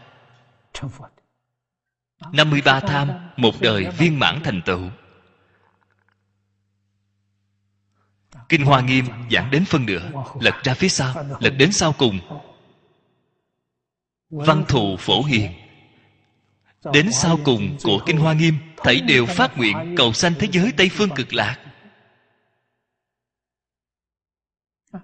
[2.31, 4.81] 53 tham một đời viên mãn thành tựu.
[8.49, 12.19] Kinh hoa nghiêm giảng đến phân nửa lật ra phía sau lật đến sau cùng.
[14.29, 15.51] Văn thù phổ hiền.
[16.93, 20.71] Đến sau cùng của kinh hoa nghiêm thảy đều phát nguyện cầu sanh thế giới
[20.77, 21.64] tây phương cực lạc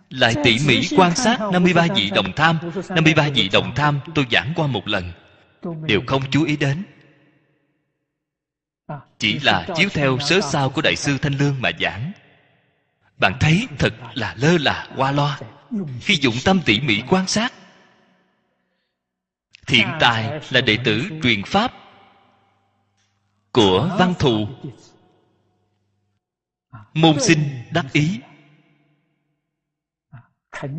[0.09, 2.59] lại tỉ mỉ quan sát 53 vị đồng tham.
[2.89, 5.11] 53 vị đồng tham tôi giảng qua một lần.
[5.87, 6.83] Đều không chú ý đến.
[9.19, 12.11] Chỉ là chiếu theo sớ sao của đại sư thanh lương mà giảng.
[13.17, 15.39] Bạn thấy thật là lơ là, qua loa.
[16.01, 17.53] Khi dụng tâm tỉ mỉ quan sát,
[19.67, 21.73] thiện tài là đệ tử truyền pháp
[23.51, 24.47] của văn thù.
[26.93, 27.39] Môn sinh
[27.71, 28.19] đắc ý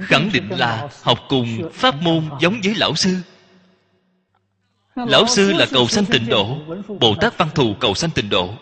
[0.01, 3.17] khẳng định là học cùng pháp môn giống với lão sư.
[4.97, 6.59] Lão sư là cầu sanh tịnh độ,
[7.01, 8.55] bồ tát văn thù cầu sanh tịnh độ.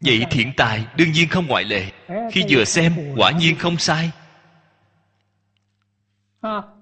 [0.00, 1.86] Vậy thiện tài đương nhiên không ngoại lệ,
[2.32, 4.10] khi vừa xem, quả nhiên không sai.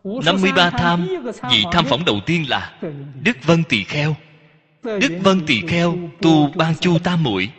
[0.05, 1.09] 53 tham,
[1.51, 2.73] Vị tham phỏng đầu tiên là
[3.23, 4.17] Đức Vân Tỳ Kheo.
[4.83, 7.51] Đức Vân Tỳ Kheo tu ban chu tam muội.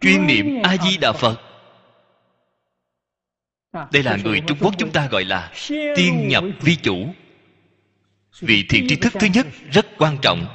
[0.00, 1.40] Chuyên niệm A-di-đà Phật.
[3.92, 7.14] Đây là người Trung Quốc chúng ta gọi là Tiên nhập vi chủ.
[8.40, 10.46] Vị thiện tri thức thứ nhất rất quan trọng.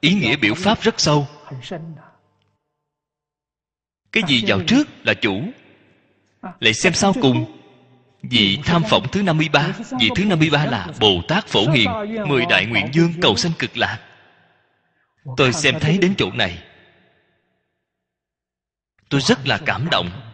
[0.00, 1.28] Ý nghĩa biểu pháp rất sâu.
[4.12, 5.42] Cái gì vào trước là chủ.
[6.60, 7.58] Lại xem sau cùng.
[8.22, 11.90] Vị tham phỏng thứ 53 Vị thứ 53 là Bồ Tát Phổ Hiền
[12.28, 13.98] Mười đại nguyện dương cầu sanh cực lạc.
[15.36, 16.58] Tôi xem thấy đến chỗ này.
[19.08, 20.25] Tôi rất là cảm động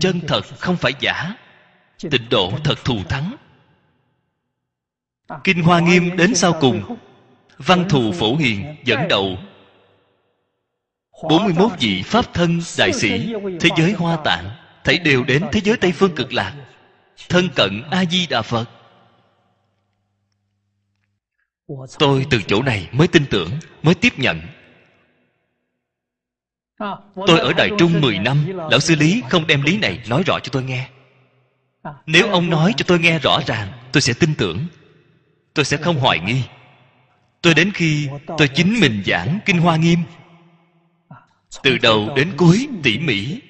[0.00, 1.34] Chân thật không phải giả.
[2.10, 3.36] Tịnh độ thật thù thắng.
[5.44, 6.96] Kinh Hoa Nghiêm đến sau cùng.
[7.58, 9.36] Văn thù phổ hiền dẫn đầu.
[11.22, 14.50] 41 vị Pháp thân đại sĩ Thế giới Hoa Tạng
[14.84, 16.54] Thấy đều đến thế giới Tây Phương cực lạc.
[17.28, 18.68] Thân cận A-di-đà Phật.
[21.98, 23.50] Tôi từ chỗ này mới tin tưởng
[23.82, 24.40] Mới tiếp nhận
[27.26, 30.38] Tôi ở Đại Trung 10 năm Lão sư Lý không đem lý này nói rõ
[30.42, 30.88] cho tôi nghe.
[32.06, 34.66] Nếu ông nói cho tôi nghe rõ ràng Tôi sẽ tin tưởng.
[35.54, 36.42] Tôi sẽ không hoài nghi.
[37.42, 39.98] Tôi đến khi tôi chính mình giảng Kinh Hoa Nghiêm.
[41.62, 43.40] Từ đầu đến cuối tỉ mỉ.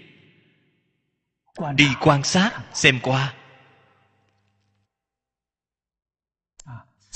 [1.74, 3.34] Đi quan sát xem qua.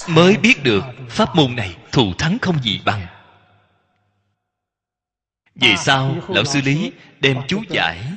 [0.09, 3.07] Mới biết được pháp môn này thù thắng không gì bằng
[5.61, 8.13] vì sao lão sư lý đem chú giải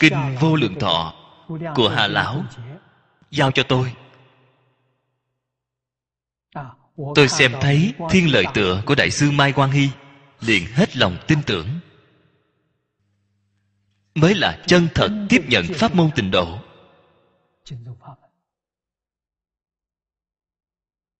[0.00, 1.14] kinh vô lượng thọ
[1.74, 2.44] của hà lão.
[3.30, 3.94] giao cho tôi.
[7.14, 9.88] Tôi xem thấy thiên lợi tựa của đại sư mai quang hy
[10.40, 11.68] liền hết lòng tin tưởng.
[14.14, 16.58] Mới là chân thật tiếp nhận pháp môn tịnh độ.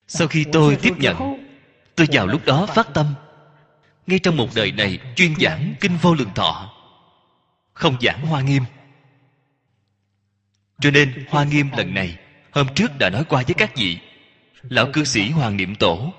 [0.07, 1.17] Sau khi tôi tiếp nhận
[1.95, 3.15] tôi vào lúc đó phát tâm
[4.07, 6.71] ngay trong một đời này, chuyên giảng kinh vô lượng thọ.
[7.73, 8.63] Không giảng hoa nghiêm.
[10.81, 12.19] Cho nên, hoa nghiêm lần này,
[12.51, 13.99] hôm trước đã nói qua với các vị.
[14.63, 16.13] Lão cư sĩ hoàng niệm tổ,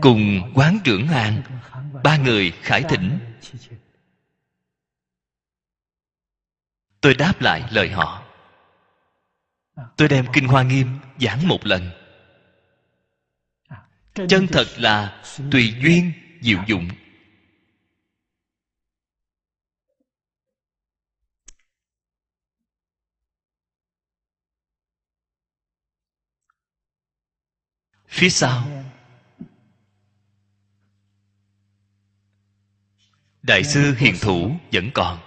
[0.00, 1.42] cùng quán trưởng hàng
[2.04, 3.18] ba người khải thỉnh.
[7.00, 8.22] Tôi đáp lại lời họ.
[9.96, 11.90] Tôi đem kinh hoa nghiêm giảng một lần.
[14.28, 16.12] Chân thật là tùy duyên
[16.46, 16.88] diệu dụng.
[28.08, 28.68] Phía sau.
[33.42, 35.26] Đại sư hiền thủ vẫn còn.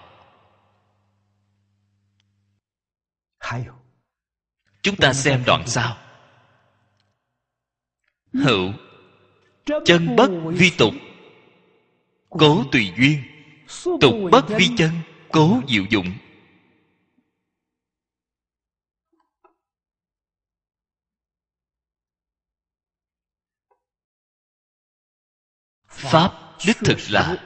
[4.81, 5.97] Chúng ta xem đoạn sau.
[8.33, 8.73] Hữu,
[9.85, 10.93] chân bất vi tục
[12.29, 13.23] cố tùy duyên.
[14.01, 14.91] Tục bất vi chân
[15.31, 16.13] cố diệu dụng.
[25.87, 27.37] Pháp đích thực là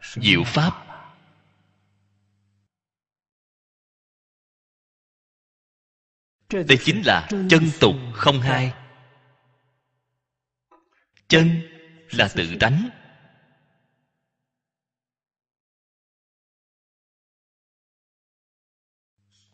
[0.00, 0.84] diệu pháp.
[6.50, 8.74] Đây chính là chân tục không hai.
[11.28, 11.62] Chân
[12.10, 12.88] là tự tánh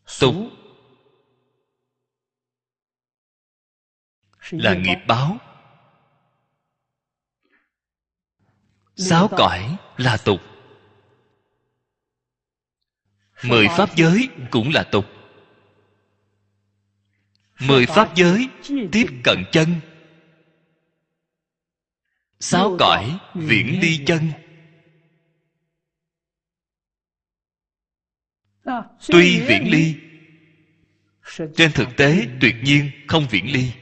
[0.06, 0.51] tục.
[4.51, 5.39] Là nghiệp báo.
[8.97, 10.40] Sáu cõi là tục.
[13.44, 15.05] Mười pháp giới cũng là tục.
[17.60, 18.48] Mười pháp giới
[18.93, 19.68] tiếp cận chân.
[22.40, 24.32] Sáu cõi viễn ly chân
[29.09, 29.95] tuy viễn ly
[31.57, 33.73] trên thực tế tuyệt nhiên không viễn ly.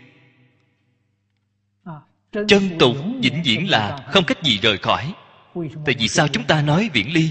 [2.49, 5.15] Chân tục vĩnh viễn là không cách gì rời khỏi.
[5.55, 7.31] Tại vì sao chúng ta nói viễn ly?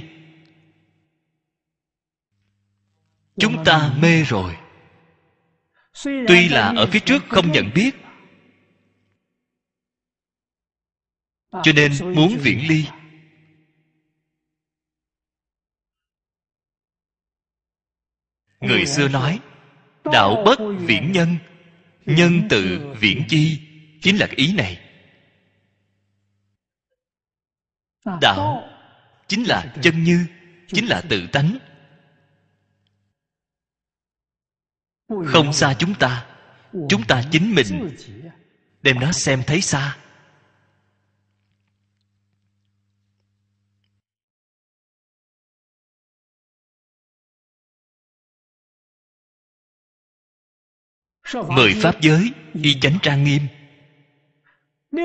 [3.38, 4.58] Chúng ta mê rồi.
[6.04, 7.96] tuy là ở phía trước không nhận biết
[11.64, 12.86] cho nên muốn viễn ly
[18.62, 19.40] người xưa nói,
[20.04, 21.38] đạo bất viễn nhân
[22.06, 23.60] nhân tự viễn chi.
[24.02, 24.80] Chính là cái ý này.
[28.22, 28.70] Đạo
[29.28, 30.26] chính là chân như,
[30.68, 31.58] chính là tự tánh.
[35.26, 36.26] Không xa chúng ta
[36.90, 37.96] chúng ta chính mình.
[38.82, 39.98] Đem nó xem thấy xa.
[51.50, 52.32] Mười pháp giới,
[52.64, 53.42] y chánh trang nghiêm.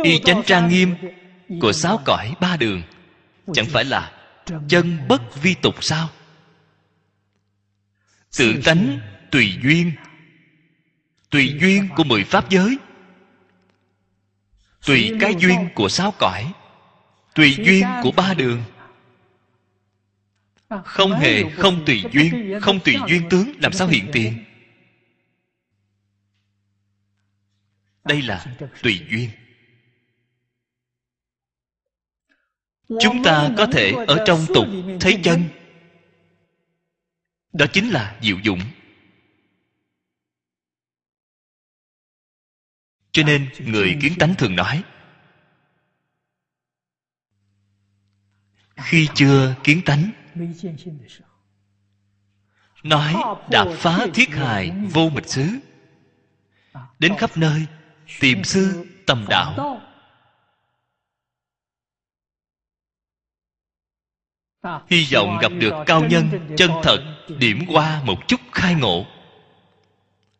[0.04, 0.94] Y chánh trang nghiêm
[1.60, 2.82] của sáu cõi ba đường,
[3.52, 4.12] chẳng phải là
[4.68, 6.08] chân bất vi tục sao?
[8.38, 8.98] Tự tánh
[9.30, 9.92] tùy duyên
[11.30, 12.78] tùy duyên của mười pháp giới,
[14.86, 16.52] tùy cái duyên của sáu cõi,
[17.34, 18.62] tùy duyên của ba đường.
[20.84, 24.44] Không hề không tùy duyên, không tùy duyên tướng làm sao hiện tiền.
[28.08, 29.30] Đây là tùy duyên.
[33.00, 34.66] Chúng ta có thể ở trong tục
[35.00, 35.48] thấy chân.
[37.52, 38.60] Đó chính là diệu dụng.
[43.12, 44.84] Cho nên người kiến tánh thường nói,
[48.76, 50.10] khi chưa kiến tánh,
[52.82, 53.14] nói
[53.50, 55.48] đạp phá thiết hài vô mịch xứ,
[56.98, 57.66] đến khắp nơi
[58.20, 59.80] tìm sư tầm đạo.
[64.90, 69.06] Hy vọng gặp được cao nhân chân thật điểm qua một chút khai ngộ.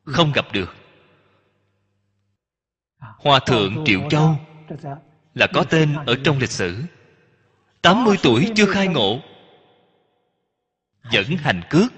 [0.05, 0.75] Không gặp được.
[2.99, 4.37] Hòa thượng triệu châu
[5.35, 6.85] là có tên ở trong lịch sử.
[7.83, 9.21] 80 tuổi chưa khai ngộ.
[11.13, 11.93] Vẫn hành cước,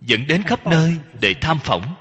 [0.00, 1.94] dẫn đến khắp nơi để tham phỏng.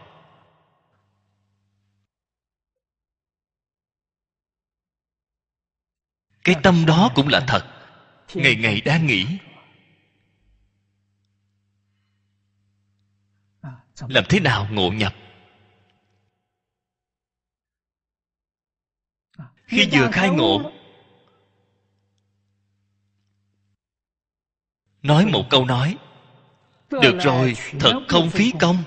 [6.47, 7.65] Cái tâm đó cũng là thật.
[8.33, 9.27] Ngày ngày đang nghĩ.
[14.07, 15.15] Làm thế nào ngộ nhập?
[19.63, 20.71] Khi vừa khai ngộ,
[25.01, 25.97] nói một câu nói.
[26.89, 28.83] Được rồi, thật không phí công.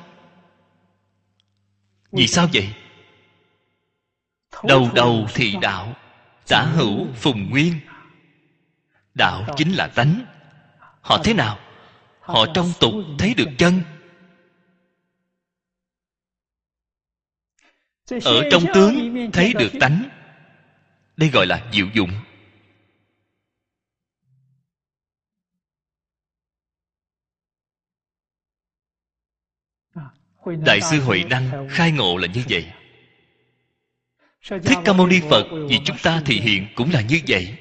[2.13, 2.75] Vì sao vậy?
[4.65, 5.97] Đầu đầu thì đạo
[6.51, 7.81] tả hữu phùng nguyên.
[9.15, 10.25] Đạo chính là tánh.
[11.01, 11.59] Họ thế nào?
[12.21, 13.83] Họ trong tục thấy được chân.
[18.25, 20.09] Ở trong tướng thấy được tánh.
[21.17, 22.11] Đây gọi là diệu dụng.
[30.67, 32.73] Đại sư huệ năng khai ngộ là như vậy
[34.43, 37.59] thích ca mâu ni phật vì chúng ta thì hiện cũng là như vậy.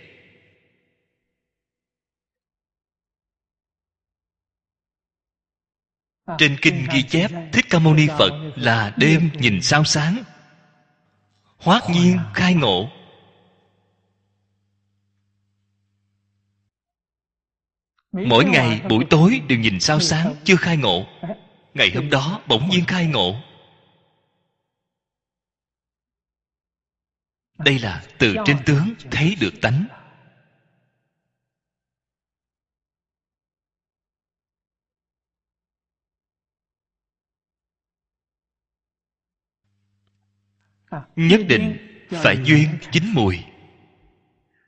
[6.38, 10.24] Trên kinh ghi chép thích ca mâu ni phật là đêm nhìn sao sáng.
[11.58, 12.90] Hoát nhiên khai ngộ.
[18.12, 21.06] Mỗi ngày, buổi tối đều nhìn sao sáng, chưa khai ngộ.
[21.74, 23.36] Ngày hôm đó, bỗng nhiên khai ngộ.
[27.60, 29.86] Đây là từ trên tướng thấy được tánh.
[41.16, 41.78] Nhất định
[42.10, 43.40] phải duyên chín mùi.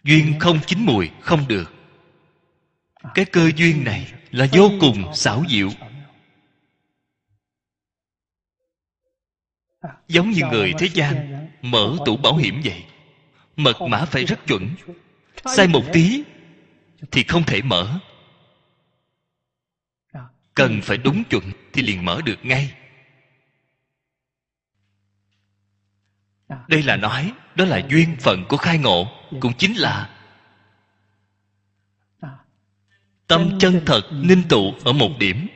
[0.04, 1.74] Duyên không chín mùi không được.
[3.14, 5.70] Cái cơ duyên này là vô cùng xảo diệu.
[10.08, 12.86] giống như người thế gian mở tủ bảo hiểm vậy.
[13.56, 14.76] Mật mã phải rất chuẩn.
[15.46, 16.24] Sai một tí
[17.12, 18.00] thì không thể mở.
[20.54, 21.44] Cần phải đúng chuẩn
[21.74, 22.74] thì liền mở được ngay.
[26.68, 29.08] Đây là nói đó là duyên phận của khai ngộ
[29.40, 30.18] cũng chính là
[33.28, 35.48] tâm chân thật ninh tụ ở một điểm.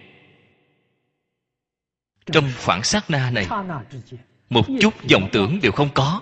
[2.25, 3.47] Trong khoảng sát na này
[4.49, 6.21] một chút vọng tưởng đều không có.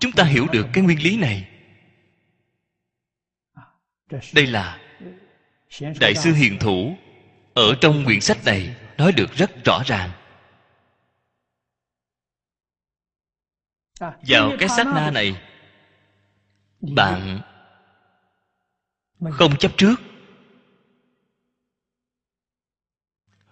[0.00, 1.48] Chúng ta hiểu được cái nguyên lý này.
[4.34, 4.80] Đây là
[6.00, 6.96] đại sư hiền thủ
[7.54, 10.10] ở trong quyển sách này nói được rất rõ ràng.
[14.00, 15.42] Vào cái sát na này
[16.80, 17.40] bạn
[19.30, 19.94] không chấp trước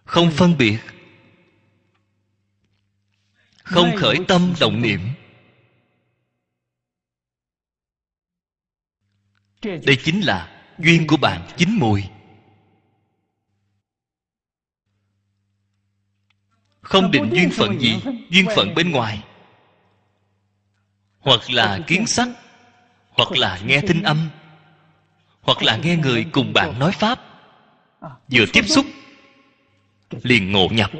[0.04, 0.78] không phân biệt
[3.68, 5.00] không khởi tâm động niệm.
[9.62, 12.04] Đây chính là duyên của bạn chín mùi.
[16.80, 18.00] Không định duyên phận gì
[18.30, 19.24] duyên phận bên ngoài.
[21.18, 22.28] Hoặc là kiến sắc
[23.10, 24.28] hoặc là nghe thinh âm
[25.40, 27.20] hoặc là nghe người cùng bạn nói pháp.
[28.28, 28.86] Vừa tiếp xúc
[30.22, 30.90] liền ngộ nhập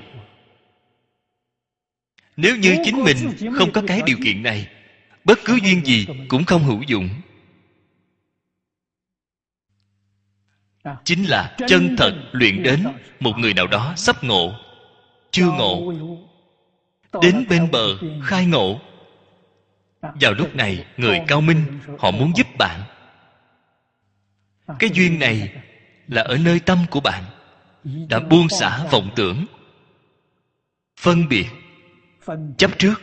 [2.39, 3.17] nếu như chính mình
[3.59, 4.69] không có cái điều kiện này
[5.25, 7.09] bất cứ duyên gì cũng không hữu dụng.
[11.05, 12.85] Chính là chân thật luyện đến
[13.21, 14.53] một người nào đó sắp ngộ
[15.31, 15.93] chưa ngộ.
[17.23, 18.81] đến bên bờ khai ngộ.
[20.03, 22.81] Vào lúc này người cao minh họ muốn giúp bạn.
[24.79, 25.53] Cái duyên này
[26.09, 27.25] là ở nơi tâm của bạn
[28.09, 29.47] đã buông xả vọng tưởng.
[31.01, 31.47] Phân biệt
[32.59, 32.95] chấp trước.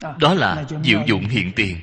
[0.00, 1.80] Đó là diệu dụng hiện tiền.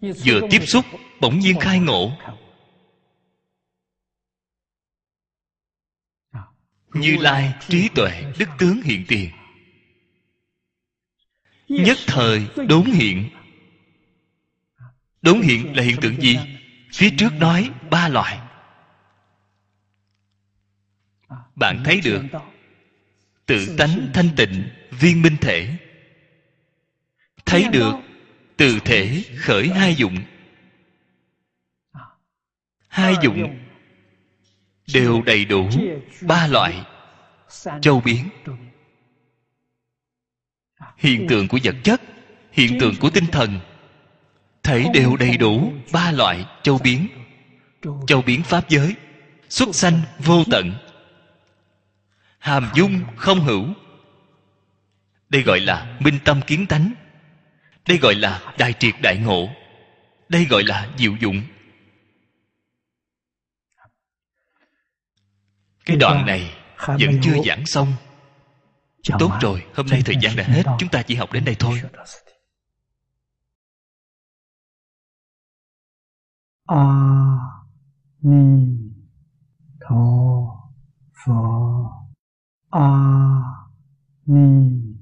[0.00, 0.84] Vừa tiếp xúc
[1.20, 2.12] bỗng nhiên khai ngộ.
[6.92, 9.30] như lai trí tuệ đức tướng hiện tiền.
[11.68, 13.30] Nhất thời đốn hiện
[15.26, 16.38] đốn hiện là hiện tượng gì?
[16.92, 18.38] Phía trước nói ba loại.
[21.54, 22.22] Bạn thấy được.
[23.46, 25.76] Tự tánh thanh tịnh, viên minh thể.
[27.46, 27.92] Thấy được,
[28.56, 30.16] từ thể khởi hai dụng.
[32.88, 33.58] Hai dụng
[34.94, 35.68] đều đầy đủ
[36.20, 36.84] ba loại,
[37.80, 38.28] châu biến.
[40.96, 42.02] Hiện tượng của vật chất,
[42.52, 43.60] hiện tượng của tinh thần
[44.66, 47.08] thể đều đầy đủ ba loại châu biến.
[48.06, 48.94] Châu biến pháp giới
[49.48, 50.72] xuất sanh vô tận.
[52.38, 53.66] Hàm dung không hữu.
[55.28, 56.92] Đây gọi là minh tâm kiến tánh.
[57.88, 59.48] Đây gọi là đại triệt đại ngộ.
[60.28, 61.42] Đây gọi là diệu dụng.
[65.84, 66.50] Cái đoạn này
[66.86, 67.92] vẫn chưa giảng xong.
[69.18, 70.62] Tốt rồi hôm nay thời gian đã hết.
[70.78, 71.82] chúng ta chỉ học đến đây thôi
[76.66, 77.64] 阿
[78.18, 78.92] 弥
[79.78, 80.72] 陀
[81.12, 82.06] 佛
[82.70, 83.68] 阿
[84.24, 84.98] 弥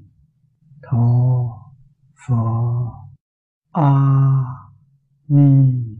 [0.82, 1.72] 陀
[2.14, 3.08] 佛
[3.72, 4.44] 阿
[5.26, 5.98] 弥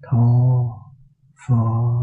[0.00, 0.94] 陀
[1.34, 2.00] 佛。